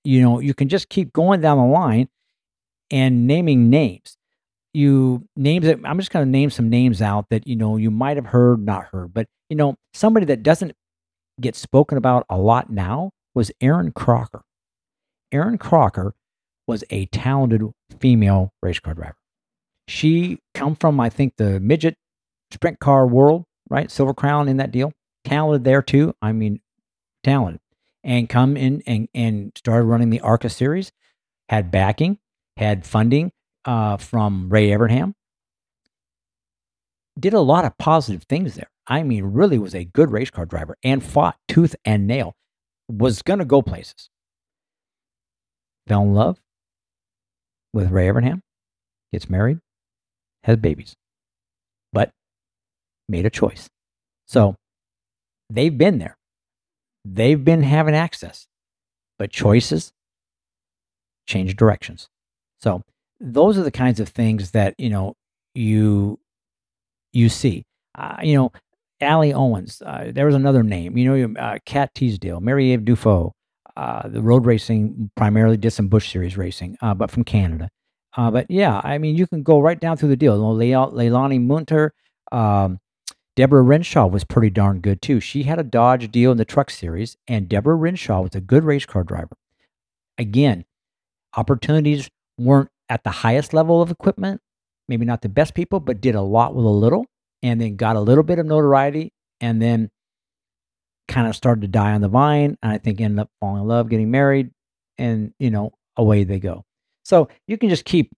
You 0.05 0.21
know, 0.21 0.41
you 0.41 0.53
can 0.53 0.69
just 0.69 0.89
keep 0.89 1.13
going 1.13 1.41
down 1.41 1.59
the 1.59 1.65
line. 1.65 2.09
and 2.91 3.27
naming 3.27 3.71
names. 3.71 4.17
You 4.73 5.27
names 5.37 5.67
it. 5.67 5.81
I'm 5.85 5.99
just 5.99 6.11
going 6.11 6.27
to 6.27 6.31
name 6.31 6.51
some 6.51 6.69
names 6.69 7.01
out 7.01 7.27
that 7.31 7.47
you 7.47 7.57
know 7.57 7.77
you 7.77 7.91
might 7.91 8.17
have 8.17 8.27
heard, 8.27 8.61
not 8.65 8.87
heard, 8.87 9.15
but 9.15 9.29
you 9.49 9.57
know 9.57 9.77
somebody 9.95 10.27
that 10.27 10.43
doesn't 10.43 10.73
get 11.41 11.57
spoken 11.57 11.99
about 11.99 12.27
a 12.29 12.39
lot 12.39 12.71
now 12.71 13.13
was 13.35 13.53
Erin 13.61 13.93
Crocker. 13.93 14.43
Erin 15.33 15.59
Crocker 15.59 16.15
was 16.67 16.85
a 16.91 17.07
talented 17.07 17.63
female 18.01 18.53
race 18.63 18.81
car 18.81 18.95
driver. 18.95 19.17
She 19.89 20.41
come 20.55 20.75
from 20.77 21.01
I 21.01 21.09
think 21.11 21.35
the 21.37 21.61
midget 21.61 21.97
sprint 22.55 22.79
car 22.79 23.07
world, 23.07 23.45
right? 23.69 23.91
Silver 23.91 24.15
Crown 24.15 24.49
in 24.49 24.57
that 24.57 24.73
deal. 24.73 24.93
Talented 25.25 25.65
there 25.65 25.83
too. 25.83 26.15
I 26.23 26.33
mean, 26.33 26.61
talented. 27.23 27.61
And 28.03 28.29
come 28.29 28.57
in 28.57 28.83
and, 28.87 29.09
and 29.15 29.53
started 29.57 29.85
running 29.85 30.11
the 30.11 30.21
ARCA 30.21 30.51
series, 30.51 30.93
had 31.49 31.71
backing, 31.71 32.19
had 32.57 32.85
funding 32.87 33.33
uh, 33.65 33.97
from 33.97 34.49
Ray 34.51 34.69
Evernham. 34.69 35.15
Did 37.19 37.35
a 37.35 37.41
lot 37.41 37.65
of 37.65 37.79
positive 37.79 38.25
things 38.25 38.55
there. 38.55 38.71
I 38.87 39.03
mean, 39.03 39.25
really 39.25 39.59
was 39.59 39.75
a 39.75 39.85
good 39.85 40.11
race 40.11 40.31
car 40.31 40.45
driver 40.45 40.77
and 40.83 41.03
fought 41.03 41.37
tooth 41.49 41.75
and 41.85 42.07
nail. 42.07 42.35
Was 42.89 43.23
going 43.23 43.39
to 43.39 43.47
go 43.47 43.63
places. 43.63 44.11
Fell 45.87 46.03
in 46.03 46.13
love 46.13 46.39
with 47.73 47.91
Ray 47.91 48.09
Evernham, 48.09 48.41
gets 49.13 49.31
married, 49.31 49.59
has 50.45 50.59
babies, 50.59 50.95
but 51.93 52.13
made 53.09 53.27
a 53.27 53.31
choice. 53.31 53.69
So 54.27 54.57
they've 55.51 55.77
been 55.77 55.99
there. 55.99 56.17
They've 57.05 57.43
been 57.43 57.63
having 57.63 57.95
access, 57.95 58.47
but 59.19 59.31
choices 59.31 59.93
change 61.27 61.57
directions. 61.57 62.09
So 62.61 62.83
those 63.21 63.59
are 63.59 63.63
the 63.63 63.71
kinds 63.71 64.01
of 64.01 64.09
things 64.09 64.53
that, 64.53 64.75
you 64.79 64.91
know, 64.91 65.15
you 65.55 66.19
you 67.13 67.29
see. 67.29 67.65
Uh, 67.97 68.17
you 68.23 68.37
know, 68.37 68.53
Allie 69.01 69.33
Owens, 69.33 69.83
uh, 69.85 70.11
there 70.13 70.27
was 70.27 70.35
another 70.35 70.63
name, 70.63 70.97
you 70.97 71.29
know, 71.29 71.41
uh, 71.41 71.59
Kat 71.65 71.95
Teasdale, 71.95 72.41
Maryeve 72.41 72.85
Dufault, 72.85 73.33
uh, 73.77 74.09
the 74.09 74.23
road 74.23 74.47
racing, 74.47 75.11
primarily 75.17 75.57
did 75.57 75.71
some 75.73 75.89
Busch 75.89 76.11
Series 76.11 76.37
racing, 76.37 76.77
uh, 76.81 76.95
but 76.95 77.11
from 77.11 77.23
Canada. 77.25 77.69
Uh, 78.17 78.31
but 78.31 78.51
yeah, 78.51 78.81
I 78.83 78.99
mean, 78.99 79.17
you 79.17 79.27
can 79.27 79.43
go 79.43 79.61
right 79.61 79.79
down 79.79 79.97
through 79.97 80.09
the 80.09 80.17
deal. 80.17 80.37
Le- 80.37 80.65
Leilani 80.65 81.41
Munter, 81.41 81.93
um, 82.33 82.79
Deborah 83.37 83.63
Renshaw 83.63 84.07
was 84.07 84.25
pretty 84.25 84.51
darn 84.51 84.81
good 84.81 85.03
too. 85.03 85.21
She 85.21 85.43
had 85.43 85.59
a 85.59 85.65
Dodge 85.65 86.11
deal 86.11 86.31
in 86.31 86.37
the 86.37 86.45
truck 86.45 86.71
series, 86.71 87.17
and 87.27 87.49
Deborah 87.49 87.75
Renshaw 87.75 88.23
was 88.23 88.35
a 88.35 88.41
good 88.41 88.65
race 88.65 88.87
car 88.87 89.03
driver. 89.03 89.37
Again, 90.19 90.65
opportunities 91.37 92.09
weren't 92.39 92.71
at 92.89 93.03
the 93.03 93.11
highest 93.11 93.53
level 93.53 93.83
of 93.83 93.91
equipment, 93.91 94.41
maybe 94.89 95.05
not 95.05 95.23
the 95.23 95.29
best 95.29 95.55
people, 95.55 95.81
but 95.81 96.01
did 96.01 96.15
a 96.15 96.23
lot 96.23 96.55
with 96.55 96.65
a 96.65 96.69
little, 96.69 97.07
and 97.43 97.61
then 97.61 97.77
got 97.77 97.97
a 97.97 98.01
little 98.01 98.23
bit 98.23 98.39
of 98.39 98.47
notoriety, 98.47 99.13
and 99.41 99.61
then 99.61 99.91
kind 101.09 101.27
of 101.27 101.35
started 101.35 101.63
to 101.63 101.69
die 101.69 101.93
on 101.93 102.01
the 102.01 102.09
vine. 102.09 102.57
And 102.63 102.73
I 102.73 102.79
think 102.79 103.01
ended 103.01 103.19
up 103.19 103.31
falling 103.41 103.63
in 103.63 103.69
love, 103.69 103.89
getting 103.89 104.11
married, 104.11 104.51
and 104.97 105.35
you 105.41 105.51
know, 105.51 105.73
away 105.97 106.23
they 106.23 106.39
go. 106.39 106.65
So 107.05 107.29
you 107.49 107.59
can 107.59 107.69
just 107.69 107.85
keep 107.85 108.13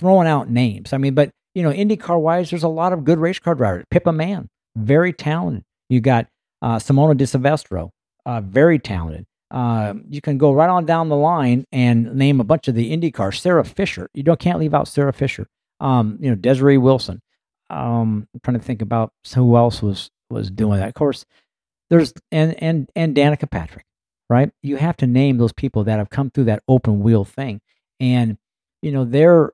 throwing 0.00 0.26
out 0.26 0.50
names. 0.50 0.92
I 0.92 0.98
mean, 0.98 1.14
but 1.14 1.30
you 1.54 1.62
know, 1.62 1.70
IndyCar 1.70 2.20
wise, 2.20 2.50
there's 2.50 2.62
a 2.62 2.68
lot 2.68 2.92
of 2.92 3.04
good 3.04 3.18
race 3.18 3.38
car 3.38 3.54
drivers. 3.54 3.84
Pippa 3.90 4.12
Mann, 4.12 4.48
very 4.76 5.12
talented. 5.12 5.64
You 5.88 6.00
got 6.00 6.26
uh, 6.62 6.76
Simona 6.76 7.16
de 7.16 7.26
Silvestro, 7.26 7.90
uh, 8.26 8.40
very 8.40 8.78
talented. 8.78 9.26
Uh, 9.50 9.94
you 10.08 10.20
can 10.22 10.38
go 10.38 10.52
right 10.52 10.70
on 10.70 10.86
down 10.86 11.08
the 11.10 11.16
line 11.16 11.66
and 11.72 12.14
name 12.14 12.40
a 12.40 12.44
bunch 12.44 12.68
of 12.68 12.74
the 12.74 12.96
IndyCar. 12.96 13.38
Sarah 13.38 13.64
Fisher, 13.64 14.08
you 14.14 14.22
don't 14.22 14.40
can't 14.40 14.58
leave 14.58 14.72
out 14.72 14.88
Sarah 14.88 15.12
Fisher. 15.12 15.46
Um, 15.80 16.16
you 16.20 16.30
know, 16.30 16.36
Desiree 16.36 16.78
Wilson. 16.78 17.20
Um, 17.68 18.28
I'm 18.32 18.40
trying 18.42 18.58
to 18.58 18.64
think 18.64 18.80
about 18.80 19.12
who 19.34 19.56
else 19.56 19.82
was 19.82 20.10
was 20.30 20.50
doing 20.50 20.78
that. 20.78 20.88
Of 20.88 20.94
course, 20.94 21.26
there's 21.90 22.14
and 22.30 22.54
and 22.62 22.90
and 22.96 23.14
Danica 23.14 23.50
Patrick, 23.50 23.84
right? 24.30 24.50
You 24.62 24.76
have 24.76 24.96
to 24.98 25.06
name 25.06 25.36
those 25.38 25.52
people 25.52 25.84
that 25.84 25.98
have 25.98 26.08
come 26.08 26.30
through 26.30 26.44
that 26.44 26.62
open 26.68 27.00
wheel 27.00 27.24
thing 27.24 27.60
and 28.02 28.36
you 28.82 28.90
know 28.92 29.04
they're 29.04 29.52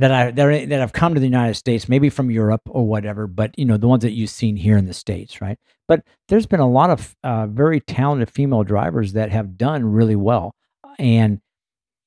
that 0.00 0.10
I 0.10 0.30
that, 0.30 0.68
that 0.70 0.80
have 0.80 0.92
come 0.92 1.14
to 1.14 1.20
the 1.20 1.26
United 1.26 1.54
States, 1.54 1.88
maybe 1.88 2.08
from 2.08 2.30
Europe 2.30 2.62
or 2.68 2.86
whatever, 2.86 3.26
but 3.26 3.56
you 3.58 3.64
know 3.64 3.76
the 3.76 3.88
ones 3.88 4.02
that 4.02 4.12
you've 4.12 4.30
seen 4.30 4.56
here 4.56 4.76
in 4.76 4.86
the 4.86 4.94
states, 4.94 5.40
right? 5.40 5.58
But 5.86 6.02
there's 6.28 6.46
been 6.46 6.60
a 6.60 6.68
lot 6.68 6.90
of 6.90 7.14
uh, 7.22 7.46
very 7.46 7.80
talented 7.80 8.30
female 8.30 8.64
drivers 8.64 9.12
that 9.12 9.30
have 9.30 9.58
done 9.58 9.84
really 9.84 10.16
well, 10.16 10.54
and 10.98 11.40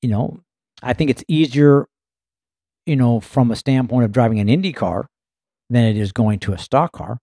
you 0.02 0.08
know 0.08 0.40
I 0.82 0.92
think 0.92 1.10
it's 1.10 1.24
easier, 1.28 1.86
you 2.84 2.96
know, 2.96 3.20
from 3.20 3.50
a 3.50 3.56
standpoint 3.56 4.04
of 4.04 4.12
driving 4.12 4.40
an 4.40 4.48
Indy 4.48 4.72
car 4.72 5.06
than 5.70 5.84
it 5.84 5.96
is 5.96 6.12
going 6.12 6.40
to 6.40 6.52
a 6.52 6.58
stock 6.58 6.92
car, 6.92 7.18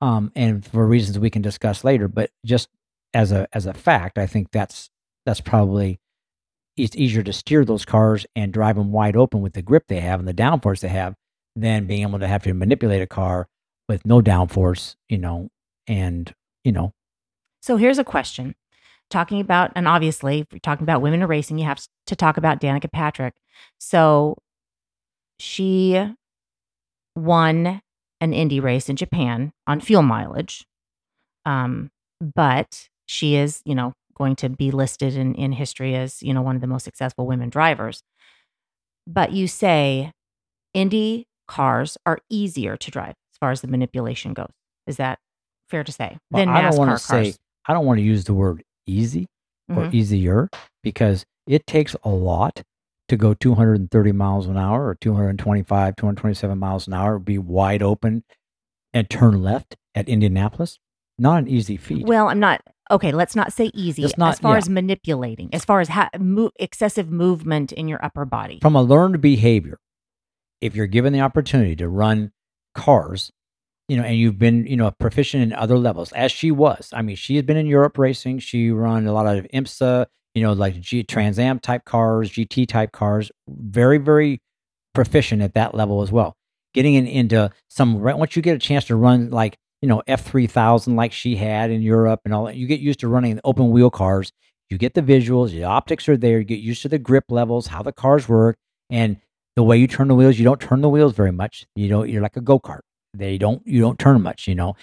um, 0.00 0.32
and 0.34 0.66
for 0.66 0.86
reasons 0.86 1.18
we 1.18 1.30
can 1.30 1.42
discuss 1.42 1.84
later. 1.84 2.08
But 2.08 2.30
just 2.44 2.68
as 3.14 3.30
a 3.30 3.46
as 3.52 3.66
a 3.66 3.74
fact, 3.74 4.18
I 4.18 4.26
think 4.26 4.48
that's 4.50 4.90
that's 5.24 5.40
probably 5.40 6.00
it's 6.76 6.96
easier 6.96 7.22
to 7.22 7.32
steer 7.32 7.64
those 7.64 7.84
cars 7.84 8.26
and 8.34 8.52
drive 8.52 8.76
them 8.76 8.92
wide 8.92 9.16
open 9.16 9.40
with 9.40 9.52
the 9.52 9.62
grip 9.62 9.84
they 9.88 10.00
have 10.00 10.18
and 10.18 10.28
the 10.28 10.34
downforce 10.34 10.80
they 10.80 10.88
have 10.88 11.14
than 11.56 11.86
being 11.86 12.02
able 12.02 12.18
to 12.18 12.26
have 12.26 12.42
to 12.42 12.52
manipulate 12.52 13.02
a 13.02 13.06
car 13.06 13.46
with 13.88 14.04
no 14.04 14.20
downforce, 14.20 14.96
you 15.08 15.18
know, 15.18 15.48
and, 15.86 16.34
you 16.64 16.72
know. 16.72 16.92
So 17.62 17.76
here's 17.76 17.98
a 17.98 18.04
question. 18.04 18.54
Talking 19.10 19.40
about, 19.40 19.70
and 19.76 19.86
obviously, 19.86 20.40
if 20.40 20.46
you're 20.50 20.60
talking 20.60 20.82
about 20.82 21.02
women 21.02 21.22
in 21.22 21.28
racing, 21.28 21.58
you 21.58 21.66
have 21.66 21.86
to 22.06 22.16
talk 22.16 22.36
about 22.36 22.60
Danica 22.60 22.90
Patrick. 22.90 23.34
So 23.78 24.38
she 25.38 26.02
won 27.14 27.80
an 28.20 28.32
Indy 28.32 28.60
race 28.60 28.88
in 28.88 28.96
Japan 28.96 29.52
on 29.66 29.80
fuel 29.80 30.02
mileage. 30.02 30.66
Um, 31.44 31.90
but 32.20 32.88
she 33.06 33.36
is, 33.36 33.60
you 33.64 33.74
know, 33.74 33.92
going 34.14 34.36
to 34.36 34.48
be 34.48 34.70
listed 34.70 35.16
in, 35.16 35.34
in 35.34 35.52
history 35.52 35.94
as, 35.94 36.22
you 36.22 36.32
know, 36.32 36.42
one 36.42 36.54
of 36.54 36.60
the 36.60 36.66
most 36.66 36.84
successful 36.84 37.26
women 37.26 37.48
drivers. 37.48 38.02
But 39.06 39.32
you 39.32 39.46
say 39.48 40.12
Indy 40.72 41.26
cars 41.46 41.96
are 42.06 42.18
easier 42.30 42.76
to 42.76 42.90
drive 42.90 43.14
as 43.32 43.38
far 43.38 43.50
as 43.50 43.60
the 43.60 43.68
manipulation 43.68 44.32
goes. 44.32 44.50
Is 44.86 44.96
that 44.96 45.18
fair 45.68 45.84
to 45.84 45.92
say? 45.92 46.18
Well, 46.30 46.48
I 46.48 46.62
don't 46.62 46.76
want 46.76 46.90
to 46.90 46.98
say 46.98 47.34
I 47.66 47.72
don't 47.72 47.86
want 47.86 47.98
to 47.98 48.04
use 48.04 48.24
the 48.24 48.34
word 48.34 48.62
easy 48.86 49.26
or 49.68 49.76
mm-hmm. 49.76 49.96
easier 49.96 50.48
because 50.82 51.24
it 51.46 51.66
takes 51.66 51.96
a 52.04 52.08
lot 52.08 52.62
to 53.08 53.16
go 53.16 53.34
230 53.34 54.12
miles 54.12 54.46
an 54.46 54.56
hour 54.56 54.86
or 54.86 54.94
225, 54.94 55.96
227 55.96 56.58
miles 56.58 56.86
an 56.86 56.94
hour, 56.94 57.18
be 57.18 57.38
wide 57.38 57.82
open 57.82 58.24
and 58.92 59.10
turn 59.10 59.42
left 59.42 59.76
at 59.94 60.08
Indianapolis. 60.08 60.78
Not 61.18 61.42
an 61.42 61.48
easy 61.48 61.76
feat. 61.76 62.06
Well, 62.06 62.28
I'm 62.28 62.40
not 62.40 62.62
okay, 62.90 63.12
let's 63.12 63.36
not 63.36 63.52
say 63.52 63.70
easy. 63.74 64.06
Not, 64.16 64.34
as 64.34 64.38
far 64.40 64.54
yeah. 64.54 64.58
as 64.58 64.68
manipulating, 64.68 65.50
as 65.52 65.64
far 65.64 65.80
as 65.80 65.88
ha- 65.88 66.10
mo- 66.18 66.50
excessive 66.58 67.10
movement 67.10 67.72
in 67.72 67.88
your 67.88 68.04
upper 68.04 68.24
body. 68.24 68.58
From 68.60 68.76
a 68.76 68.82
learned 68.82 69.20
behavior, 69.20 69.78
if 70.60 70.74
you're 70.74 70.86
given 70.86 71.12
the 71.12 71.20
opportunity 71.20 71.76
to 71.76 71.88
run 71.88 72.32
cars, 72.74 73.30
you 73.88 73.96
know, 73.96 74.02
and 74.02 74.16
you've 74.16 74.38
been, 74.38 74.66
you 74.66 74.76
know, 74.76 74.90
proficient 74.92 75.42
in 75.42 75.52
other 75.52 75.76
levels, 75.76 76.12
as 76.12 76.32
she 76.32 76.50
was. 76.50 76.90
I 76.92 77.02
mean, 77.02 77.16
she 77.16 77.36
has 77.36 77.44
been 77.44 77.56
in 77.56 77.66
Europe 77.66 77.98
racing. 77.98 78.38
She 78.38 78.70
run 78.70 79.06
a 79.06 79.12
lot 79.12 79.26
of 79.26 79.46
IMSA, 79.52 80.06
you 80.34 80.42
know, 80.42 80.52
like 80.52 80.80
G- 80.80 81.02
Trans 81.02 81.38
Am 81.38 81.58
type 81.58 81.84
cars, 81.84 82.30
GT 82.30 82.66
type 82.66 82.92
cars. 82.92 83.30
Very, 83.48 83.98
very 83.98 84.40
proficient 84.94 85.42
at 85.42 85.54
that 85.54 85.74
level 85.74 86.02
as 86.02 86.10
well. 86.10 86.34
Getting 86.72 86.94
in, 86.94 87.06
into 87.06 87.50
some, 87.68 88.00
once 88.00 88.36
you 88.36 88.42
get 88.42 88.56
a 88.56 88.58
chance 88.58 88.86
to 88.86 88.96
run 88.96 89.30
like 89.30 89.58
you 89.84 89.88
know, 89.88 90.02
F3000 90.08 90.94
like 90.96 91.12
she 91.12 91.36
had 91.36 91.70
in 91.70 91.82
Europe 91.82 92.22
and 92.24 92.32
all 92.32 92.46
that. 92.46 92.56
You 92.56 92.66
get 92.66 92.80
used 92.80 93.00
to 93.00 93.08
running 93.08 93.38
open 93.44 93.70
wheel 93.70 93.90
cars. 93.90 94.32
You 94.70 94.78
get 94.78 94.94
the 94.94 95.02
visuals, 95.02 95.50
the 95.50 95.64
optics 95.64 96.08
are 96.08 96.16
there. 96.16 96.38
You 96.38 96.44
get 96.44 96.60
used 96.60 96.80
to 96.82 96.88
the 96.88 96.98
grip 96.98 97.24
levels, 97.28 97.66
how 97.66 97.82
the 97.82 97.92
cars 97.92 98.26
work, 98.26 98.56
and 98.88 99.18
the 99.56 99.62
way 99.62 99.76
you 99.76 99.86
turn 99.86 100.08
the 100.08 100.14
wheels. 100.14 100.38
You 100.38 100.44
don't 100.46 100.58
turn 100.58 100.80
the 100.80 100.88
wheels 100.88 101.12
very 101.12 101.32
much. 101.32 101.66
You 101.76 101.90
know, 101.90 102.02
you're 102.02 102.22
like 102.22 102.38
a 102.38 102.40
go 102.40 102.58
kart. 102.58 102.80
They 103.12 103.36
don't. 103.36 103.60
You 103.66 103.82
don't 103.82 103.98
turn 103.98 104.22
much. 104.22 104.48
You 104.48 104.54
know, 104.54 104.74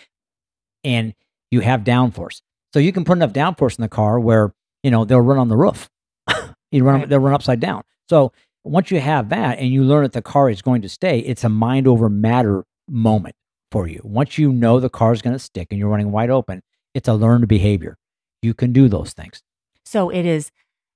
and 0.83 1.15
you 1.49 1.61
have 1.61 1.81
downforce. 1.81 2.43
So 2.71 2.77
you 2.77 2.93
can 2.93 3.03
put 3.03 3.17
enough 3.17 3.33
downforce 3.33 3.79
in 3.79 3.81
the 3.81 3.89
car 3.89 4.19
where 4.19 4.53
you 4.83 4.91
know 4.91 5.03
they'll 5.03 5.19
run 5.19 5.39
on 5.39 5.47
the 5.47 5.57
roof. 5.57 5.89
you 6.71 6.83
run. 6.83 6.99
Right. 6.99 7.09
They'll 7.09 7.17
run 7.17 7.33
upside 7.33 7.59
down. 7.59 7.81
So 8.07 8.33
once 8.63 8.91
you 8.91 8.99
have 8.99 9.29
that 9.29 9.57
and 9.57 9.69
you 9.69 9.83
learn 9.83 10.03
that 10.03 10.13
the 10.13 10.21
car 10.21 10.47
is 10.47 10.61
going 10.61 10.83
to 10.83 10.89
stay, 10.89 11.21
it's 11.21 11.43
a 11.43 11.49
mind 11.49 11.87
over 11.87 12.07
matter 12.07 12.65
moment 12.87 13.35
for 13.71 13.88
you. 13.88 14.01
Once 14.03 14.38
you 14.38 14.51
know 14.51 14.79
the 14.79 14.89
car 14.89 15.13
is 15.13 15.21
going 15.21 15.34
to 15.34 15.39
stick 15.39 15.67
and 15.71 15.79
you're 15.79 15.89
running 15.89 16.12
wide 16.12 16.29
open, 16.29 16.62
it's 16.93 17.07
a 17.07 17.13
learned 17.13 17.47
behavior. 17.47 17.97
You 18.41 18.53
can 18.53 18.73
do 18.73 18.89
those 18.89 19.13
things. 19.13 19.41
So 19.86 20.10
it 20.10 20.25
is 20.25 20.51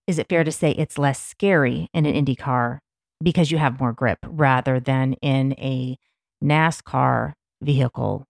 is 0.07 0.19
it 0.19 0.29
fair 0.29 0.43
to 0.43 0.51
say 0.51 0.71
it's 0.71 0.99
less 0.99 1.19
scary 1.21 1.89
in 1.93 2.05
an 2.05 2.13
Indy 2.13 2.35
car 2.35 2.79
because 3.23 3.49
you 3.49 3.57
have 3.57 3.79
more 3.79 3.91
grip 3.91 4.19
rather 4.23 4.79
than 4.79 5.13
in 5.13 5.53
a 5.53 5.97
NASCAR 6.43 7.33
vehicle? 7.61 8.27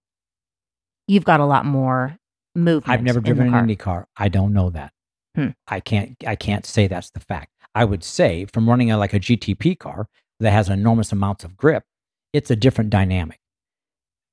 You've 1.07 1.25
got 1.25 1.41
a 1.41 1.45
lot 1.45 1.65
more 1.65 2.17
movement. 2.55 2.89
I've 2.89 3.03
never 3.03 3.19
driven 3.19 3.53
an 3.53 3.59
Indy 3.59 3.75
car. 3.75 4.07
I 4.15 4.29
don't 4.29 4.53
know 4.53 4.69
that. 4.69 4.93
Hmm. 5.35 5.49
I 5.67 5.81
can't 5.81 6.15
I 6.25 6.35
can't 6.35 6.65
say 6.65 6.87
that's 6.87 7.11
the 7.11 7.19
fact. 7.19 7.51
I 7.73 7.83
would 7.83 8.05
say, 8.05 8.45
from 8.45 8.69
running 8.69 8.89
a, 8.89 8.97
like 8.97 9.13
a 9.13 9.19
GTP 9.19 9.77
car 9.77 10.07
that 10.39 10.51
has 10.51 10.69
enormous 10.69 11.11
amounts 11.11 11.43
of 11.43 11.57
grip, 11.57 11.83
it's 12.31 12.49
a 12.49 12.55
different 12.55 12.89
dynamic. 12.89 13.39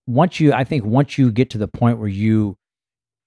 Once 0.06 0.40
you, 0.40 0.52
I 0.52 0.64
think, 0.64 0.84
once 0.84 1.16
you 1.16 1.30
get 1.30 1.50
to 1.50 1.58
the 1.58 1.68
point 1.68 1.98
where 1.98 2.08
you, 2.08 2.56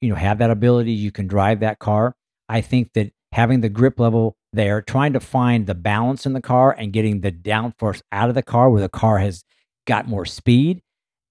you 0.01 0.09
know, 0.09 0.15
have 0.15 0.39
that 0.39 0.51
ability, 0.51 0.91
you 0.91 1.11
can 1.11 1.27
drive 1.27 1.61
that 1.61 1.79
car. 1.79 2.15
I 2.49 2.61
think 2.61 2.93
that 2.93 3.11
having 3.31 3.61
the 3.61 3.69
grip 3.69 3.99
level 3.99 4.35
there, 4.53 4.81
trying 4.81 5.13
to 5.13 5.19
find 5.19 5.67
the 5.67 5.75
balance 5.75 6.25
in 6.25 6.33
the 6.33 6.41
car 6.41 6.75
and 6.77 6.93
getting 6.93 7.21
the 7.21 7.31
downforce 7.31 8.01
out 8.11 8.29
of 8.29 8.35
the 8.35 8.43
car 8.43 8.69
where 8.69 8.81
the 8.81 8.89
car 8.89 9.19
has 9.19 9.43
got 9.87 10.07
more 10.07 10.25
speed, 10.25 10.81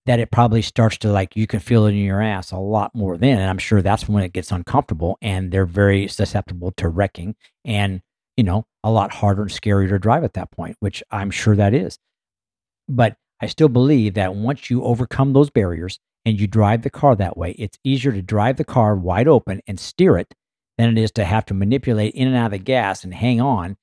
that 0.07 0.20
it 0.20 0.30
probably 0.30 0.61
starts 0.61 0.98
to 0.98 1.11
like 1.11 1.35
you 1.35 1.46
can 1.46 1.61
feel 1.61 1.87
it 1.87 1.92
in 1.92 1.96
your 1.96 2.20
ass 2.20 2.50
a 2.52 2.59
lot 2.59 2.94
more 2.94 3.16
then. 3.16 3.38
And 3.38 3.48
I'm 3.48 3.59
sure 3.59 3.80
that's 3.80 4.09
when 4.09 4.22
it 4.22 4.33
gets 4.33 4.52
uncomfortable 4.52 5.16
and 5.22 5.50
they're 5.50 5.64
very 5.64 6.09
susceptible 6.09 6.72
to 6.76 6.88
wrecking 6.88 7.37
and, 7.64 8.02
you 8.37 8.44
know, 8.44 8.66
a 8.83 8.90
lot 8.90 9.12
harder 9.12 9.42
and 9.42 9.50
scarier 9.50 9.88
to 9.88 9.98
drive 9.98 10.24
at 10.24 10.35
that 10.35 10.50
point, 10.50 10.76
which 10.80 11.02
I'm 11.11 11.30
sure 11.30 11.57
that 11.57 11.72
is. 11.72 11.98
But 12.87 13.16
I 13.40 13.46
still 13.46 13.68
believe 13.68 14.14
that 14.14 14.34
once 14.34 14.70
you 14.70 14.84
overcome 14.84 15.32
those 15.32 15.50
barriers 15.50 15.98
and 16.24 16.40
you 16.40 16.46
drive 16.46 16.82
the 16.82 16.90
car 16.90 17.14
that 17.16 17.36
way, 17.36 17.52
it's 17.52 17.78
easier 17.84 18.12
to 18.12 18.22
drive 18.22 18.56
the 18.56 18.64
car 18.64 18.96
wide 18.96 19.28
open 19.28 19.60
and 19.66 19.78
steer 19.78 20.16
it 20.16 20.34
than 20.78 20.96
it 20.96 21.00
is 21.00 21.12
to 21.12 21.24
have 21.24 21.44
to 21.46 21.54
manipulate 21.54 22.14
in 22.14 22.28
and 22.28 22.36
out 22.36 22.46
of 22.46 22.52
the 22.52 22.58
gas 22.58 23.04
and 23.04 23.14
hang 23.14 23.40
on 23.40 23.76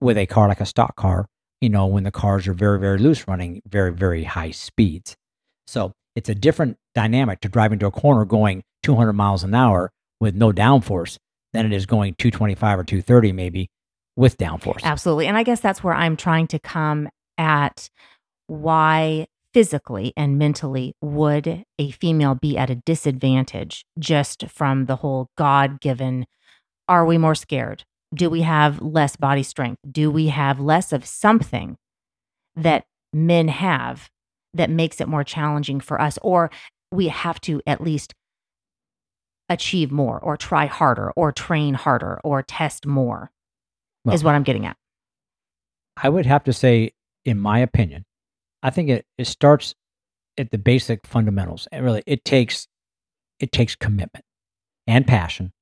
with 0.00 0.16
a 0.16 0.26
car 0.26 0.48
like 0.48 0.60
a 0.60 0.66
stock 0.66 0.96
car, 0.96 1.26
you 1.60 1.68
know, 1.68 1.86
when 1.86 2.04
the 2.04 2.10
cars 2.10 2.46
are 2.46 2.54
very, 2.54 2.78
very 2.78 2.98
loose 2.98 3.26
running 3.28 3.60
very, 3.66 3.92
very 3.92 4.24
high 4.24 4.50
speeds. 4.50 5.16
So 5.66 5.92
it's 6.16 6.28
a 6.28 6.34
different 6.34 6.76
dynamic 6.94 7.40
to 7.40 7.48
drive 7.48 7.72
into 7.72 7.86
a 7.86 7.90
corner 7.90 8.24
going 8.24 8.62
200 8.82 9.12
miles 9.12 9.44
an 9.44 9.54
hour 9.54 9.90
with 10.20 10.34
no 10.34 10.52
downforce 10.52 11.18
than 11.52 11.66
it 11.66 11.72
is 11.72 11.86
going 11.86 12.14
225 12.14 12.78
or 12.78 12.84
230 12.84 13.32
maybe 13.32 13.68
with 14.16 14.36
downforce. 14.36 14.82
Absolutely. 14.82 15.26
And 15.26 15.36
I 15.36 15.42
guess 15.42 15.60
that's 15.60 15.82
where 15.82 15.94
I'm 15.94 16.16
trying 16.16 16.48
to 16.48 16.58
come 16.58 17.08
at 17.36 17.88
why 18.48 19.26
physically 19.54 20.12
and 20.16 20.38
mentally 20.38 20.94
would 21.00 21.64
a 21.78 21.90
female 21.92 22.34
be 22.34 22.58
at 22.58 22.70
a 22.70 22.76
disadvantage 22.84 23.84
just 23.98 24.46
from 24.48 24.86
the 24.86 24.96
whole 24.96 25.30
God 25.36 25.80
given 25.80 26.26
are 26.88 27.04
we 27.04 27.18
more 27.18 27.34
scared? 27.34 27.84
Do 28.14 28.30
we 28.30 28.42
have 28.42 28.80
less 28.80 29.16
body 29.16 29.42
strength? 29.42 29.80
Do 29.88 30.10
we 30.10 30.28
have 30.28 30.58
less 30.58 30.92
of 30.92 31.04
something 31.04 31.76
that 32.56 32.86
men 33.12 33.48
have 33.48 34.08
that 34.54 34.70
makes 34.70 35.00
it 35.00 35.08
more 35.08 35.24
challenging 35.24 35.80
for 35.80 36.00
us? 36.00 36.18
Or 36.22 36.50
we 36.90 37.08
have 37.08 37.40
to 37.42 37.60
at 37.66 37.82
least 37.82 38.14
achieve 39.50 39.90
more 39.90 40.18
or 40.18 40.36
try 40.36 40.66
harder 40.66 41.10
or 41.12 41.32
train 41.32 41.74
harder 41.74 42.20
or 42.24 42.42
test 42.42 42.86
more, 42.86 43.30
well, 44.04 44.14
is 44.14 44.24
what 44.24 44.34
I'm 44.34 44.42
getting 44.42 44.66
at. 44.66 44.76
I 45.96 46.08
would 46.08 46.26
have 46.26 46.44
to 46.44 46.52
say, 46.52 46.92
in 47.24 47.38
my 47.38 47.58
opinion, 47.58 48.04
I 48.62 48.70
think 48.70 48.88
it, 48.88 49.06
it 49.16 49.26
starts 49.26 49.74
at 50.36 50.50
the 50.50 50.58
basic 50.58 51.06
fundamentals. 51.06 51.68
And 51.72 51.84
really 51.84 52.02
it 52.06 52.24
takes 52.24 52.68
it 53.40 53.52
takes 53.52 53.76
commitment 53.76 54.24
and 54.86 55.06
passion 55.06 55.52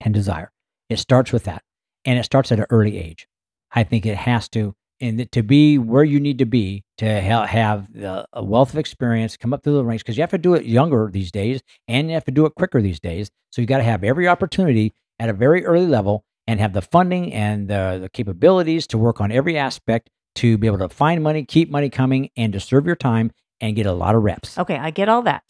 and 0.00 0.12
desire. 0.12 0.52
It 0.90 0.98
starts 0.98 1.32
with 1.32 1.44
that. 1.44 1.62
And 2.04 2.18
it 2.18 2.24
starts 2.24 2.52
at 2.52 2.58
an 2.58 2.66
early 2.70 2.98
age. 2.98 3.26
I 3.72 3.84
think 3.84 4.04
it 4.04 4.16
has 4.16 4.48
to 4.50 4.74
and 5.00 5.30
to 5.32 5.42
be 5.42 5.76
where 5.76 6.04
you 6.04 6.20
need 6.20 6.38
to 6.38 6.46
be 6.46 6.84
to 6.98 7.06
have 7.06 7.92
the, 7.92 8.26
a 8.32 8.44
wealth 8.44 8.72
of 8.72 8.78
experience, 8.78 9.36
come 9.36 9.52
up 9.52 9.62
through 9.62 9.74
the 9.74 9.84
ranks, 9.84 10.02
because 10.02 10.16
you 10.16 10.22
have 10.22 10.30
to 10.30 10.38
do 10.38 10.54
it 10.54 10.64
younger 10.64 11.10
these 11.12 11.32
days 11.32 11.60
and 11.88 12.08
you 12.08 12.14
have 12.14 12.24
to 12.24 12.30
do 12.30 12.46
it 12.46 12.54
quicker 12.54 12.80
these 12.80 13.00
days. 13.00 13.30
So 13.50 13.60
you 13.60 13.66
got 13.66 13.78
to 13.78 13.84
have 13.84 14.04
every 14.04 14.28
opportunity 14.28 14.92
at 15.18 15.28
a 15.28 15.32
very 15.32 15.64
early 15.64 15.86
level 15.86 16.24
and 16.46 16.60
have 16.60 16.72
the 16.72 16.82
funding 16.82 17.32
and 17.32 17.68
the, 17.68 17.98
the 18.02 18.08
capabilities 18.08 18.86
to 18.88 18.98
work 18.98 19.20
on 19.20 19.32
every 19.32 19.58
aspect 19.58 20.10
to 20.36 20.58
be 20.58 20.66
able 20.66 20.78
to 20.78 20.88
find 20.88 21.22
money, 21.22 21.44
keep 21.44 21.70
money 21.70 21.90
coming, 21.90 22.30
and 22.36 22.52
to 22.52 22.60
serve 22.60 22.86
your 22.86 22.96
time 22.96 23.30
and 23.60 23.76
get 23.76 23.86
a 23.86 23.92
lot 23.92 24.14
of 24.14 24.22
reps. 24.22 24.58
Okay, 24.58 24.76
I 24.76 24.90
get 24.90 25.08
all 25.08 25.22
that. 25.22 25.42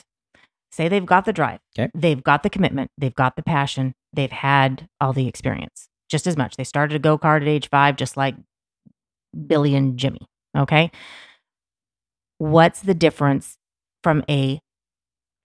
Say 0.72 0.88
they've 0.88 1.06
got 1.06 1.24
the 1.24 1.32
drive, 1.32 1.60
okay. 1.78 1.90
they've 1.94 2.22
got 2.22 2.42
the 2.42 2.50
commitment, 2.50 2.90
they've 2.98 3.14
got 3.14 3.36
the 3.36 3.42
passion, 3.42 3.94
they've 4.12 4.32
had 4.32 4.88
all 5.00 5.12
the 5.12 5.28
experience 5.28 5.88
just 6.10 6.26
as 6.26 6.36
much. 6.36 6.56
They 6.56 6.64
started 6.64 6.96
a 6.96 6.98
go 6.98 7.18
kart 7.18 7.42
at 7.42 7.48
age 7.48 7.68
five, 7.70 7.96
just 7.96 8.16
like 8.16 8.34
Billy 9.46 9.74
and 9.74 9.98
Jimmy. 9.98 10.28
Okay. 10.56 10.90
What's 12.38 12.80
the 12.80 12.94
difference 12.94 13.56
from 14.02 14.24
a 14.28 14.60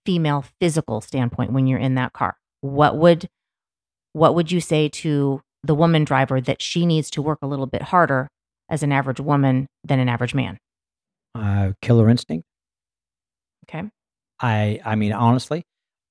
female 0.05 0.45
physical 0.59 1.01
standpoint 1.01 1.51
when 1.51 1.67
you're 1.67 1.79
in 1.79 1.95
that 1.95 2.13
car? 2.13 2.37
What 2.61 2.97
would 2.97 3.29
what 4.13 4.35
would 4.35 4.51
you 4.51 4.59
say 4.59 4.89
to 4.89 5.41
the 5.63 5.75
woman 5.75 6.03
driver 6.03 6.41
that 6.41 6.61
she 6.61 6.85
needs 6.85 7.09
to 7.11 7.21
work 7.21 7.39
a 7.41 7.47
little 7.47 7.67
bit 7.67 7.83
harder 7.83 8.29
as 8.69 8.83
an 8.83 8.91
average 8.91 9.19
woman 9.19 9.67
than 9.83 9.99
an 9.99 10.09
average 10.09 10.35
man? 10.35 10.57
Uh, 11.35 11.71
killer 11.81 12.09
instinct. 12.09 12.45
Okay. 13.67 13.87
I 14.39 14.79
I 14.85 14.95
mean 14.95 15.13
honestly, 15.13 15.63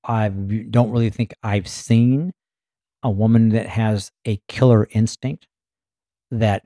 I 0.03 0.29
don't 0.29 0.91
really 0.91 1.09
think 1.09 1.33
I've 1.43 1.67
seen 1.67 2.31
a 3.03 3.09
woman 3.09 3.49
that 3.49 3.67
has 3.67 4.11
a 4.25 4.39
killer 4.47 4.87
instinct 4.91 5.47
that 6.31 6.63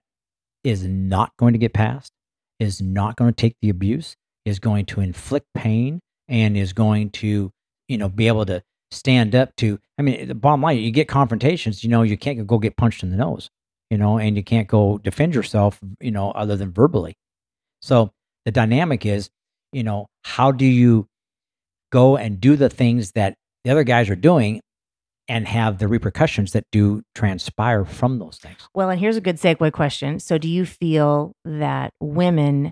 is 0.63 0.83
not 0.83 1.31
going 1.37 1.53
to 1.53 1.59
get 1.59 1.73
past, 1.73 2.11
is 2.59 2.81
not 2.81 3.15
going 3.15 3.31
to 3.31 3.35
take 3.35 3.55
the 3.61 3.69
abuse, 3.69 4.15
is 4.45 4.59
going 4.59 4.85
to 4.87 5.01
inflict 5.01 5.47
pain, 5.53 5.99
and 6.27 6.57
is 6.57 6.73
going 6.73 7.09
to, 7.11 7.51
you 7.87 7.97
know, 7.97 8.09
be 8.09 8.27
able 8.27 8.45
to 8.45 8.63
stand 8.91 9.35
up 9.35 9.55
to. 9.57 9.79
I 9.97 10.01
mean, 10.01 10.27
the 10.27 10.35
bottom 10.35 10.61
line, 10.61 10.77
you 10.77 10.91
get 10.91 11.07
confrontations, 11.07 11.83
you 11.83 11.89
know, 11.89 12.01
you 12.01 12.17
can't 12.17 12.45
go 12.45 12.57
get 12.57 12.77
punched 12.77 13.03
in 13.03 13.11
the 13.11 13.17
nose 13.17 13.49
you 13.93 13.99
know, 13.99 14.17
and 14.17 14.35
you 14.35 14.43
can't 14.43 14.67
go 14.67 14.97
defend 14.97 15.35
yourself, 15.35 15.79
you 16.01 16.09
know, 16.09 16.31
other 16.31 16.55
than 16.55 16.71
verbally. 16.71 17.13
So 17.79 18.09
the 18.43 18.49
dynamic 18.49 19.05
is, 19.05 19.29
you 19.71 19.83
know, 19.83 20.07
how 20.23 20.51
do 20.51 20.65
you 20.65 21.05
go 21.91 22.17
and 22.17 22.41
do 22.41 22.55
the 22.55 22.69
things 22.69 23.11
that 23.11 23.35
the 23.63 23.69
other 23.69 23.83
guys 23.83 24.09
are 24.09 24.15
doing 24.15 24.61
and 25.27 25.47
have 25.47 25.77
the 25.77 25.87
repercussions 25.87 26.53
that 26.53 26.63
do 26.71 27.03
transpire 27.13 27.85
from 27.85 28.17
those 28.17 28.39
things? 28.39 28.67
Well, 28.73 28.89
and 28.89 28.99
here's 28.99 29.15
a 29.15 29.21
good 29.21 29.37
segue 29.37 29.71
question. 29.73 30.19
So, 30.19 30.39
do 30.39 30.49
you 30.49 30.65
feel 30.65 31.33
that 31.45 31.91
women 31.99 32.71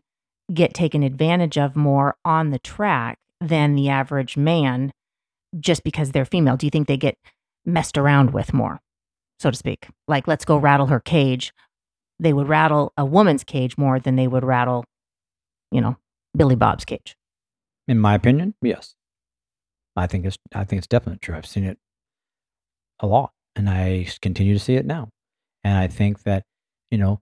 get 0.52 0.74
taken 0.74 1.04
advantage 1.04 1.56
of 1.56 1.76
more 1.76 2.16
on 2.26 2.50
the 2.50 2.58
track 2.58 3.20
than 3.40 3.76
the 3.76 3.90
average 3.90 4.38
man 4.38 4.92
just 5.60 5.84
because 5.84 6.14
they're 6.14 6.26
female? 6.26 6.58
Do 6.58 6.66
you 6.66 6.72
think 6.72 6.88
they 6.88 6.98
get 6.98 7.14
messed 7.64 7.96
around 7.96 8.34
with 8.34 8.56
more? 8.56 8.80
So 9.42 9.52
to 9.52 9.58
speak. 9.58 9.88
Like, 10.08 10.28
let's 10.28 10.46
go 10.46 10.58
rattle 10.58 10.88
her 10.88 11.00
cage. 11.00 11.52
They 12.20 12.34
would 12.34 12.48
rattle 12.48 12.94
a 12.98 13.06
woman's 13.06 13.44
cage 13.44 13.78
more 13.78 14.00
than 14.00 14.16
they 14.16 14.28
would 14.28 14.44
rattle, 14.44 14.86
you 15.72 15.82
know, 15.82 15.98
Billy 16.38 16.56
Bob's 16.56 16.86
cage. 16.86 17.16
In 17.88 18.00
my 18.00 18.14
opinion, 18.14 18.54
yes. 18.62 18.96
I 19.96 20.08
think 20.08 20.26
it's 20.26 20.38
I 20.54 20.64
think 20.64 20.78
it's 20.78 20.88
definitely 20.88 21.20
true. 21.20 21.36
I've 21.36 21.46
seen 21.46 21.66
it 21.66 21.78
a 23.00 23.08
lot, 23.08 23.32
and 23.56 23.70
I 23.70 24.08
continue 24.22 24.54
to 24.54 24.60
see 24.60 24.76
it 24.76 24.86
now. 24.86 25.10
And 25.64 25.78
I 25.78 25.88
think 25.88 26.24
that 26.24 26.44
you 26.92 26.98
know 26.98 27.20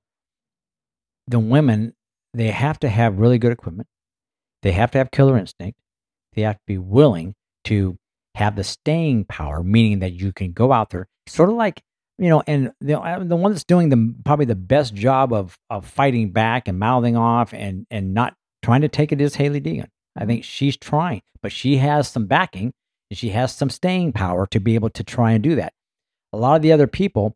the 1.27 1.39
women 1.39 1.93
they 2.33 2.51
have 2.51 2.79
to 2.81 2.89
have 2.89 3.17
really 3.17 3.39
good 3.39 3.51
equipment. 3.51 3.87
They 4.61 4.73
have 4.73 4.91
to 4.91 4.97
have 4.97 5.09
killer 5.09 5.37
instinct. 5.37 5.79
They 6.33 6.43
have 6.43 6.57
to 6.57 6.63
be 6.67 6.77
willing 6.77 7.33
to 7.65 7.97
have 8.35 8.55
the 8.55 8.63
staying 8.63 9.25
power, 9.25 9.63
meaning 9.63 9.99
that 9.99 10.13
you 10.13 10.31
can 10.31 10.51
go 10.51 10.71
out 10.71 10.91
there, 10.91 11.07
sort 11.25 11.49
of 11.49 11.55
like 11.55 11.81
you 12.19 12.29
know, 12.29 12.43
and 12.45 12.73
the 12.81 12.99
uh, 12.99 13.23
the 13.23 13.35
one 13.35 13.51
that's 13.51 13.63
doing 13.63 13.89
the 13.89 14.13
probably 14.25 14.45
the 14.45 14.55
best 14.55 14.93
job 14.93 15.31
of 15.31 15.57
of 15.69 15.85
fighting 15.85 16.31
back 16.31 16.67
and 16.67 16.77
mouthing 16.77 17.15
off 17.15 17.53
and 17.53 17.87
and 17.89 18.13
not 18.13 18.35
trying 18.61 18.81
to 18.81 18.89
take 18.89 19.11
it 19.11 19.21
is 19.21 19.35
Hailie 19.35 19.61
Deegan. 19.61 19.87
I 20.17 20.25
think 20.25 20.43
she's 20.43 20.75
trying, 20.75 21.21
but 21.41 21.51
she 21.51 21.77
has 21.77 22.09
some 22.09 22.25
backing 22.25 22.73
and 23.09 23.17
she 23.17 23.29
has 23.29 23.55
some 23.55 23.69
staying 23.69 24.11
power 24.11 24.45
to 24.47 24.59
be 24.59 24.75
able 24.75 24.89
to 24.91 25.03
try 25.03 25.31
and 25.31 25.41
do 25.41 25.55
that. 25.55 25.73
A 26.33 26.37
lot 26.37 26.57
of 26.57 26.61
the 26.61 26.73
other 26.73 26.87
people 26.87 27.35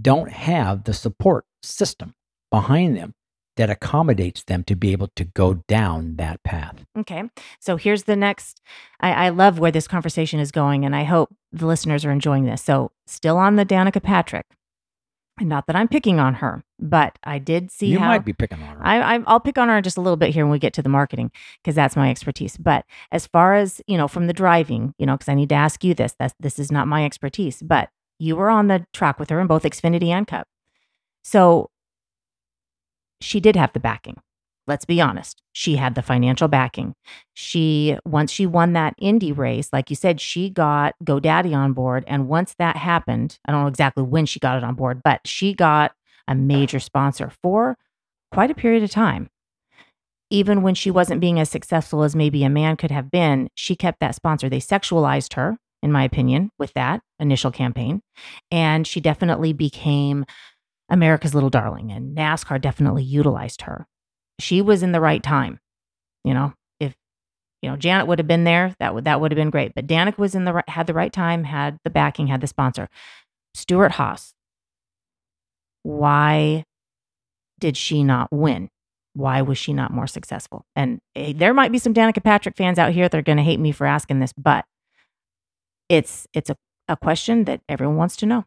don't 0.00 0.30
have 0.30 0.84
the 0.84 0.94
support 0.94 1.44
system 1.62 2.14
behind 2.50 2.96
them 2.96 3.14
that 3.56 3.68
accommodates 3.68 4.44
them 4.44 4.64
to 4.64 4.74
be 4.74 4.92
able 4.92 5.08
to 5.16 5.24
go 5.24 5.54
down 5.68 6.16
that 6.16 6.42
path. 6.42 6.84
Okay. 6.96 7.24
So 7.58 7.76
here's 7.76 8.04
the 8.04 8.16
next. 8.16 8.62
I, 9.00 9.26
I, 9.26 9.28
love 9.28 9.58
where 9.58 9.70
this 9.70 9.86
conversation 9.88 10.40
is 10.40 10.50
going, 10.50 10.84
and 10.84 10.96
I 10.96 11.04
hope 11.04 11.34
the 11.52 11.66
listeners 11.66 12.04
are 12.04 12.10
enjoying 12.10 12.44
this. 12.44 12.62
So, 12.62 12.92
still 13.10 13.36
on 13.36 13.56
the 13.56 13.66
Danica 13.66 14.02
Patrick. 14.02 14.46
Not 15.40 15.66
that 15.66 15.76
I'm 15.76 15.88
picking 15.88 16.20
on 16.20 16.34
her, 16.34 16.62
but 16.78 17.18
I 17.24 17.38
did 17.38 17.70
see 17.70 17.86
you 17.86 17.98
how. 17.98 18.08
might 18.08 18.26
be 18.26 18.34
picking 18.34 18.62
on 18.62 18.76
her. 18.76 18.86
I, 18.86 19.16
I, 19.16 19.22
I'll 19.26 19.40
pick 19.40 19.56
on 19.56 19.68
her 19.68 19.80
just 19.80 19.96
a 19.96 20.00
little 20.00 20.18
bit 20.18 20.34
here 20.34 20.44
when 20.44 20.52
we 20.52 20.58
get 20.58 20.74
to 20.74 20.82
the 20.82 20.90
marketing 20.90 21.30
because 21.62 21.74
that's 21.74 21.96
my 21.96 22.10
expertise. 22.10 22.58
But 22.58 22.84
as 23.10 23.26
far 23.26 23.54
as 23.54 23.80
you 23.86 23.96
know, 23.96 24.06
from 24.06 24.26
the 24.26 24.34
driving, 24.34 24.94
you 24.98 25.06
know, 25.06 25.16
because 25.16 25.30
I 25.30 25.34
need 25.34 25.48
to 25.48 25.54
ask 25.54 25.82
you 25.82 25.94
this. 25.94 26.14
That's 26.18 26.34
this 26.38 26.58
is 26.58 26.70
not 26.70 26.88
my 26.88 27.06
expertise, 27.06 27.62
but 27.62 27.88
you 28.18 28.36
were 28.36 28.50
on 28.50 28.68
the 28.68 28.86
track 28.92 29.18
with 29.18 29.30
her 29.30 29.40
in 29.40 29.46
both 29.46 29.62
Xfinity 29.62 30.08
and 30.08 30.26
Cup. 30.26 30.46
So 31.24 31.70
she 33.20 33.40
did 33.40 33.56
have 33.56 33.72
the 33.72 33.80
backing. 33.80 34.20
Let's 34.70 34.84
be 34.84 35.00
honest. 35.00 35.42
She 35.50 35.74
had 35.74 35.96
the 35.96 36.00
financial 36.00 36.46
backing. 36.46 36.94
She, 37.34 37.98
once 38.04 38.30
she 38.30 38.46
won 38.46 38.72
that 38.74 38.94
Indy 38.98 39.32
race, 39.32 39.68
like 39.72 39.90
you 39.90 39.96
said, 39.96 40.20
she 40.20 40.48
got 40.48 40.94
GoDaddy 41.04 41.52
on 41.52 41.72
board. 41.72 42.04
And 42.06 42.28
once 42.28 42.54
that 42.60 42.76
happened, 42.76 43.40
I 43.44 43.50
don't 43.50 43.62
know 43.62 43.66
exactly 43.66 44.04
when 44.04 44.26
she 44.26 44.38
got 44.38 44.56
it 44.56 44.62
on 44.62 44.76
board, 44.76 45.00
but 45.02 45.22
she 45.26 45.54
got 45.54 45.90
a 46.28 46.36
major 46.36 46.78
sponsor 46.78 47.32
for 47.42 47.76
quite 48.30 48.52
a 48.52 48.54
period 48.54 48.84
of 48.84 48.92
time. 48.92 49.28
Even 50.30 50.62
when 50.62 50.76
she 50.76 50.92
wasn't 50.92 51.20
being 51.20 51.40
as 51.40 51.50
successful 51.50 52.04
as 52.04 52.14
maybe 52.14 52.44
a 52.44 52.48
man 52.48 52.76
could 52.76 52.92
have 52.92 53.10
been, 53.10 53.48
she 53.56 53.74
kept 53.74 53.98
that 53.98 54.14
sponsor. 54.14 54.48
They 54.48 54.60
sexualized 54.60 55.34
her, 55.34 55.58
in 55.82 55.90
my 55.90 56.04
opinion, 56.04 56.52
with 56.60 56.72
that 56.74 57.02
initial 57.18 57.50
campaign. 57.50 58.02
And 58.52 58.86
she 58.86 59.00
definitely 59.00 59.52
became 59.52 60.26
America's 60.88 61.34
little 61.34 61.50
darling, 61.50 61.90
and 61.90 62.16
NASCAR 62.16 62.60
definitely 62.60 63.02
utilized 63.02 63.62
her. 63.62 63.88
She 64.40 64.62
was 64.62 64.82
in 64.82 64.92
the 64.92 65.00
right 65.00 65.22
time. 65.22 65.60
You 66.24 66.34
know, 66.34 66.52
if 66.78 66.94
you 67.62 67.70
know 67.70 67.76
Janet 67.76 68.06
would 68.06 68.18
have 68.18 68.28
been 68.28 68.44
there, 68.44 68.74
that 68.80 68.94
would 68.94 69.04
that 69.04 69.20
would 69.20 69.32
have 69.32 69.36
been 69.36 69.50
great. 69.50 69.74
But 69.74 69.86
Danica 69.86 70.18
was 70.18 70.34
in 70.34 70.44
the 70.44 70.54
right, 70.54 70.68
had 70.68 70.86
the 70.86 70.94
right 70.94 71.12
time, 71.12 71.44
had 71.44 71.78
the 71.84 71.90
backing, 71.90 72.26
had 72.26 72.40
the 72.40 72.46
sponsor. 72.46 72.88
Stewart 73.54 73.92
Haas. 73.92 74.34
Why 75.82 76.64
did 77.58 77.76
she 77.76 78.04
not 78.04 78.28
win? 78.30 78.70
Why 79.14 79.42
was 79.42 79.58
she 79.58 79.72
not 79.72 79.92
more 79.92 80.06
successful? 80.06 80.64
And 80.76 81.00
eh, 81.16 81.32
there 81.34 81.54
might 81.54 81.72
be 81.72 81.78
some 81.78 81.94
Danica 81.94 82.22
Patrick 82.22 82.56
fans 82.56 82.78
out 82.78 82.92
here 82.92 83.08
that 83.08 83.18
are 83.18 83.22
going 83.22 83.38
to 83.38 83.44
hate 83.44 83.60
me 83.60 83.72
for 83.72 83.86
asking 83.86 84.20
this, 84.20 84.32
but 84.32 84.64
it's 85.88 86.26
it's 86.32 86.50
a, 86.50 86.56
a 86.88 86.96
question 86.96 87.44
that 87.44 87.60
everyone 87.68 87.96
wants 87.96 88.16
to 88.16 88.26
know. 88.26 88.44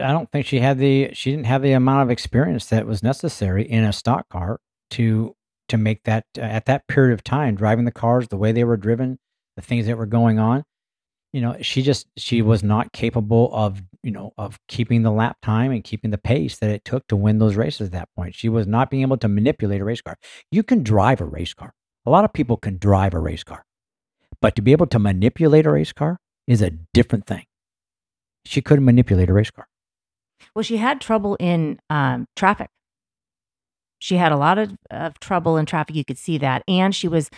I 0.00 0.12
don't 0.12 0.30
think 0.30 0.46
she 0.46 0.60
had 0.60 0.78
the 0.78 1.10
she 1.12 1.30
didn't 1.30 1.46
have 1.46 1.62
the 1.62 1.72
amount 1.72 2.02
of 2.02 2.10
experience 2.10 2.66
that 2.66 2.86
was 2.86 3.02
necessary 3.02 3.68
in 3.68 3.84
a 3.84 3.92
stock 3.92 4.28
car 4.28 4.60
to 4.90 5.34
to 5.68 5.76
make 5.76 6.04
that 6.04 6.24
uh, 6.36 6.42
at 6.42 6.66
that 6.66 6.86
period 6.86 7.12
of 7.12 7.22
time 7.22 7.54
driving 7.54 7.84
the 7.84 7.92
cars 7.92 8.28
the 8.28 8.36
way 8.36 8.52
they 8.52 8.64
were 8.64 8.76
driven, 8.76 9.18
the 9.56 9.62
things 9.62 9.86
that 9.86 9.98
were 9.98 10.06
going 10.06 10.38
on. 10.38 10.64
You 11.32 11.42
know, 11.42 11.56
she 11.60 11.82
just 11.82 12.06
she 12.16 12.40
was 12.40 12.62
not 12.62 12.92
capable 12.92 13.50
of, 13.52 13.82
you 14.02 14.10
know, 14.10 14.32
of 14.38 14.58
keeping 14.66 15.02
the 15.02 15.10
lap 15.10 15.36
time 15.42 15.70
and 15.70 15.84
keeping 15.84 16.10
the 16.10 16.18
pace 16.18 16.56
that 16.58 16.70
it 16.70 16.84
took 16.84 17.06
to 17.08 17.16
win 17.16 17.38
those 17.38 17.54
races 17.56 17.88
at 17.88 17.92
that 17.92 18.08
point. 18.16 18.34
She 18.34 18.48
was 18.48 18.66
not 18.66 18.90
being 18.90 19.02
able 19.02 19.18
to 19.18 19.28
manipulate 19.28 19.82
a 19.82 19.84
race 19.84 20.00
car. 20.00 20.16
You 20.50 20.62
can 20.62 20.82
drive 20.82 21.20
a 21.20 21.26
race 21.26 21.52
car. 21.52 21.74
A 22.06 22.10
lot 22.10 22.24
of 22.24 22.32
people 22.32 22.56
can 22.56 22.78
drive 22.78 23.12
a 23.12 23.18
race 23.18 23.44
car. 23.44 23.66
But 24.40 24.56
to 24.56 24.62
be 24.62 24.72
able 24.72 24.86
to 24.86 24.98
manipulate 24.98 25.66
a 25.66 25.70
race 25.70 25.92
car 25.92 26.18
is 26.46 26.62
a 26.62 26.70
different 26.94 27.26
thing. 27.26 27.44
She 28.46 28.62
couldn't 28.62 28.86
manipulate 28.86 29.28
a 29.28 29.34
race 29.34 29.50
car. 29.50 29.68
Well, 30.54 30.62
she 30.62 30.76
had 30.76 31.00
trouble 31.00 31.36
in 31.40 31.78
um, 31.90 32.26
traffic. 32.36 32.70
She 33.98 34.16
had 34.16 34.32
a 34.32 34.36
lot 34.36 34.58
of, 34.58 34.76
of 34.90 35.18
trouble 35.20 35.56
in 35.56 35.66
traffic. 35.66 35.96
You 35.96 36.04
could 36.04 36.18
see 36.18 36.38
that. 36.38 36.62
And 36.68 36.94
she 36.94 37.08
was, 37.08 37.30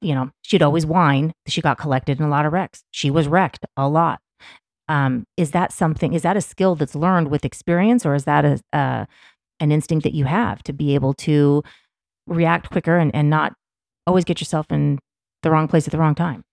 you 0.00 0.14
know, 0.14 0.30
she'd 0.42 0.62
always 0.62 0.86
whine. 0.86 1.32
She 1.46 1.60
got 1.60 1.78
collected 1.78 2.18
in 2.18 2.24
a 2.24 2.28
lot 2.28 2.46
of 2.46 2.52
wrecks. 2.52 2.82
She 2.90 3.10
was 3.10 3.26
wrecked 3.26 3.66
a 3.76 3.88
lot. 3.88 4.20
Um, 4.88 5.26
is 5.36 5.50
that 5.50 5.72
something, 5.72 6.12
is 6.12 6.22
that 6.22 6.36
a 6.36 6.40
skill 6.40 6.76
that's 6.76 6.94
learned 6.94 7.28
with 7.28 7.44
experience 7.44 8.06
or 8.06 8.14
is 8.14 8.24
that 8.24 8.62
a, 8.72 9.08
an 9.58 9.72
instinct 9.72 10.04
that 10.04 10.14
you 10.14 10.26
have 10.26 10.62
to 10.62 10.72
be 10.72 10.94
able 10.94 11.12
to 11.14 11.64
react 12.28 12.70
quicker 12.70 12.96
and, 12.96 13.12
and 13.14 13.28
not 13.28 13.54
always 14.06 14.24
get 14.24 14.40
yourself 14.40 14.66
in 14.70 15.00
the 15.42 15.50
wrong 15.50 15.66
place 15.66 15.88
at 15.88 15.92
the 15.92 15.98
wrong 15.98 16.14
time? 16.14 16.44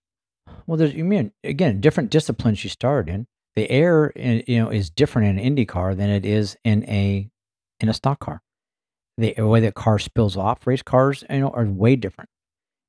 Well, 0.66 0.78
there's, 0.78 0.96
you 0.96 1.04
mean, 1.04 1.32
again, 1.44 1.80
different 1.80 2.10
disciplines 2.10 2.64
you 2.64 2.72
started 2.72 3.14
in 3.14 3.28
the 3.56 3.70
air 3.70 4.08
in, 4.08 4.44
you 4.48 4.62
know 4.62 4.70
is 4.70 4.90
different 4.90 5.30
in 5.30 5.38
an 5.38 5.44
Indy 5.44 5.66
car 5.66 5.96
than 5.96 6.10
it 6.10 6.26
is 6.26 6.58
in 6.64 6.84
a 6.90 7.30
in 7.80 7.90
a 7.90 7.94
stock 7.94 8.20
car. 8.20 8.42
The 9.18 9.36
way 9.40 9.60
that 9.62 9.76
car 9.76 10.00
spills 10.00 10.38
off 10.38 10.66
race 10.66 10.82
cars, 10.82 11.24
you 11.30 11.40
know, 11.40 11.50
are 11.50 11.66
way 11.66 11.96
different. 11.96 12.30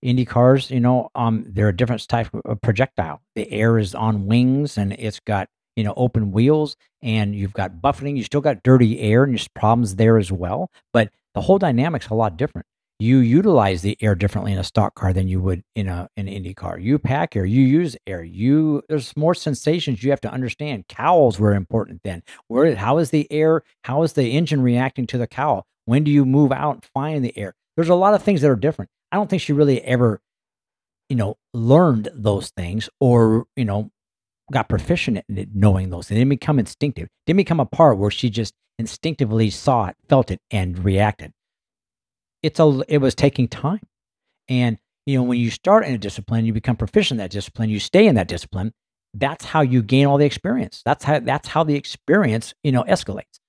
Indy 0.00 0.24
cars, 0.24 0.70
you 0.70 0.80
know, 0.80 1.10
um, 1.14 1.44
they're 1.46 1.68
a 1.68 1.76
different 1.76 2.06
type 2.08 2.28
of 2.44 2.60
projectile. 2.62 3.22
The 3.34 3.50
air 3.50 3.78
is 3.78 3.94
on 3.94 4.26
wings 4.26 4.78
and 4.78 4.92
it's 4.94 5.20
got 5.20 5.48
you 5.76 5.84
know 5.84 5.94
open 5.96 6.32
wheels 6.32 6.76
and 7.02 7.34
you've 7.34 7.52
got 7.52 7.80
buffeting. 7.80 8.16
You 8.16 8.24
still 8.24 8.40
got 8.40 8.62
dirty 8.62 9.00
air 9.00 9.24
and 9.24 9.32
there's 9.32 9.48
problems 9.48 9.96
there 9.96 10.18
as 10.18 10.32
well, 10.32 10.70
but 10.92 11.10
the 11.34 11.40
whole 11.40 11.58
dynamic's 11.58 12.08
a 12.08 12.14
lot 12.14 12.36
different 12.36 12.66
you 12.98 13.18
utilize 13.18 13.82
the 13.82 13.98
air 14.00 14.14
differently 14.14 14.52
in 14.52 14.58
a 14.58 14.64
stock 14.64 14.94
car 14.94 15.12
than 15.12 15.26
you 15.26 15.40
would 15.40 15.62
in 15.74 15.88
a 15.88 16.08
an 16.16 16.28
Indy 16.28 16.54
car. 16.54 16.78
You 16.78 16.98
pack 16.98 17.34
air, 17.34 17.44
you 17.44 17.62
use 17.62 17.96
air. 18.06 18.22
You 18.22 18.82
there's 18.88 19.16
more 19.16 19.34
sensations 19.34 20.02
you 20.02 20.10
have 20.10 20.20
to 20.22 20.32
understand. 20.32 20.86
Cowls 20.88 21.38
were 21.38 21.54
important 21.54 22.02
then. 22.04 22.22
Where 22.48 22.74
how 22.76 22.98
is 22.98 23.10
the 23.10 23.30
air? 23.32 23.62
How 23.82 24.02
is 24.02 24.12
the 24.12 24.30
engine 24.30 24.62
reacting 24.62 25.06
to 25.08 25.18
the 25.18 25.26
cowl? 25.26 25.66
When 25.86 26.04
do 26.04 26.10
you 26.10 26.24
move 26.24 26.52
out 26.52 26.74
and 26.74 26.84
find 26.84 27.24
the 27.24 27.36
air? 27.36 27.54
There's 27.76 27.88
a 27.88 27.94
lot 27.94 28.14
of 28.14 28.22
things 28.22 28.40
that 28.42 28.50
are 28.50 28.56
different. 28.56 28.90
I 29.10 29.16
don't 29.16 29.28
think 29.28 29.42
she 29.42 29.52
really 29.52 29.82
ever, 29.82 30.20
you 31.08 31.16
know, 31.16 31.36
learned 31.52 32.08
those 32.14 32.50
things 32.50 32.88
or 33.00 33.46
you 33.56 33.64
know 33.64 33.90
got 34.52 34.68
proficient 34.68 35.18
at 35.18 35.24
it, 35.28 35.48
knowing 35.52 35.90
those. 35.90 36.10
It 36.10 36.14
didn't 36.14 36.28
become 36.28 36.58
instinctive. 36.60 37.04
It 37.04 37.26
didn't 37.26 37.38
become 37.38 37.60
a 37.60 37.66
part 37.66 37.98
where 37.98 38.10
she 38.10 38.30
just 38.30 38.54
instinctively 38.78 39.50
saw 39.50 39.86
it, 39.86 39.96
felt 40.08 40.30
it, 40.30 40.40
and 40.50 40.84
reacted 40.84 41.32
it's 42.44 42.60
a 42.60 42.82
it 42.88 42.98
was 42.98 43.14
taking 43.14 43.48
time. 43.48 43.80
And 44.48 44.78
you 45.06 45.18
know, 45.18 45.24
when 45.24 45.38
you 45.38 45.50
start 45.50 45.86
in 45.86 45.94
a 45.94 45.98
discipline, 45.98 46.44
you 46.44 46.52
become 46.52 46.76
proficient 46.76 47.18
in 47.18 47.24
that 47.24 47.30
discipline, 47.30 47.70
you 47.70 47.80
stay 47.80 48.06
in 48.06 48.14
that 48.14 48.28
discipline. 48.28 48.72
That's 49.14 49.44
how 49.44 49.62
you 49.62 49.82
gain 49.82 50.06
all 50.06 50.18
the 50.18 50.26
experience. 50.26 50.82
That's 50.84 51.04
how 51.04 51.20
that's 51.20 51.48
how 51.48 51.64
the 51.64 51.74
experience, 51.74 52.54
you 52.62 52.72
know, 52.72 52.84
escalates. 52.84 53.40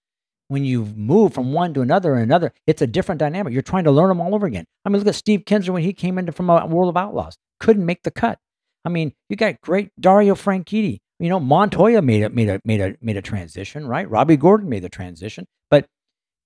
When 0.47 0.63
you 0.63 0.85
move 0.85 1.33
from 1.33 1.53
one 1.53 1.73
to 1.73 1.81
another 1.81 2.13
and 2.13 2.23
another, 2.23 2.53
it's 2.67 2.81
a 2.81 2.87
different 2.87 3.19
dynamic. 3.19 3.51
You're 3.51 3.63
trying 3.63 3.83
to 3.85 3.91
learn 3.91 4.09
them 4.09 4.21
all 4.21 4.33
over 4.33 4.45
again. 4.45 4.65
I 4.85 4.89
mean, 4.89 4.99
look 4.99 5.07
at 5.07 5.15
Steve 5.15 5.41
Kinser 5.41 5.69
when 5.69 5.81
he 5.83 5.91
came 5.91 6.17
into 6.17 6.31
from 6.31 6.49
a 6.49 6.65
World 6.65 6.89
of 6.89 6.97
Outlaws, 6.97 7.37
couldn't 7.59 7.85
make 7.85 8.03
the 8.03 8.11
cut. 8.11 8.39
I 8.85 8.89
mean, 8.89 9.13
you 9.27 9.35
got 9.35 9.59
great 9.61 9.89
Dario 9.99 10.35
Franchitti. 10.35 10.99
You 11.19 11.29
know, 11.29 11.39
Montoya 11.39 12.01
made 12.01 12.23
a 12.23 12.29
made 12.29 12.49
a 12.49 12.61
made 12.63 12.79
a 12.79 12.95
made 13.01 13.17
a 13.17 13.21
transition, 13.21 13.87
right? 13.87 14.09
Robby 14.09 14.37
Gordon 14.37 14.69
made 14.69 14.83
the 14.83 14.89
transition, 14.89 15.47
but 15.69 15.87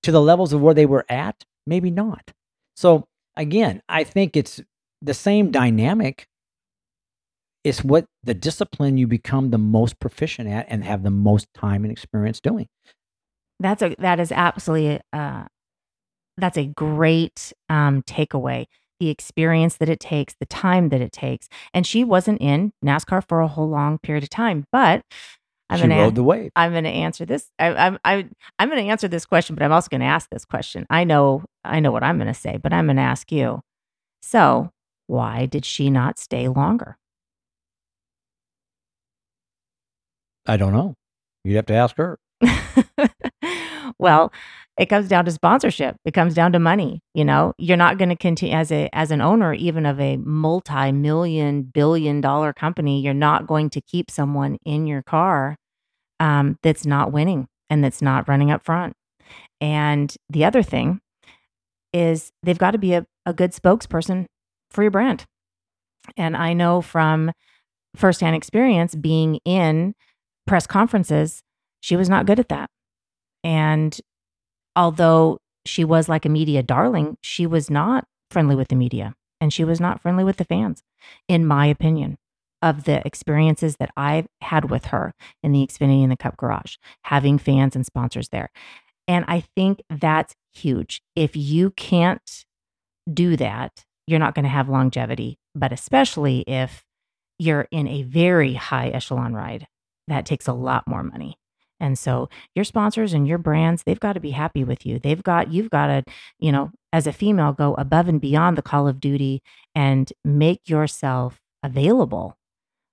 to 0.02 0.10
the 0.12 0.22
levels 0.22 0.52
of 0.52 0.60
where 0.62 0.74
they 0.74 0.86
were 0.86 1.04
at, 1.08 1.44
maybe 1.66 1.90
not. 1.90 2.32
So 2.80 3.04
again, 3.36 3.82
I 3.90 4.04
think 4.04 4.38
it's 4.38 4.58
the 5.02 5.12
same 5.12 5.50
dynamic. 5.50 6.26
It's 7.62 7.84
what 7.84 8.06
the 8.22 8.32
discipline 8.32 8.96
you 8.96 9.06
become 9.06 9.50
the 9.50 9.58
most 9.58 10.00
proficient 10.00 10.48
at 10.48 10.64
and 10.70 10.82
have 10.82 11.02
the 11.02 11.10
most 11.10 11.46
time 11.52 11.84
and 11.84 11.92
experience 11.92 12.40
doing. 12.40 12.68
That's 13.58 13.82
a 13.82 13.94
that 13.98 14.18
is 14.18 14.32
absolutely 14.32 14.98
uh, 15.12 15.44
that's 16.38 16.56
a 16.56 16.64
great 16.64 17.52
um, 17.68 18.02
takeaway. 18.04 18.64
The 18.98 19.10
experience 19.10 19.76
that 19.76 19.90
it 19.90 20.00
takes, 20.00 20.34
the 20.40 20.46
time 20.46 20.88
that 20.88 21.02
it 21.02 21.12
takes, 21.12 21.50
and 21.74 21.86
she 21.86 22.02
wasn't 22.02 22.40
in 22.40 22.72
NASCAR 22.82 23.22
for 23.28 23.40
a 23.40 23.48
whole 23.48 23.68
long 23.68 23.98
period 23.98 24.24
of 24.24 24.30
time, 24.30 24.64
but 24.72 25.02
I'm 25.70 25.78
she 25.78 25.82
gonna, 25.82 26.02
rode 26.02 26.16
the 26.16 26.24
wave. 26.24 26.50
I'm 26.56 26.72
going 26.72 26.84
to 26.84 26.90
answer 26.90 27.24
this. 27.24 27.48
I, 27.58 27.68
I'm 27.68 27.98
I, 28.04 28.28
I'm 28.58 28.68
going 28.68 28.84
to 28.84 28.90
answer 28.90 29.06
this 29.06 29.24
question, 29.24 29.54
but 29.54 29.62
I'm 29.62 29.72
also 29.72 29.88
going 29.88 30.00
to 30.00 30.06
ask 30.06 30.28
this 30.28 30.44
question. 30.44 30.84
I 30.90 31.04
know 31.04 31.44
I 31.64 31.78
know 31.80 31.92
what 31.92 32.02
I'm 32.02 32.16
going 32.16 32.28
to 32.28 32.34
say, 32.34 32.58
but 32.60 32.72
I'm 32.72 32.86
going 32.86 32.96
to 32.96 33.02
ask 33.02 33.30
you. 33.30 33.60
So, 34.20 34.70
why 35.06 35.46
did 35.46 35.64
she 35.64 35.88
not 35.88 36.18
stay 36.18 36.48
longer? 36.48 36.98
I 40.46 40.56
don't 40.56 40.72
know. 40.72 40.94
You'd 41.44 41.56
have 41.56 41.66
to 41.66 41.74
ask 41.74 41.96
her. 41.96 42.18
well, 43.98 44.32
it 44.76 44.86
comes 44.86 45.08
down 45.08 45.26
to 45.26 45.30
sponsorship. 45.30 45.96
It 46.04 46.14
comes 46.14 46.34
down 46.34 46.52
to 46.52 46.58
money. 46.58 47.00
You 47.14 47.24
know, 47.24 47.52
you're 47.58 47.76
not 47.76 47.98
going 47.98 48.08
to 48.08 48.16
continue 48.16 48.56
as 48.56 48.72
a 48.72 48.88
as 48.92 49.10
an 49.10 49.20
owner, 49.20 49.52
even 49.52 49.86
of 49.86 50.00
a 50.00 50.16
multi-million 50.16 51.62
billion 51.62 52.20
dollar 52.20 52.52
company. 52.52 53.00
You're 53.00 53.14
not 53.14 53.46
going 53.46 53.70
to 53.70 53.80
keep 53.80 54.10
someone 54.10 54.58
in 54.64 54.86
your 54.86 55.02
car 55.02 55.56
um, 56.20 56.58
that's 56.62 56.86
not 56.86 57.12
winning 57.12 57.48
and 57.68 57.82
that's 57.82 58.02
not 58.02 58.28
running 58.28 58.50
up 58.50 58.64
front. 58.64 58.94
And 59.60 60.14
the 60.28 60.44
other 60.44 60.62
thing 60.62 61.00
is 61.92 62.30
they've 62.42 62.58
got 62.58 62.72
to 62.72 62.78
be 62.78 62.94
a, 62.94 63.06
a 63.26 63.32
good 63.32 63.52
spokesperson 63.52 64.26
for 64.70 64.82
your 64.82 64.90
brand. 64.90 65.24
And 66.16 66.36
I 66.36 66.52
know 66.52 66.80
from 66.80 67.32
firsthand 67.96 68.36
experience 68.36 68.94
being 68.94 69.40
in 69.44 69.94
press 70.46 70.66
conferences, 70.66 71.42
she 71.80 71.96
was 71.96 72.08
not 72.08 72.26
good 72.26 72.38
at 72.38 72.48
that. 72.48 72.70
And 73.42 73.98
although 74.76 75.38
she 75.66 75.84
was 75.84 76.08
like 76.08 76.24
a 76.24 76.30
media 76.30 76.62
darling, 76.62 77.16
she 77.22 77.46
was 77.46 77.70
not 77.70 78.04
friendly 78.30 78.54
with 78.54 78.68
the 78.68 78.76
media 78.76 79.14
and 79.40 79.52
she 79.52 79.64
was 79.64 79.80
not 79.80 80.00
friendly 80.00 80.24
with 80.24 80.36
the 80.36 80.44
fans, 80.44 80.82
in 81.28 81.46
my 81.46 81.66
opinion, 81.66 82.16
of 82.62 82.84
the 82.84 83.04
experiences 83.06 83.76
that 83.76 83.90
I've 83.96 84.26
had 84.40 84.70
with 84.70 84.86
her 84.86 85.14
in 85.42 85.52
the 85.52 85.66
Xfinity 85.66 86.02
and 86.02 86.12
the 86.12 86.16
Cup 86.16 86.36
Garage, 86.36 86.76
having 87.04 87.38
fans 87.38 87.74
and 87.74 87.86
sponsors 87.86 88.28
there. 88.28 88.50
And 89.08 89.24
I 89.28 89.44
think 89.56 89.82
that's 89.88 90.34
huge. 90.52 91.02
If 91.16 91.36
you 91.36 91.70
can't 91.70 92.44
do 93.12 93.36
that, 93.36 93.84
you're 94.06 94.18
not 94.18 94.34
going 94.34 94.44
to 94.44 94.50
have 94.50 94.68
longevity, 94.68 95.38
but 95.54 95.72
especially 95.72 96.40
if 96.40 96.84
you're 97.38 97.66
in 97.70 97.88
a 97.88 98.02
very 98.02 98.54
high 98.54 98.88
echelon 98.88 99.34
ride, 99.34 99.66
that 100.08 100.26
takes 100.26 100.46
a 100.46 100.52
lot 100.52 100.86
more 100.86 101.02
money. 101.02 101.36
And 101.80 101.98
so 101.98 102.28
your 102.54 102.64
sponsors 102.64 103.14
and 103.14 103.26
your 103.26 103.38
brands, 103.38 103.84
they've 103.84 103.98
got 103.98 104.12
to 104.12 104.20
be 104.20 104.32
happy 104.32 104.64
with 104.64 104.84
you. 104.84 104.98
They've 104.98 105.22
got, 105.22 105.50
you've 105.50 105.70
got 105.70 105.86
to, 105.86 106.04
you 106.38 106.52
know, 106.52 106.70
as 106.92 107.06
a 107.06 107.12
female, 107.12 107.52
go 107.52 107.74
above 107.74 108.06
and 108.06 108.20
beyond 108.20 108.58
the 108.58 108.62
call 108.62 108.86
of 108.86 109.00
duty 109.00 109.42
and 109.74 110.12
make 110.22 110.68
yourself 110.68 111.40
available 111.62 112.36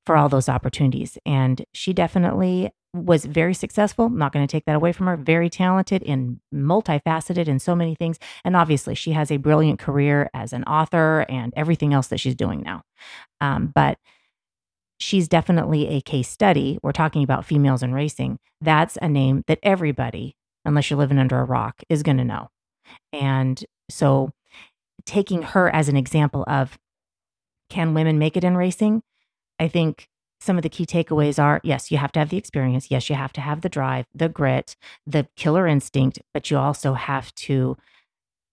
for 0.08 0.18
all 0.18 0.30
those 0.30 0.50
opportunities. 0.50 1.18
And 1.26 1.64
she 1.74 1.94
definitely 1.94 2.72
was 2.94 3.26
very 3.26 3.54
successful. 3.54 4.10
Not 4.10 4.32
going 4.32 4.48
to 4.48 4.52
take 4.52 4.66
that 4.66 4.76
away 4.76 4.94
from 4.94 5.06
her. 5.08 5.18
Very 5.18 5.50
talented 5.50 6.02
and 6.04 6.40
multifaceted 6.52 7.48
in 7.48 7.60
so 7.60 7.76
many 7.76 7.94
things. 7.94 8.18
And 8.44 8.56
obviously, 8.56 8.96
she 8.96 9.12
has 9.12 9.30
a 9.30 9.38
brilliant 9.38 9.80
career 9.80 10.30
as 10.34 10.54
an 10.54 10.64
author 10.64 11.26
and 11.30 11.54
everything 11.56 11.94
else 11.94 12.08
that 12.08 12.20
she's 12.20 12.36
doing 12.36 12.62
now. 12.62 12.84
Um, 13.42 13.72
but 13.76 14.00
she's 14.98 15.28
definitely 15.28 15.90
a 15.90 16.02
case 16.02 16.30
study. 16.30 16.80
We're 16.82 16.94
talking 16.94 17.22
about 17.22 17.46
females 17.46 17.84
in 17.84 17.94
racing. 17.94 18.40
That's 18.62 18.98
a 19.02 19.10
name 19.10 19.44
that 19.48 19.60
everybody, 19.62 20.38
unless 20.64 20.90
you're 20.90 20.98
living 20.98 21.20
under 21.20 21.38
a 21.38 21.44
rock, 21.46 21.84
is 21.90 22.02
going 22.02 22.18
to 22.18 22.24
know. 22.24 22.48
And 23.12 23.64
so, 23.90 24.32
taking 25.06 25.42
her 25.42 25.70
as 25.70 25.90
an 25.90 25.98
example 25.98 26.46
of 26.48 26.80
can 27.70 27.94
women 27.94 28.18
make 28.18 28.38
it 28.38 28.46
in 28.46 28.56
racing? 28.56 29.04
I 29.60 29.68
think 29.68 30.10
some 30.40 30.58
of 30.58 30.64
the 30.64 30.70
key 30.70 30.86
takeaways 30.86 31.42
are 31.42 31.60
yes, 31.64 31.92
you 31.92 31.98
have 31.98 32.12
to 32.14 32.20
have 32.20 32.30
the 32.30 32.38
experience. 32.38 32.92
Yes, 32.92 33.10
you 33.10 33.16
have 33.16 33.34
to 33.34 33.42
have 33.42 33.62
the 33.62 33.70
drive, 33.70 34.06
the 34.14 34.30
grit, 34.30 34.76
the 35.06 35.28
killer 35.36 35.68
instinct, 35.68 36.20
but 36.34 36.52
you 36.52 36.58
also 36.58 36.94
have 36.94 37.34
to, 37.36 37.76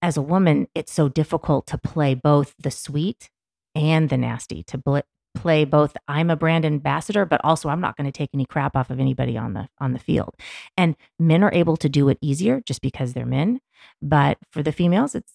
as 0.01 0.17
a 0.17 0.23
woman, 0.23 0.67
it's 0.75 0.93
so 0.93 1.09
difficult 1.09 1.67
to 1.69 1.79
play 1.79 2.15
both 2.15 2.55
the 2.59 2.71
sweet 2.71 3.31
and 3.75 4.09
the 4.09 4.17
nasty, 4.17 4.63
to 4.65 4.79
bl- 4.79 4.99
play 5.35 5.65
both 5.65 5.97
I'm 6.09 6.31
a 6.31 6.37
brand 6.37 6.65
ambassador, 6.65 7.27
but 7.27 7.41
also 7.45 7.69
I'm 7.69 7.81
not 7.81 7.97
going 7.97 8.07
to 8.07 8.17
take 8.17 8.31
any 8.33 8.47
crap 8.47 8.77
off 8.77 8.91
of 8.91 9.01
anybody 9.01 9.37
on 9.37 9.53
the 9.53 9.69
on 9.79 9.93
the 9.93 9.99
field. 9.99 10.35
And 10.77 10.97
men 11.19 11.43
are 11.43 11.53
able 11.53 11.77
to 11.79 11.89
do 11.89 12.09
it 12.09 12.19
easier 12.21 12.63
just 12.65 12.81
because 12.81 13.13
they're 13.13 13.27
men. 13.27 13.61
But 14.01 14.39
for 14.51 14.63
the 14.63 14.73
females, 14.73 15.15
it's 15.15 15.35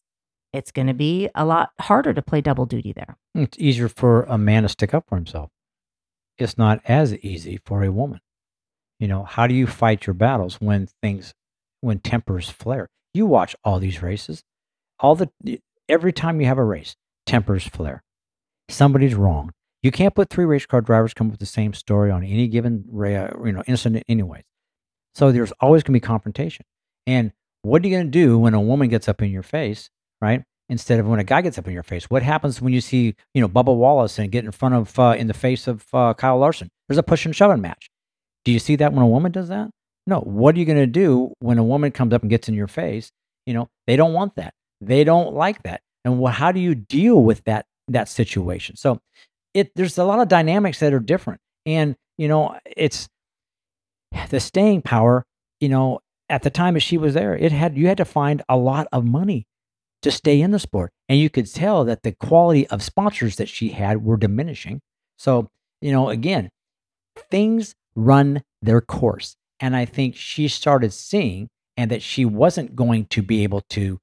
it's 0.52 0.72
going 0.72 0.88
to 0.88 0.96
be 0.96 1.30
a 1.36 1.46
lot 1.46 1.72
harder 1.80 2.14
to 2.14 2.22
play 2.24 2.42
double 2.42 2.66
duty 2.66 2.92
there. 2.92 3.18
It's 3.36 3.58
easier 3.60 3.88
for 3.88 4.24
a 4.24 4.38
man 4.38 4.64
to 4.64 4.70
stick 4.70 4.96
up 4.96 5.06
for 5.08 5.16
himself. 5.16 5.52
It's 6.40 6.58
not 6.58 6.82
as 6.86 7.16
easy 7.18 7.60
for 7.66 7.84
a 7.84 7.92
woman. 7.92 8.22
You 9.00 9.08
know, 9.08 9.24
how 9.24 9.48
do 9.48 9.54
you 9.54 9.68
fight 9.68 10.08
your 10.08 10.14
battles 10.14 10.56
when 10.56 10.88
things, 11.02 11.34
when 11.82 12.00
tempers 12.00 12.50
flare? 12.50 12.90
You 13.14 13.26
watch 13.26 13.56
all 13.64 13.80
these 13.80 14.02
races, 14.02 14.44
all 15.00 15.16
the, 15.16 15.30
every 15.88 16.14
time 16.14 16.42
you 16.42 16.48
have 16.48 16.58
a 16.58 16.64
race, 16.64 16.96
tempers 17.26 17.68
flare. 17.68 18.04
Somebody's 18.70 19.16
wrong. 19.16 19.52
You 19.82 19.92
can't 19.92 20.16
put 20.16 20.30
three 20.30 20.46
race 20.46 20.66
car 20.66 20.82
drivers 20.82 21.14
come 21.14 21.28
up 21.28 21.32
with 21.32 21.40
the 21.40 21.46
same 21.46 21.74
story 21.74 22.12
on 22.12 22.24
any 22.24 22.48
given, 22.48 22.86
you 22.92 23.52
know, 23.52 23.64
incident, 23.68 24.04
anyways. 24.08 24.44
So 25.16 25.32
there's 25.32 25.54
always 25.60 25.84
going 25.84 25.94
to 25.94 26.00
be 26.00 26.06
confrontation. 26.06 26.66
And 27.08 27.32
what 27.62 27.84
are 27.84 27.88
you 27.88 27.96
going 27.96 28.08
to 28.08 28.12
do 28.12 28.38
when 28.38 28.54
a 28.54 28.62
woman 28.62 28.90
gets 28.90 29.08
up 29.08 29.22
in 29.22 29.32
your 29.32 29.44
face 29.44 29.90
right? 30.22 30.44
Instead 30.70 31.00
of 31.00 31.08
when 31.08 31.20
a 31.20 31.24
guy 31.24 31.42
gets 31.42 31.58
up 31.58 31.68
in 31.68 31.74
your 31.74 31.84
face. 31.84 32.12
What 32.12 32.22
happens 32.22 32.62
when 32.62 32.74
you 32.74 32.82
see, 32.82 33.16
you 33.34 33.42
know, 33.42 33.50
Bubba 33.50 33.76
Wallace 33.76 34.20
and 34.20 34.32
get 34.32 34.46
in 34.46 34.52
front 34.52 34.76
of, 34.76 35.00
uh, 35.00 35.16
in 35.18 35.26
the 35.26 35.34
face 35.34 35.68
of 35.68 35.84
uh, 35.94 36.14
Kyle 36.14 36.38
Larson? 36.38 36.70
There's 36.88 37.00
a 37.00 37.04
push 37.04 37.26
and 37.26 37.36
shoving 37.36 37.62
match. 37.62 37.90
Do 38.46 38.52
you 38.52 38.60
see 38.60 38.76
that 38.76 38.94
when 38.94 39.02
a 39.02 39.08
woman 39.08 39.32
does 39.32 39.50
that? 39.50 39.70
No. 40.06 40.20
What 40.20 40.56
are 40.56 40.60
you 40.60 40.66
going 40.66 40.78
to 40.78 40.88
do 40.88 41.34
when 41.40 41.58
a 41.58 41.64
woman 41.64 41.92
comes 41.92 42.14
up 42.14 42.22
and 42.22 42.30
gets 42.30 42.48
in 42.48 42.54
your 42.54 42.68
face? 42.68 43.12
You 43.46 43.54
know, 43.56 43.70
they 43.88 43.96
don't 43.96 44.14
want 44.14 44.36
that. 44.36 44.54
They 44.80 45.04
don't 45.04 45.34
like 45.34 45.64
that. 45.64 45.82
And 46.06 46.26
how 46.28 46.52
do 46.52 46.60
you 46.60 46.76
deal 46.76 47.22
with 47.22 47.44
that 47.46 47.66
that 47.88 48.08
situation? 48.08 48.76
So, 48.76 49.00
it 49.54 49.72
there's 49.76 49.98
a 49.98 50.04
lot 50.04 50.20
of 50.20 50.28
dynamics 50.28 50.80
that 50.80 50.94
are 50.94 51.00
different, 51.00 51.42
and 51.66 51.96
you 52.18 52.28
know, 52.28 52.58
it's 52.66 53.08
the 54.30 54.40
staying 54.40 54.84
power. 54.84 55.26
You 55.60 55.70
know, 55.70 56.00
at 56.30 56.44
the 56.44 56.50
time 56.50 56.76
that 56.76 56.80
she 56.82 56.98
was 56.98 57.16
there, 57.16 57.36
it 57.36 57.52
had 57.52 57.78
you 57.78 57.88
had 57.88 57.98
to 57.98 58.06
find 58.06 58.42
a 58.48 58.56
lot 58.56 58.88
of 58.92 59.04
money 59.04 59.46
to 60.02 60.12
stay 60.12 60.42
in 60.42 60.52
the 60.52 60.60
sport. 60.60 60.92
And 61.08 61.20
you 61.20 61.30
could 61.30 61.52
tell 61.52 61.86
that 61.86 62.04
the 62.04 62.14
quality 62.14 62.68
of 62.68 62.84
sponsors 62.84 63.36
that 63.38 63.50
she 63.50 63.70
had 63.70 64.04
were 64.04 64.18
diminishing. 64.18 64.82
So, 65.18 65.50
you 65.82 65.92
know, 65.92 66.10
again, 66.10 66.50
things 67.30 67.76
run 67.96 68.44
their 68.62 68.82
course. 68.82 69.36
And 69.60 69.76
I 69.76 69.86
think 69.86 70.16
she 70.16 70.48
started 70.48 70.94
seeing 70.94 71.50
and 71.76 71.92
that 71.92 72.02
she 72.02 72.26
wasn't 72.26 72.76
going 72.76 73.06
to 73.08 73.22
be 73.22 73.44
able 73.44 73.62
to 73.72 74.00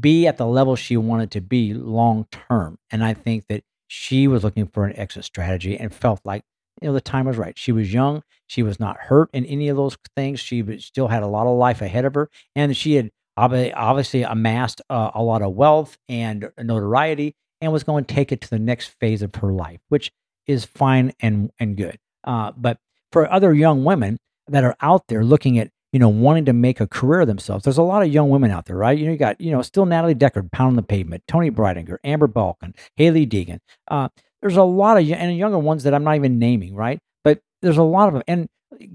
be 0.00 0.26
at 0.26 0.36
the 0.36 0.46
level 0.46 0.76
she 0.76 0.96
wanted 0.96 1.30
to 1.32 1.40
be 1.40 1.74
long 1.74 2.26
term. 2.30 2.78
And 2.90 3.02
I 3.02 3.14
think 3.14 3.46
that 3.48 3.62
she 3.88 4.26
was 4.26 4.44
looking 4.44 4.66
for 4.66 4.86
an 4.86 4.96
exit 4.98 5.24
strategy 5.24 5.76
and 5.76 5.92
felt 5.92 6.20
like 6.24 6.42
you 6.80 6.88
know 6.88 6.94
the 6.94 7.00
time 7.00 7.26
was 7.26 7.36
right. 7.36 7.58
She 7.58 7.72
was 7.72 7.92
young. 7.92 8.22
She 8.46 8.62
was 8.62 8.80
not 8.80 8.96
hurt 8.96 9.28
in 9.32 9.44
any 9.44 9.68
of 9.68 9.76
those 9.76 9.96
things. 10.16 10.40
She 10.40 10.64
still 10.78 11.08
had 11.08 11.22
a 11.22 11.26
lot 11.26 11.46
of 11.46 11.56
life 11.58 11.82
ahead 11.82 12.04
of 12.04 12.14
her, 12.14 12.30
and 12.56 12.76
she 12.76 12.94
had 12.94 13.10
obviously 13.36 14.22
amassed 14.22 14.80
uh, 14.90 15.10
a 15.14 15.22
lot 15.22 15.42
of 15.42 15.54
wealth 15.54 15.96
and 16.08 16.50
notoriety 16.58 17.34
and 17.60 17.72
was 17.72 17.84
going 17.84 18.04
to 18.04 18.14
take 18.14 18.32
it 18.32 18.40
to 18.42 18.50
the 18.50 18.58
next 18.58 18.88
phase 19.00 19.22
of 19.22 19.34
her 19.36 19.52
life, 19.52 19.80
which 19.88 20.10
is 20.46 20.64
fine 20.64 21.12
and, 21.20 21.50
and 21.58 21.76
good. 21.76 21.98
Uh, 22.24 22.52
but 22.56 22.78
for 23.12 23.30
other 23.30 23.54
young 23.54 23.84
women 23.84 24.18
that 24.48 24.64
are 24.64 24.76
out 24.80 25.04
there 25.08 25.24
looking 25.24 25.58
at, 25.58 25.70
you 25.92 25.98
know, 25.98 26.08
wanting 26.08 26.46
to 26.46 26.52
make 26.52 26.80
a 26.80 26.86
career 26.86 27.24
themselves, 27.24 27.64
there's 27.64 27.78
a 27.78 27.82
lot 27.82 28.02
of 28.02 28.08
young 28.08 28.30
women 28.30 28.50
out 28.50 28.64
there, 28.64 28.76
right? 28.76 28.98
You 28.98 29.06
know, 29.06 29.12
you 29.12 29.18
got, 29.18 29.40
you 29.40 29.52
know, 29.52 29.62
still 29.62 29.86
Natalie 29.86 30.14
Decker 30.14 30.42
pounding 30.50 30.76
the 30.76 30.82
pavement, 30.82 31.22
Toni 31.28 31.50
Breidinger, 31.50 31.98
Amber 32.02 32.28
Balcaen, 32.28 32.74
Hailie 32.96 33.26
Deegan. 33.26 33.60
Uh, 33.88 34.08
there's 34.40 34.56
a 34.56 34.62
lot 34.62 34.96
of 34.96 35.08
and 35.10 35.36
younger 35.36 35.58
ones 35.58 35.84
that 35.84 35.94
I'm 35.94 36.02
not 36.02 36.16
even 36.16 36.38
naming, 36.38 36.74
right? 36.74 36.98
But 37.22 37.40
there's 37.60 37.78
a 37.78 37.82
lot 37.82 38.08
of 38.08 38.14
them. 38.14 38.22
And 38.26 38.48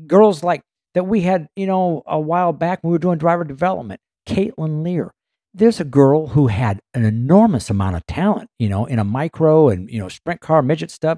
girls 0.08 0.44
like 0.44 0.62
that 0.94 1.06
we 1.06 1.22
had, 1.22 1.48
you 1.56 1.68
know, 1.68 2.04
a 2.06 2.20
while 2.20 2.52
back 2.52 2.84
when 2.84 2.90
we 2.90 2.96
were 2.96 3.00
doing 3.00 3.18
driver 3.18 3.44
development 3.44 4.02
Caitlin 4.28 4.84
Lear. 4.84 5.12
There's 5.54 5.80
a 5.80 5.86
girl 5.86 6.28
who 6.28 6.48
had 6.48 6.80
an 6.94 7.04
enormous 7.04 7.70
amount 7.70 7.96
of 7.96 8.06
talent, 8.06 8.50
you 8.60 8.70
know, 8.70 8.86
in 8.86 9.00
a 9.00 9.04
micro 9.04 9.70
and, 9.70 9.90
you 9.90 10.00
know, 10.00 10.08
sprint 10.10 10.42
car, 10.42 10.62
midget 10.62 10.92
stuff. 10.92 11.18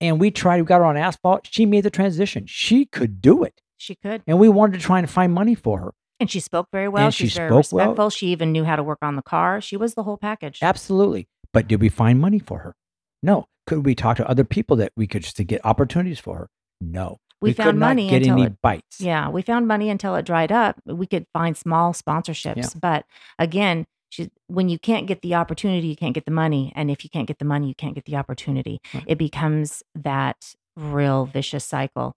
And 0.00 0.18
we 0.18 0.30
tried, 0.30 0.60
we 0.62 0.66
got 0.66 0.78
her 0.78 0.86
on 0.86 0.96
asphalt. 0.96 1.46
She 1.50 1.66
made 1.66 1.82
the 1.82 1.90
transition. 1.90 2.46
She 2.46 2.86
could 2.86 3.20
do 3.20 3.42
it. 3.42 3.60
She 3.76 3.96
could. 3.96 4.22
And 4.26 4.38
we 4.38 4.48
wanted 4.48 4.80
to 4.80 4.86
try 4.86 4.98
and 4.98 5.10
find 5.10 5.32
money 5.32 5.54
for 5.54 5.78
her. 5.80 5.92
And 6.18 6.30
she 6.30 6.40
spoke 6.40 6.68
very 6.72 6.88
well. 6.88 7.04
And 7.06 7.14
She's 7.14 7.32
she 7.32 7.38
very 7.38 7.48
spoke 7.50 7.58
respectful. 7.58 7.94
well. 7.96 8.10
She 8.10 8.28
even 8.28 8.52
knew 8.52 8.64
how 8.64 8.76
to 8.76 8.82
work 8.82 8.98
on 9.02 9.16
the 9.16 9.22
car. 9.22 9.60
She 9.60 9.76
was 9.76 9.94
the 9.94 10.02
whole 10.04 10.16
package. 10.16 10.58
Absolutely. 10.62 11.28
But 11.52 11.66
did 11.68 11.80
we 11.80 11.88
find 11.88 12.20
money 12.20 12.38
for 12.38 12.60
her? 12.60 12.74
No. 13.22 13.46
Could 13.66 13.84
we 13.84 13.94
talk 13.94 14.16
to 14.16 14.28
other 14.28 14.44
people 14.44 14.76
that 14.76 14.92
we 14.96 15.06
could 15.06 15.22
just 15.22 15.36
to 15.36 15.44
get 15.44 15.60
opportunities 15.64 16.18
for 16.18 16.36
her? 16.36 16.48
No. 16.80 17.18
We, 17.40 17.54
could 17.54 17.64
found 17.64 17.78
money 17.78 18.10
get 18.10 18.22
until 18.22 18.32
any 18.34 18.44
it, 18.46 18.60
bites. 18.62 19.00
yeah, 19.00 19.28
we 19.28 19.42
found 19.42 19.66
money 19.66 19.88
until 19.90 20.14
it 20.16 20.24
dried 20.26 20.52
up. 20.52 20.80
We 20.84 21.06
could 21.06 21.26
find 21.32 21.56
small 21.56 21.92
sponsorships, 21.92 22.78
but 22.78 23.06
again, 23.38 23.86
she, 24.10 24.30
when 24.48 24.68
you 24.68 24.78
can't 24.78 25.06
get 25.06 25.22
the 25.22 25.34
opportunity, 25.36 25.86
you 25.88 25.96
can't 25.96 26.14
get 26.14 26.24
the 26.24 26.30
money, 26.32 26.72
and 26.74 26.90
if 26.90 27.04
you 27.04 27.10
can't 27.10 27.26
get 27.28 27.38
the 27.38 27.44
money, 27.44 27.68
you 27.68 27.74
can't 27.74 27.94
get 27.94 28.04
the 28.04 28.16
opportunity. 28.16 28.80
Right. 28.92 29.04
It 29.06 29.18
becomes 29.18 29.82
that 29.94 30.54
real 30.76 31.26
vicious 31.26 31.64
cycle, 31.64 32.14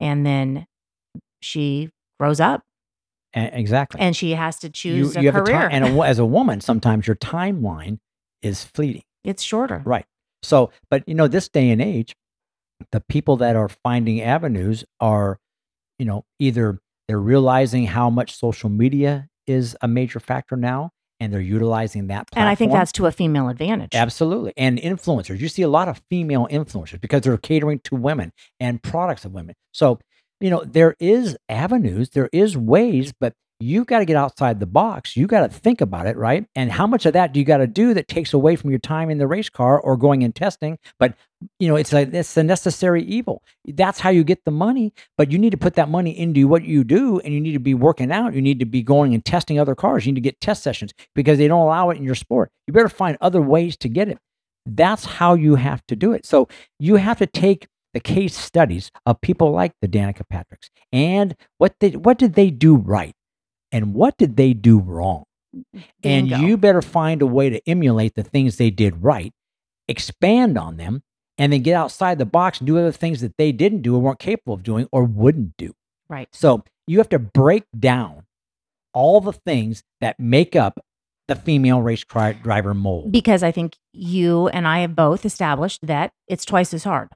and 0.00 0.26
then 0.26 0.66
she 1.40 1.90
grows 2.18 2.40
up 2.40 2.62
A- 3.34 3.58
exactly. 3.58 4.00
and 4.00 4.16
she 4.16 4.32
has 4.32 4.58
to 4.58 4.70
choose 4.70 5.14
you 5.14 5.20
a 5.22 5.24
have 5.32 5.36
a 5.36 5.40
career. 5.44 5.60
time, 5.60 5.68
and 5.72 5.84
a, 5.98 6.02
as 6.02 6.18
a 6.18 6.26
woman, 6.26 6.60
sometimes 6.60 7.06
your 7.06 7.16
timeline 7.16 7.98
is 8.42 8.64
fleeting. 8.64 9.02
it's 9.24 9.42
shorter. 9.42 9.82
Right. 9.84 10.04
So, 10.42 10.70
but 10.90 11.02
you 11.08 11.14
know, 11.14 11.28
this 11.28 11.48
day 11.48 11.70
and 11.70 11.80
age, 11.80 12.14
the 12.92 13.00
people 13.00 13.36
that 13.38 13.56
are 13.56 13.68
finding 13.68 14.20
avenues 14.20 14.84
are, 15.00 15.38
you 15.98 16.06
know, 16.06 16.24
either 16.38 16.78
they're 17.08 17.20
realizing 17.20 17.86
how 17.86 18.10
much 18.10 18.34
social 18.36 18.68
media 18.68 19.28
is 19.46 19.76
a 19.80 19.88
major 19.88 20.20
factor 20.20 20.56
now 20.56 20.90
and 21.18 21.32
they're 21.32 21.40
utilizing 21.40 22.08
that 22.08 22.28
platform. 22.28 22.42
And 22.42 22.48
I 22.48 22.54
think 22.54 22.72
that's 22.72 22.92
to 22.92 23.06
a 23.06 23.12
female 23.12 23.48
advantage. 23.48 23.94
Absolutely. 23.94 24.52
And 24.56 24.78
influencers. 24.78 25.38
You 25.38 25.48
see 25.48 25.62
a 25.62 25.68
lot 25.68 25.88
of 25.88 26.02
female 26.10 26.46
influencers 26.50 27.00
because 27.00 27.22
they're 27.22 27.38
catering 27.38 27.80
to 27.84 27.94
women 27.94 28.32
and 28.60 28.82
products 28.82 29.24
of 29.24 29.32
women. 29.32 29.54
So, 29.72 29.98
you 30.40 30.50
know, 30.50 30.62
there 30.64 30.94
is 31.00 31.36
avenues, 31.48 32.10
there 32.10 32.28
is 32.32 32.56
ways, 32.56 33.12
but 33.18 33.32
you 33.58 33.84
got 33.84 34.00
to 34.00 34.04
get 34.04 34.16
outside 34.16 34.60
the 34.60 34.66
box. 34.66 35.16
You 35.16 35.26
got 35.26 35.40
to 35.40 35.48
think 35.48 35.80
about 35.80 36.06
it, 36.06 36.16
right? 36.16 36.46
And 36.54 36.70
how 36.70 36.86
much 36.86 37.06
of 37.06 37.14
that 37.14 37.32
do 37.32 37.40
you 37.40 37.46
got 37.46 37.58
to 37.58 37.66
do 37.66 37.94
that 37.94 38.06
takes 38.06 38.34
away 38.34 38.54
from 38.56 38.70
your 38.70 38.78
time 38.78 39.08
in 39.08 39.18
the 39.18 39.26
race 39.26 39.48
car 39.48 39.80
or 39.80 39.96
going 39.96 40.22
and 40.22 40.34
testing? 40.34 40.78
But, 40.98 41.14
you 41.58 41.68
know, 41.68 41.76
it's 41.76 41.92
like 41.92 42.12
it's 42.12 42.36
a 42.36 42.42
necessary 42.42 43.02
evil. 43.04 43.42
That's 43.66 44.00
how 44.00 44.10
you 44.10 44.24
get 44.24 44.44
the 44.44 44.50
money, 44.50 44.92
but 45.16 45.32
you 45.32 45.38
need 45.38 45.50
to 45.50 45.56
put 45.56 45.74
that 45.74 45.88
money 45.88 46.16
into 46.18 46.46
what 46.46 46.64
you 46.64 46.84
do 46.84 47.18
and 47.20 47.32
you 47.32 47.40
need 47.40 47.54
to 47.54 47.58
be 47.58 47.74
working 47.74 48.12
out. 48.12 48.34
You 48.34 48.42
need 48.42 48.58
to 48.58 48.66
be 48.66 48.82
going 48.82 49.14
and 49.14 49.24
testing 49.24 49.58
other 49.58 49.74
cars. 49.74 50.04
You 50.04 50.12
need 50.12 50.20
to 50.20 50.28
get 50.28 50.40
test 50.40 50.62
sessions 50.62 50.92
because 51.14 51.38
they 51.38 51.48
don't 51.48 51.62
allow 51.62 51.88
it 51.90 51.96
in 51.96 52.04
your 52.04 52.14
sport. 52.14 52.50
You 52.66 52.74
better 52.74 52.88
find 52.90 53.16
other 53.20 53.40
ways 53.40 53.76
to 53.78 53.88
get 53.88 54.08
it. 54.08 54.18
That's 54.66 55.04
how 55.04 55.34
you 55.34 55.54
have 55.54 55.86
to 55.86 55.96
do 55.96 56.12
it. 56.12 56.26
So 56.26 56.48
you 56.78 56.96
have 56.96 57.18
to 57.18 57.26
take 57.26 57.68
the 57.94 58.00
case 58.00 58.36
studies 58.36 58.90
of 59.06 59.20
people 59.22 59.52
like 59.52 59.72
the 59.80 59.88
Danica 59.88 60.22
Patricks 60.30 60.68
and 60.92 61.34
what 61.56 61.76
they 61.80 61.92
what 61.92 62.18
did 62.18 62.34
they 62.34 62.50
do 62.50 62.76
right 62.76 63.14
and 63.72 63.94
what 63.94 64.16
did 64.16 64.36
they 64.36 64.52
do 64.52 64.78
wrong. 64.78 65.24
And 66.04 66.28
you 66.28 66.56
better 66.56 66.82
find 66.82 67.22
a 67.22 67.26
way 67.26 67.48
to 67.50 67.60
emulate 67.68 68.14
the 68.14 68.22
things 68.22 68.56
they 68.56 68.70
did 68.70 69.02
right, 69.02 69.32
expand 69.88 70.58
on 70.58 70.76
them, 70.76 71.02
and 71.38 71.52
then 71.52 71.62
get 71.62 71.74
outside 71.74 72.18
the 72.18 72.26
box 72.26 72.58
and 72.60 72.66
do 72.66 72.78
other 72.78 72.92
things 72.92 73.20
that 73.20 73.36
they 73.38 73.52
didn't 73.52 73.82
do 73.82 73.94
or 73.96 74.00
weren't 74.00 74.18
capable 74.18 74.54
of 74.54 74.62
doing 74.62 74.88
or 74.92 75.04
wouldn't 75.04 75.56
do. 75.56 75.74
right. 76.08 76.28
So 76.32 76.64
you 76.86 76.98
have 76.98 77.08
to 77.10 77.18
break 77.18 77.64
down 77.78 78.24
all 78.94 79.20
the 79.20 79.32
things 79.32 79.82
that 80.00 80.18
make 80.20 80.54
up 80.56 80.78
the 81.28 81.34
female 81.34 81.82
race 81.82 82.04
driver 82.04 82.72
mold. 82.74 83.10
Because 83.10 83.42
I 83.42 83.50
think 83.50 83.76
you 83.92 84.48
and 84.48 84.66
I 84.68 84.80
have 84.80 84.94
both 84.94 85.24
established 85.24 85.86
that 85.86 86.12
it's 86.28 86.44
twice 86.44 86.72
as 86.72 86.84
hard. 86.84 87.08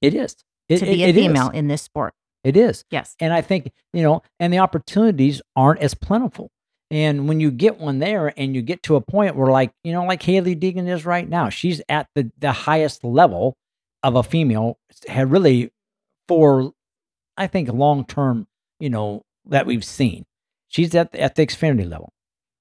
It 0.00 0.14
is. 0.14 0.36
It, 0.68 0.78
to 0.78 0.84
be 0.86 1.02
it- 1.02 1.06
a 1.06 1.08
it 1.08 1.16
is. 1.16 1.26
female 1.26 1.48
in 1.50 1.68
this 1.68 1.82
sport. 1.82 2.14
It 2.46 2.56
is. 2.56 2.84
Yes. 2.92 3.16
And 3.18 3.32
I 3.32 3.40
think, 3.40 3.72
you 3.92 4.04
know, 4.04 4.22
and 4.38 4.52
the 4.52 4.60
opportunities 4.60 5.42
aren't 5.56 5.80
as 5.80 5.94
plentiful. 5.94 6.48
And 6.92 7.26
when 7.26 7.40
you 7.40 7.50
get 7.50 7.80
one 7.80 7.98
there 7.98 8.32
and 8.36 8.54
you 8.54 8.62
get 8.62 8.84
to 8.84 8.94
a 8.94 9.00
point 9.00 9.34
where 9.34 9.50
like, 9.50 9.72
you 9.82 9.92
know, 9.92 10.04
like 10.04 10.22
Hailie 10.22 10.54
Deegan 10.54 10.88
is 10.88 11.04
right 11.04 11.28
now, 11.28 11.48
she's 11.48 11.82
at 11.88 12.06
the, 12.14 12.30
the 12.38 12.52
highest 12.52 13.02
level 13.02 13.56
of 14.04 14.14
a 14.14 14.22
female 14.22 14.78
had 15.08 15.32
really 15.32 15.72
for 16.28 16.70
I 17.36 17.48
think 17.48 17.68
long 17.72 18.04
term, 18.04 18.46
you 18.78 18.90
know, 18.90 19.22
that 19.46 19.66
we've 19.66 19.84
seen. 19.84 20.24
She's 20.68 20.94
at 20.94 21.10
the, 21.10 21.20
at 21.20 21.34
the 21.34 21.44
Xfinity 21.44 21.90
level, 21.90 22.12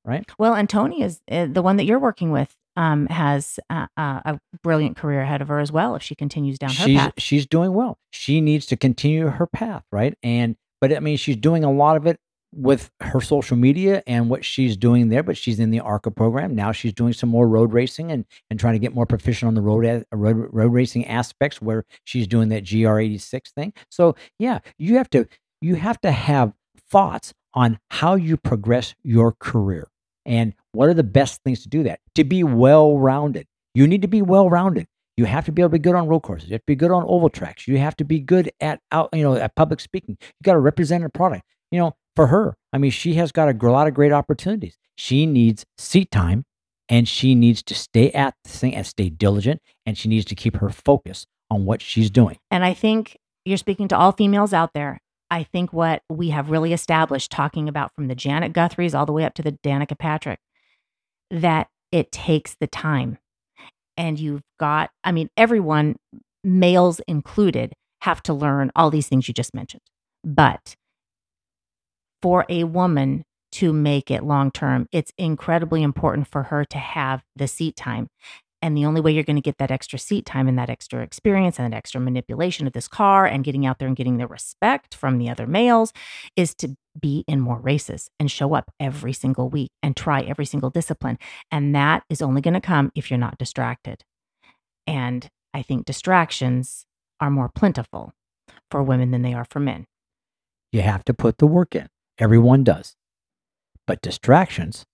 right? 0.03 0.25
Well, 0.39 0.55
and 0.55 0.67
Toni 0.67 1.03
is 1.03 1.21
uh, 1.29 1.45
the 1.45 1.61
one 1.61 1.77
that 1.77 1.85
you're 1.85 1.99
working 1.99 2.31
with. 2.31 2.55
Um, 2.77 3.07
has 3.07 3.57
uh, 3.69 3.87
a 3.97 4.37
brilliant 4.61 4.97
career 4.97 5.21
ahead 5.21 5.41
of 5.41 5.47
her 5.47 5.59
as 5.59 5.71
well 5.71 5.95
if 5.95 6.03
she 6.03 6.13
continues 6.13 6.59
down 6.59 6.71
her 6.71 6.85
she's 6.85 6.99
path. 6.99 7.13
she's 7.17 7.45
doing 7.45 7.73
well. 7.73 7.97
She 8.11 8.41
needs 8.41 8.65
to 8.65 8.75
continue 8.75 9.27
her 9.27 9.47
path, 9.47 9.83
right? 9.93 10.17
And 10.21 10.57
but 10.81 10.93
I 10.93 10.99
mean, 10.99 11.15
she's 11.15 11.37
doing 11.37 11.63
a 11.63 11.71
lot 11.71 11.95
of 11.95 12.05
it 12.05 12.19
with 12.53 12.89
her 13.01 13.19
social 13.19 13.57
media 13.57 14.01
and 14.07 14.29
what 14.29 14.45
she's 14.45 14.77
doing 14.77 15.09
there. 15.09 15.23
But 15.23 15.37
she's 15.37 15.59
in 15.59 15.71
the 15.71 15.79
ARCA 15.79 16.11
program 16.11 16.55
now. 16.55 16.71
She's 16.71 16.93
doing 16.93 17.13
some 17.13 17.29
more 17.29 17.47
road 17.47 17.73
racing 17.73 18.11
and 18.11 18.25
and 18.49 18.59
trying 18.59 18.73
to 18.73 18.79
get 18.79 18.93
more 18.93 19.05
proficient 19.05 19.47
on 19.47 19.55
the 19.55 19.61
road 19.61 20.05
road, 20.11 20.49
road 20.51 20.73
racing 20.73 21.05
aspects 21.07 21.61
where 21.61 21.85
she's 22.03 22.27
doing 22.27 22.49
that 22.49 22.63
GR86 22.63 23.49
thing. 23.53 23.73
So 23.89 24.15
yeah, 24.39 24.59
you 24.77 24.97
have 24.97 25.09
to 25.11 25.27
you 25.61 25.75
have 25.75 25.99
to 26.01 26.11
have 26.11 26.53
thoughts 26.89 27.33
on 27.53 27.79
how 27.89 28.15
you 28.15 28.37
progress 28.37 28.95
your 29.03 29.33
career 29.39 29.87
and 30.25 30.53
what 30.75 30.89
are 30.89 30.93
the 30.93 31.03
best 31.03 31.41
things 31.43 31.63
to 31.63 31.69
do 31.69 31.83
that 31.83 31.99
to 32.15 32.23
be 32.23 32.43
well 32.43 32.97
rounded. 32.97 33.47
You 33.73 33.87
need 33.87 34.01
to 34.01 34.07
be 34.07 34.21
well 34.21 34.49
rounded. 34.49 34.87
You 35.17 35.25
have 35.25 35.45
to 35.45 35.51
be 35.51 35.61
able 35.61 35.69
to 35.69 35.73
be 35.73 35.79
good 35.79 35.95
on 35.95 36.07
road 36.07 36.21
courses. 36.21 36.49
You 36.49 36.53
have 36.53 36.61
to 36.61 36.67
be 36.67 36.75
good 36.75 36.91
on 36.91 37.03
oval 37.07 37.29
tracks. 37.29 37.67
You 37.67 37.77
have 37.77 37.95
to 37.97 38.03
be 38.03 38.19
good 38.19 38.51
at 38.59 38.81
out, 38.91 39.09
you 39.13 39.23
know, 39.23 39.35
at 39.35 39.55
public 39.55 39.79
speaking. 39.79 40.17
You 40.19 40.43
got 40.43 40.53
to 40.53 40.59
represent 40.59 41.05
a 41.05 41.09
product. 41.09 41.43
You 41.71 41.79
know, 41.79 41.95
for 42.15 42.27
her, 42.27 42.55
I 42.73 42.77
mean, 42.77 42.91
she 42.91 43.15
has 43.15 43.31
got 43.31 43.49
a 43.49 43.71
lot 43.71 43.87
of 43.87 43.93
great 43.93 44.11
opportunities. 44.11 44.77
She 44.97 45.25
needs 45.25 45.65
seat 45.77 46.11
time, 46.11 46.45
and 46.89 47.07
she 47.07 47.35
needs 47.35 47.63
to 47.63 47.75
stay 47.75 48.11
at 48.11 48.35
the 48.43 48.49
thing 48.49 48.75
and 48.75 48.85
stay 48.85 49.09
diligent, 49.09 49.61
and 49.85 49.97
she 49.97 50.09
needs 50.09 50.25
to 50.25 50.35
keep 50.35 50.57
her 50.57 50.69
focus 50.69 51.25
on 51.49 51.65
what 51.65 51.81
she's 51.81 52.09
doing. 52.09 52.37
And 52.51 52.63
I 52.63 52.73
think 52.73 53.17
you're 53.45 53.57
speaking 53.57 53.87
to 53.89 53.97
all 53.97 54.11
females 54.11 54.53
out 54.53 54.73
there. 54.73 54.99
I 55.31 55.43
think 55.43 55.73
what 55.73 56.03
we 56.09 56.29
have 56.29 56.49
really 56.51 56.71
established, 56.71 57.31
talking 57.31 57.67
about 57.67 57.93
from 57.95 58.07
the 58.07 58.15
Janet 58.15 58.53
Guthries 58.53 58.93
all 58.93 59.05
the 59.05 59.11
way 59.11 59.23
up 59.23 59.33
to 59.35 59.41
the 59.41 59.53
Danica 59.63 59.97
Patrick, 59.97 60.39
that 61.31 61.67
it 61.91 62.11
takes 62.11 62.55
the 62.59 62.67
time. 62.67 63.17
And 63.97 64.19
you've 64.19 64.43
got, 64.59 64.89
I 65.03 65.11
mean, 65.11 65.29
everyone, 65.37 65.95
males 66.43 66.99
included, 67.07 67.73
have 68.01 68.21
to 68.23 68.33
learn 68.33 68.71
all 68.75 68.89
these 68.89 69.07
things 69.07 69.27
you 69.27 69.33
just 69.33 69.53
mentioned. 69.53 69.81
But 70.23 70.75
for 72.21 72.45
a 72.49 72.65
woman 72.65 73.23
to 73.53 73.71
make 73.71 74.11
it 74.11 74.23
long 74.23 74.51
term, 74.51 74.87
it's 74.91 75.13
incredibly 75.17 75.81
important 75.81 76.27
for 76.27 76.43
her 76.43 76.65
to 76.65 76.77
have 76.77 77.23
the 77.35 77.47
seat 77.47 77.75
time. 77.75 78.09
And 78.65 78.75
the 78.75 78.85
only 78.87 78.99
way 78.99 79.11
you're 79.11 79.23
going 79.23 79.35
to 79.35 79.43
get 79.43 79.59
that 79.59 79.69
extra 79.69 79.99
seat 79.99 80.25
time 80.25 80.47
and 80.47 80.57
that 80.57 80.71
extra 80.71 81.03
experience 81.03 81.59
and 81.59 81.71
that 81.71 81.77
extra 81.77 82.01
manipulation 82.01 82.65
of 82.65 82.73
this 82.73 82.87
car 82.87 83.27
and 83.27 83.43
getting 83.43 83.63
out 83.63 83.77
there 83.77 83.87
and 83.87 83.95
getting 83.95 84.17
the 84.17 84.25
respect 84.25 84.95
from 84.95 85.19
the 85.19 85.29
other 85.29 85.45
males 85.45 85.93
is 86.35 86.55
to 86.55 86.75
be 86.99 87.23
in 87.27 87.39
more 87.39 87.59
races 87.59 88.09
and 88.19 88.31
show 88.31 88.55
up 88.55 88.71
every 88.79 89.13
single 89.13 89.49
week 89.49 89.69
and 89.83 89.95
try 89.95 90.21
every 90.21 90.47
single 90.47 90.71
discipline. 90.71 91.19
And 91.51 91.75
that 91.75 92.05
is 92.09 92.23
only 92.23 92.41
going 92.41 92.55
to 92.55 92.59
come 92.59 92.91
if 92.95 93.11
you're 93.11 93.19
not 93.19 93.37
distracted. 93.37 94.03
And 94.87 95.29
I 95.53 95.61
think 95.61 95.85
distractions 95.85 96.87
are 97.19 97.29
more 97.29 97.49
plentiful 97.53 98.13
for 98.71 98.81
women 98.81 99.11
than 99.11 99.21
they 99.21 99.35
are 99.35 99.45
for 99.45 99.59
men. 99.59 99.85
You 100.71 100.81
have 100.81 101.05
to 101.05 101.13
put 101.13 101.37
the 101.37 101.45
work 101.45 101.75
in. 101.75 101.87
Everyone 102.17 102.63
does. 102.63 102.95
But 103.85 104.01
distractions, 104.01 104.87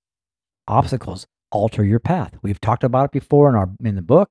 obstacles 0.68 1.26
alter 1.52 1.84
your 1.84 1.99
path. 1.99 2.34
We've 2.41 2.60
talked 2.62 2.84
about 2.84 3.06
it 3.06 3.12
before 3.12 3.49
in 3.49 3.56
our 3.56 3.70
in 3.84 3.95
the 3.95 4.02
book 4.02 4.30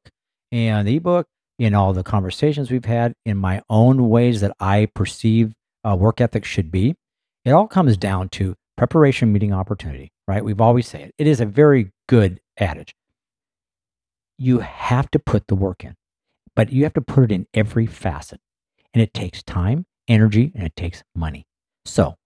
and 0.52 0.86
the 0.86 0.96
ebook, 0.96 1.26
in 1.58 1.74
all 1.74 1.92
the 1.92 2.02
conversations 2.02 2.70
we've 2.70 2.84
had, 2.84 3.14
in 3.24 3.36
my 3.36 3.62
own 3.68 4.08
ways 4.08 4.40
that 4.40 4.56
I 4.58 4.88
perceive 4.94 5.52
uh, 5.84 5.96
work 5.98 6.20
ethic 6.20 6.44
should 6.44 6.70
be. 6.70 6.96
It 7.44 7.52
all 7.52 7.68
comes 7.68 7.96
down 7.96 8.28
to 8.30 8.54
preparation 8.76 9.32
meeting 9.32 9.52
opportunity, 9.52 10.10
right? 10.26 10.44
We've 10.44 10.60
always 10.60 10.88
said 10.88 11.02
it. 11.02 11.14
It 11.18 11.26
is 11.26 11.40
a 11.40 11.46
very 11.46 11.92
good 12.08 12.40
adage. 12.58 12.94
You 14.38 14.60
have 14.60 15.10
to 15.10 15.18
put 15.18 15.48
the 15.48 15.54
work 15.54 15.84
in, 15.84 15.96
but 16.56 16.72
you 16.72 16.84
have 16.84 16.94
to 16.94 17.02
put 17.02 17.24
it 17.24 17.32
in 17.32 17.46
every 17.52 17.86
facet. 17.86 18.40
And 18.92 19.02
it 19.02 19.14
takes 19.14 19.42
time, 19.42 19.86
energy, 20.08 20.50
and 20.54 20.64
it 20.66 20.74
takes 20.76 21.02
money. 21.14 21.46
So 21.84 22.16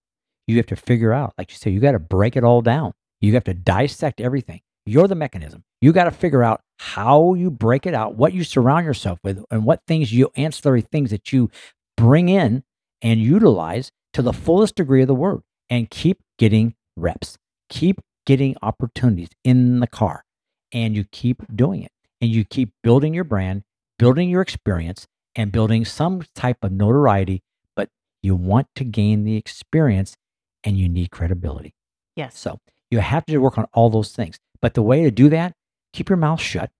you 0.47 0.57
have 0.57 0.65
to 0.67 0.75
figure 0.75 1.13
out, 1.13 1.33
like 1.37 1.51
you 1.51 1.57
say, 1.57 1.71
you 1.71 1.79
got 1.79 1.91
to 1.91 1.99
break 1.99 2.35
it 2.35 2.43
all 2.43 2.61
down. 2.61 2.93
You 3.21 3.33
have 3.33 3.43
to 3.45 3.53
dissect 3.53 4.21
everything. 4.21 4.61
You're 4.85 5.07
the 5.07 5.15
mechanism. 5.15 5.63
You 5.81 5.93
got 5.93 6.05
to 6.05 6.11
figure 6.11 6.43
out 6.43 6.61
how 6.77 7.33
you 7.33 7.49
break 7.49 7.85
it 7.85 7.93
out, 7.93 8.15
what 8.15 8.33
you 8.33 8.43
surround 8.43 8.85
yourself 8.85 9.19
with, 9.23 9.43
and 9.49 9.65
what 9.65 9.81
things 9.87 10.13
you, 10.13 10.29
ancillary 10.35 10.81
things 10.81 11.09
that 11.11 11.33
you 11.33 11.49
bring 11.97 12.29
in 12.29 12.63
and 13.01 13.19
utilize 13.19 13.91
to 14.13 14.21
the 14.21 14.33
fullest 14.33 14.75
degree 14.75 15.01
of 15.01 15.07
the 15.07 15.15
word 15.15 15.41
and 15.69 15.89
keep 15.89 16.19
getting 16.37 16.75
reps. 16.95 17.37
Keep 17.69 18.01
getting 18.25 18.55
opportunities 18.61 19.29
in 19.43 19.79
the 19.79 19.87
car 19.87 20.23
and 20.71 20.95
you 20.95 21.03
keep 21.11 21.43
doing 21.55 21.83
it 21.83 21.91
and 22.21 22.29
you 22.31 22.43
keep 22.43 22.71
building 22.83 23.13
your 23.13 23.23
brand, 23.23 23.63
building 23.97 24.29
your 24.29 24.41
experience, 24.41 25.07
and 25.35 25.51
building 25.51 25.83
some 25.83 26.23
type 26.33 26.57
of 26.63 26.71
notoriety. 26.71 27.41
But 27.75 27.89
you 28.21 28.35
want 28.35 28.67
to 28.75 28.83
gain 28.83 29.23
the 29.23 29.35
experience 29.35 30.15
and 30.63 30.77
you 30.77 30.87
need 30.87 31.11
credibility. 31.11 31.73
Yes. 32.15 32.37
So 32.37 32.59
you 32.89 32.99
have 32.99 33.25
to 33.25 33.37
work 33.37 33.57
on 33.57 33.65
all 33.73 33.89
those 33.89 34.11
things. 34.11 34.37
But 34.61 34.73
the 34.73 34.81
way 34.81 35.03
to 35.03 35.11
do 35.11 35.29
that, 35.29 35.53
keep 35.93 36.09
your 36.09 36.17
mouth 36.17 36.41
shut, 36.41 36.71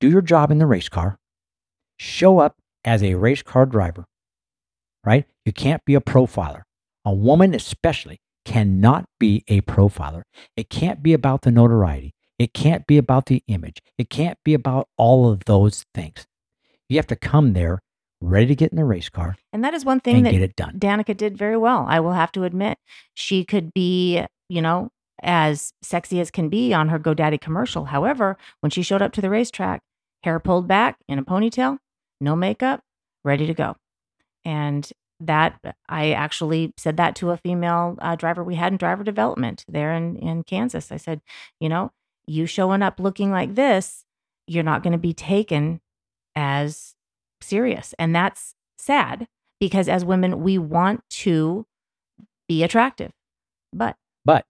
do 0.00 0.08
your 0.08 0.22
job 0.22 0.50
in 0.50 0.58
the 0.58 0.66
race 0.66 0.88
car, 0.88 1.18
show 1.98 2.38
up 2.38 2.56
as 2.84 3.02
a 3.02 3.14
race 3.14 3.42
car 3.42 3.66
driver, 3.66 4.04
right? 5.04 5.26
You 5.44 5.52
can't 5.52 5.84
be 5.84 5.94
a 5.94 6.00
profiler. 6.00 6.62
A 7.04 7.12
woman, 7.12 7.54
especially, 7.54 8.18
cannot 8.44 9.06
be 9.18 9.44
a 9.48 9.60
profiler. 9.62 10.22
It 10.56 10.70
can't 10.70 11.02
be 11.02 11.12
about 11.12 11.42
the 11.42 11.50
notoriety. 11.50 12.12
It 12.38 12.54
can't 12.54 12.86
be 12.86 12.98
about 12.98 13.26
the 13.26 13.42
image. 13.48 13.78
It 13.96 14.10
can't 14.10 14.38
be 14.44 14.54
about 14.54 14.88
all 14.96 15.30
of 15.30 15.44
those 15.46 15.84
things. 15.94 16.26
You 16.88 16.96
have 16.96 17.06
to 17.08 17.16
come 17.16 17.52
there 17.52 17.80
ready 18.20 18.46
to 18.46 18.54
get 18.54 18.72
in 18.72 18.76
the 18.76 18.84
race 18.84 19.08
car 19.08 19.36
And 19.52 19.62
that 19.64 19.74
is 19.74 19.84
one 19.84 20.00
thing 20.00 20.22
that 20.24 20.32
get 20.32 20.42
it 20.42 20.56
done. 20.56 20.78
Danica 20.78 21.16
did 21.16 21.36
very 21.36 21.56
well. 21.56 21.84
I 21.88 22.00
will 22.00 22.12
have 22.12 22.32
to 22.32 22.44
admit, 22.44 22.78
she 23.14 23.44
could 23.44 23.72
be, 23.72 24.24
you 24.48 24.62
know, 24.62 24.90
as 25.22 25.72
sexy 25.82 26.20
as 26.20 26.30
can 26.30 26.48
be 26.48 26.72
on 26.72 26.88
her 26.88 26.98
GoDaddy 26.98 27.40
commercial. 27.40 27.86
However, 27.86 28.36
when 28.60 28.70
she 28.70 28.82
showed 28.82 29.02
up 29.02 29.12
to 29.12 29.20
the 29.20 29.30
racetrack, 29.30 29.82
hair 30.22 30.38
pulled 30.38 30.68
back 30.68 30.98
in 31.08 31.18
a 31.18 31.24
ponytail, 31.24 31.78
no 32.20 32.36
makeup, 32.36 32.82
ready 33.24 33.46
to 33.46 33.54
go. 33.54 33.76
And 34.44 34.90
that 35.20 35.58
I 35.88 36.12
actually 36.12 36.72
said 36.76 36.96
that 36.96 37.16
to 37.16 37.30
a 37.30 37.36
female 37.36 37.96
uh, 38.00 38.14
driver 38.14 38.44
we 38.44 38.54
had 38.54 38.72
in 38.72 38.78
driver 38.78 39.02
development 39.02 39.64
there 39.68 39.92
in, 39.92 40.16
in 40.16 40.44
Kansas. 40.44 40.92
I 40.92 40.96
said, 40.96 41.20
you 41.60 41.68
know, 41.68 41.90
you 42.26 42.46
showing 42.46 42.82
up 42.82 43.00
looking 43.00 43.30
like 43.30 43.54
this, 43.54 44.04
you're 44.46 44.62
not 44.62 44.82
going 44.82 44.92
to 44.92 44.98
be 44.98 45.12
taken 45.12 45.80
as 46.36 46.94
serious. 47.40 47.94
And 47.98 48.14
that's 48.14 48.54
sad 48.78 49.26
because 49.58 49.88
as 49.88 50.04
women, 50.04 50.42
we 50.42 50.56
want 50.56 51.02
to 51.10 51.66
be 52.48 52.62
attractive. 52.62 53.10
But 53.72 53.96
But 54.24 54.46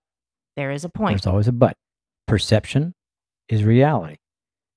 there 0.59 0.73
is 0.73 0.85
a 0.85 0.89
point. 0.89 1.13
There's 1.13 1.27
always 1.27 1.47
a 1.47 1.53
but. 1.53 1.77
Perception 2.27 2.95
is 3.49 3.63
reality. 3.63 4.17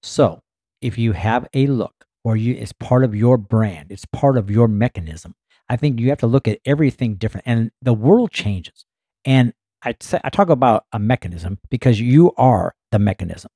So 0.03 0.41
if 0.79 0.97
you 0.99 1.13
have 1.13 1.47
a 1.55 1.65
look 1.65 2.05
or 2.23 2.37
you 2.37 2.53
it's 2.53 2.71
part 2.71 3.03
of 3.03 3.15
your 3.15 3.35
brand, 3.35 3.91
it's 3.91 4.05
part 4.05 4.37
of 4.37 4.51
your 4.51 4.67
mechanism. 4.67 5.33
I 5.67 5.77
think 5.77 5.99
you 5.99 6.09
have 6.09 6.19
to 6.19 6.27
look 6.27 6.47
at 6.47 6.59
everything 6.65 7.15
different. 7.15 7.47
And 7.47 7.71
the 7.81 7.93
world 7.93 8.31
changes. 8.31 8.85
And 9.25 9.53
I 9.83 9.95
say 9.99 10.19
I 10.23 10.29
talk 10.29 10.49
about 10.49 10.85
a 10.93 10.99
mechanism 10.99 11.57
because 11.71 11.99
you 11.99 12.31
are 12.37 12.75
the 12.91 12.99
mechanism. 12.99 13.49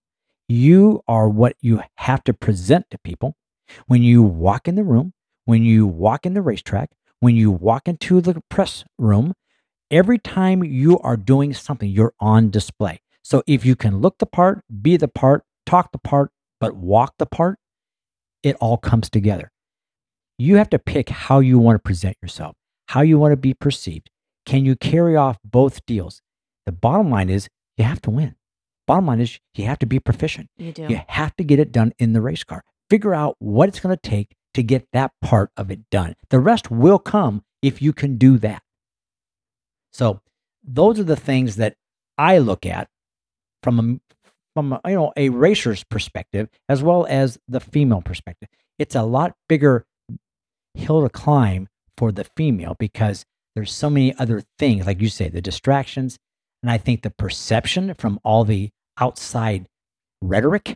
You 0.47 1.03
are 1.07 1.29
what 1.29 1.55
you 1.61 1.81
have 1.97 2.23
to 2.23 2.33
present 2.33 2.87
to 2.89 2.97
people 2.97 3.35
when 3.85 4.01
you 4.01 4.23
walk 4.23 4.67
in 4.67 4.73
the 4.73 4.83
room, 4.83 5.13
when 5.45 5.63
you 5.63 5.85
walk 5.85 6.25
in 6.25 6.33
the 6.33 6.41
racetrack, 6.41 6.89
when 7.19 7.35
you 7.35 7.51
walk 7.51 7.87
into 7.87 8.19
the 8.19 8.41
press 8.49 8.83
room, 8.97 9.33
every 9.91 10.19
time 10.19 10.63
you 10.63 10.99
are 10.99 11.17
doing 11.17 11.53
something, 11.53 11.89
you're 11.89 12.13
on 12.19 12.49
display. 12.49 12.99
So 13.23 13.43
if 13.47 13.65
you 13.65 13.75
can 13.75 13.99
look 13.99 14.19
the 14.19 14.25
part, 14.25 14.63
be 14.81 14.97
the 14.97 15.07
part, 15.07 15.43
talk 15.65 15.91
the 15.91 15.97
part, 15.97 16.31
but 16.59 16.75
walk 16.75 17.15
the 17.17 17.25
part, 17.25 17.57
it 18.43 18.55
all 18.61 18.77
comes 18.77 19.09
together. 19.09 19.51
You 20.37 20.57
have 20.57 20.69
to 20.71 20.79
pick 20.79 21.09
how 21.09 21.39
you 21.39 21.57
want 21.57 21.75
to 21.75 21.79
present 21.79 22.17
yourself, 22.21 22.55
how 22.89 23.01
you 23.01 23.17
want 23.17 23.31
to 23.31 23.37
be 23.37 23.53
perceived. 23.53 24.09
Can 24.45 24.65
you 24.65 24.75
carry 24.75 25.15
off 25.15 25.37
both 25.43 25.85
deals? 25.85 26.21
The 26.65 26.71
bottom 26.71 27.09
line 27.09 27.29
is 27.29 27.47
you 27.77 27.83
have 27.83 28.01
to 28.01 28.11
win. 28.11 28.35
Bottom 28.85 29.07
line 29.07 29.21
is 29.21 29.39
you 29.55 29.65
have 29.65 29.79
to 29.79 29.85
be 29.85 29.99
proficient. 29.99 30.49
You 30.57 30.71
do. 30.71 30.85
You 30.87 31.01
have 31.07 31.35
to 31.37 31.43
get 31.43 31.59
it 31.59 31.71
done 31.71 31.93
in 31.97 32.13
the 32.13 32.21
race 32.21 32.43
car. 32.43 32.63
Figure 32.89 33.15
out 33.15 33.35
what 33.39 33.69
it's 33.69 33.79
going 33.79 33.95
to 33.95 34.09
take 34.09 34.35
to 34.53 34.61
get 34.61 34.87
that 34.93 35.11
part 35.21 35.49
of 35.57 35.71
it 35.71 35.89
done. 35.89 36.15
The 36.29 36.39
rest 36.39 36.69
will 36.69 36.99
come 36.99 37.43
if 37.61 37.81
you 37.81 37.93
can 37.93 38.17
do 38.17 38.37
that. 38.39 38.61
So 39.95 40.19
those 40.61 40.99
are 40.99 41.05
the 41.05 41.15
things 41.15 41.55
that 41.55 41.75
I 42.17 42.39
look 42.39 42.65
at 42.65 42.89
from 43.63 43.79
a 43.79 44.27
from 44.53 44.73
a, 44.73 44.81
you 44.85 44.95
know 44.95 45.13
a 45.15 45.29
racer's 45.29 45.85
perspective 45.85 46.49
as 46.67 46.83
well 46.83 47.05
as 47.09 47.39
the 47.47 47.61
female 47.61 48.01
perspective. 48.01 48.49
It's 48.77 48.95
a 48.95 49.03
lot 49.03 49.35
bigger 49.47 49.85
hill 50.73 51.01
to 51.01 51.09
climb 51.09 51.69
for 51.97 52.11
the 52.11 52.25
female 52.35 52.75
because 52.77 53.23
there's 53.55 53.71
so 53.71 53.89
many 53.89 54.13
other 54.17 54.43
things 54.59 54.85
like 54.85 54.99
you 54.99 55.07
say 55.07 55.29
the 55.29 55.41
distractions 55.41 56.17
and 56.61 56.69
I 56.69 56.77
think 56.77 57.01
the 57.01 57.11
perception 57.11 57.93
from 57.93 58.19
all 58.25 58.43
the 58.43 58.71
outside 58.99 59.65
rhetoric 60.21 60.75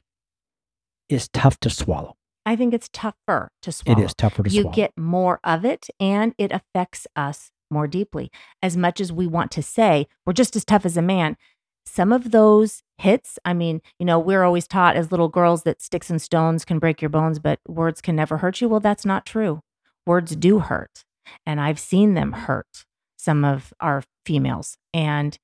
is 1.10 1.28
tough 1.34 1.60
to 1.60 1.70
swallow. 1.70 2.16
I 2.46 2.56
think 2.56 2.74
it's 2.74 2.90
tougher 2.94 3.52
to 3.64 3.72
swallow. 3.74 4.00
It 4.00 4.06
is 4.06 4.14
tougher 4.14 4.44
to 4.44 4.50
you 4.50 4.62
swallow. 4.62 4.74
You 4.74 4.82
get 4.82 4.98
more 4.98 5.42
of 5.44 5.66
it 5.66 5.88
and 6.00 6.34
it 6.38 6.54
affects 6.54 7.06
us 7.18 7.52
more 7.70 7.88
deeply. 7.88 8.32
As 8.62 8.76
much 8.78 9.00
as 9.02 9.12
we 9.12 9.28
want 9.28 9.52
to 9.52 9.64
say 9.64 10.08
we're 10.26 10.34
just 10.34 10.56
as 10.56 10.66
tough 10.66 10.86
as 10.86 10.98
a 10.98 11.02
man, 11.02 11.38
some 11.86 12.12
of 12.14 12.32
those 12.32 12.84
hits, 12.98 13.40
I 13.46 13.54
mean, 13.54 13.82
you 13.98 14.06
know, 14.06 14.20
we're 14.20 14.44
always 14.44 14.68
taught 14.68 14.96
as 14.96 15.12
little 15.12 15.28
girls 15.30 15.64
that 15.64 15.82
sticks 15.82 16.10
and 16.10 16.22
stones 16.22 16.66
can 16.66 16.78
break 16.80 17.02
your 17.02 17.10
bones, 17.10 17.40
but 17.40 17.60
words 17.68 18.02
can 18.02 18.16
never 18.16 18.38
hurt 18.38 18.62
you. 18.62 18.70
Well, 18.70 18.80
that's 18.80 19.06
not 19.06 19.26
true. 19.26 19.62
Words 20.06 20.36
do 20.36 20.60
hurt. 20.60 21.04
And 21.46 21.60
I've 21.60 21.80
seen 21.80 22.14
them 22.14 22.34
hurt 22.34 22.86
some 23.18 23.44
of 23.46 23.74
our 23.80 24.04
females. 24.26 24.78
And 24.94 25.38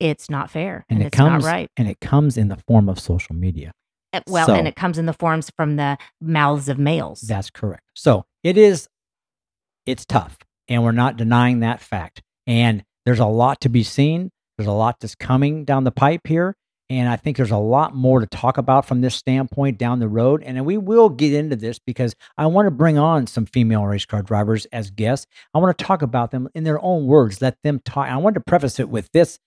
it's 0.00 0.30
not 0.30 0.50
fair. 0.50 0.84
and 0.88 0.98
And, 0.98 1.02
it 1.02 1.06
it's 1.08 1.16
comes 1.16 1.44
not 1.44 1.50
right. 1.50 1.70
and 1.76 1.88
it 1.88 1.98
comes 2.00 2.36
in 2.36 2.48
the 2.48 2.58
form 2.68 2.88
of 2.88 3.00
social 3.00 3.34
media. 3.34 3.72
Uh, 4.12 4.20
Well, 4.28 4.46
So- 4.46 4.54
and 4.54 4.68
it 4.68 4.76
comes 4.76 4.98
in 4.98 5.06
the 5.06 5.12
forms 5.12 5.50
from 5.56 5.76
the 5.76 5.98
mouths 6.20 6.68
of 6.68 6.78
males. 6.78 7.20
That's 7.22 7.50
correct. 7.50 7.82
So 7.94 8.24
it 8.44 8.56
is, 8.56 8.88
it's 9.86 10.04
tough, 10.04 10.38
and 10.68 10.82
we're 10.82 10.92
not 10.92 11.16
denying 11.16 11.60
that 11.60 11.80
fact. 11.80 12.22
And 12.46 12.84
there's 13.04 13.18
a 13.20 13.26
lot 13.26 13.60
to 13.62 13.68
be 13.68 13.82
seen. 13.82 14.30
There's 14.56 14.68
a 14.68 14.72
lot 14.72 15.00
that's 15.00 15.14
coming 15.14 15.64
down 15.64 15.84
the 15.84 15.90
pipe 15.90 16.26
here, 16.26 16.56
and 16.90 17.08
I 17.08 17.16
think 17.16 17.36
there's 17.36 17.50
a 17.50 17.58
lot 17.58 17.94
more 17.94 18.20
to 18.20 18.26
talk 18.26 18.56
about 18.56 18.86
from 18.86 19.02
this 19.02 19.14
standpoint 19.14 19.78
down 19.78 19.98
the 19.98 20.08
road. 20.08 20.42
And 20.42 20.64
we 20.64 20.78
will 20.78 21.10
get 21.10 21.34
into 21.34 21.54
this 21.54 21.78
because 21.78 22.14
I 22.36 22.46
want 22.46 22.66
to 22.66 22.70
bring 22.70 22.98
on 22.98 23.26
some 23.26 23.46
female 23.46 23.84
race 23.84 24.06
car 24.06 24.22
drivers 24.22 24.66
as 24.72 24.90
guests. 24.90 25.26
I 25.52 25.58
want 25.58 25.76
to 25.76 25.84
talk 25.84 26.02
about 26.02 26.30
them 26.30 26.48
in 26.54 26.64
their 26.64 26.82
own 26.82 27.06
words. 27.06 27.42
Let 27.42 27.56
them 27.62 27.80
talk. 27.84 28.08
I 28.08 28.16
wanted 28.16 28.34
to 28.34 28.44
preface 28.46 28.80
it 28.80 28.88
with 28.88 29.10
this 29.12 29.38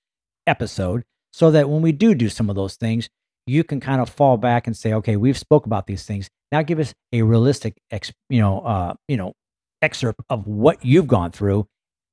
episode 0.46 1.04
so 1.34 1.52
that 1.52 1.70
when 1.70 1.82
we 1.82 1.92
do 1.92 2.14
do 2.14 2.30
some 2.30 2.50
of 2.50 2.56
those 2.56 2.76
things, 2.76 3.10
you 3.48 3.64
can 3.64 3.80
kind 3.80 4.02
of 4.02 4.10
fall 4.10 4.38
back 4.38 4.68
and 4.68 4.78
say, 4.78 4.94
okay, 4.94 5.16
we've 5.16 5.38
spoke 5.38 5.66
about 5.66 5.88
these 5.88 6.06
things. 6.06 6.30
Now 6.52 6.62
give 6.62 6.80
us 6.80 6.94
a 7.12 7.24
realistic, 7.24 7.76
ex, 7.90 8.12
you 8.30 8.40
know, 8.40 8.60
uh, 8.62 8.94
you 9.08 9.18
know, 9.18 9.34
excerpt 9.82 10.22
of 10.30 10.48
what 10.48 10.84
you've 10.86 11.08
gone 11.08 11.32
through 11.32 11.68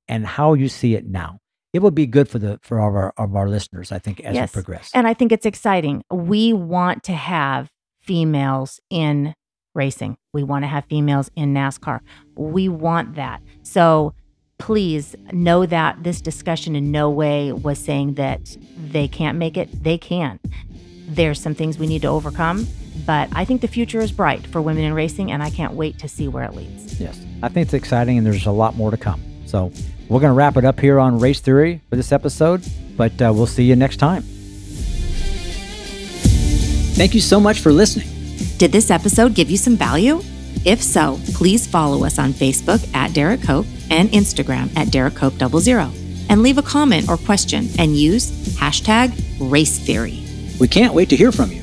and 0.06 0.26
how 0.26 0.54
you 0.54 0.68
see 0.68 0.94
it 0.94 1.06
now. 1.06 1.38
It 1.72 1.80
would 1.82 1.94
be 1.94 2.06
good 2.06 2.28
for 2.28 2.38
the 2.38 2.58
for 2.62 2.80
our 2.80 3.12
of 3.18 3.36
our 3.36 3.48
listeners, 3.48 3.92
I 3.92 3.98
think, 3.98 4.20
as 4.20 4.34
Yes. 4.34 4.50
we 4.50 4.62
progress. 4.62 4.90
And 4.94 5.06
I 5.06 5.14
think 5.14 5.32
it's 5.32 5.44
exciting. 5.46 6.02
We 6.10 6.52
want 6.52 7.02
to 7.04 7.12
have 7.12 7.68
females 8.00 8.80
in 8.88 9.34
racing. 9.74 10.16
We 10.32 10.42
want 10.42 10.62
to 10.64 10.66
have 10.66 10.86
females 10.86 11.30
in 11.36 11.52
NASCAR. 11.52 12.00
We 12.36 12.68
want 12.70 13.16
that. 13.16 13.42
So 13.62 14.14
please 14.58 15.14
know 15.30 15.66
that 15.66 16.02
this 16.02 16.20
discussion 16.20 16.74
in 16.74 16.90
no 16.90 17.10
way 17.10 17.52
was 17.52 17.78
saying 17.78 18.14
that 18.14 18.56
they 18.76 19.06
can't 19.06 19.36
make 19.38 19.56
it. 19.56 19.68
They 19.84 19.98
can. 19.98 20.40
There's 21.06 21.40
some 21.40 21.54
things 21.54 21.78
we 21.78 21.86
need 21.86 22.02
to 22.02 22.08
overcome, 22.08 22.66
but 23.06 23.28
I 23.32 23.44
think 23.44 23.60
the 23.60 23.68
future 23.68 24.00
is 24.00 24.12
bright 24.12 24.46
for 24.46 24.60
women 24.60 24.84
in 24.84 24.94
racing, 24.94 25.32
and 25.32 25.42
I 25.42 25.50
can't 25.50 25.74
wait 25.74 25.98
to 26.00 26.08
see 26.08 26.28
where 26.28 26.44
it 26.44 26.54
leads. 26.54 27.00
Yes, 27.00 27.20
I 27.42 27.48
think 27.48 27.66
it's 27.66 27.74
exciting, 27.74 28.18
and 28.18 28.26
there's 28.26 28.46
a 28.46 28.50
lot 28.52 28.76
more 28.76 28.90
to 28.90 28.96
come. 28.96 29.22
So 29.46 29.72
we're 30.08 30.20
going 30.20 30.30
to 30.30 30.36
wrap 30.36 30.56
it 30.56 30.64
up 30.64 30.78
here 30.80 30.98
on 30.98 31.18
Race 31.18 31.40
Theory 31.40 31.80
for 31.90 31.96
this 31.96 32.12
episode, 32.12 32.62
but 32.96 33.12
uh, 33.20 33.32
we'll 33.34 33.46
see 33.46 33.64
you 33.64 33.76
next 33.76 33.96
time. 33.96 34.22
Thank 36.94 37.14
you 37.14 37.20
so 37.20 37.38
much 37.38 37.60
for 37.60 37.72
listening. 37.72 38.08
Did 38.58 38.72
this 38.72 38.90
episode 38.90 39.34
give 39.34 39.50
you 39.50 39.56
some 39.56 39.76
value? 39.76 40.20
If 40.64 40.82
so, 40.82 41.18
please 41.34 41.66
follow 41.66 42.04
us 42.04 42.18
on 42.18 42.32
Facebook 42.32 42.92
at 42.94 43.14
Derek 43.14 43.42
Cope 43.42 43.66
and 43.90 44.08
Instagram 44.10 44.76
at 44.76 44.90
Derek 44.90 45.14
Cope 45.14 45.34
00 45.34 45.92
and 46.28 46.42
leave 46.42 46.58
a 46.58 46.62
comment 46.62 47.08
or 47.08 47.16
question 47.16 47.68
and 47.78 47.96
use 47.96 48.30
hashtag 48.56 49.12
race 49.38 49.78
theory. 49.78 50.24
We 50.60 50.68
can't 50.68 50.92
wait 50.92 51.08
to 51.10 51.16
hear 51.16 51.32
from 51.32 51.52
you. 51.52 51.62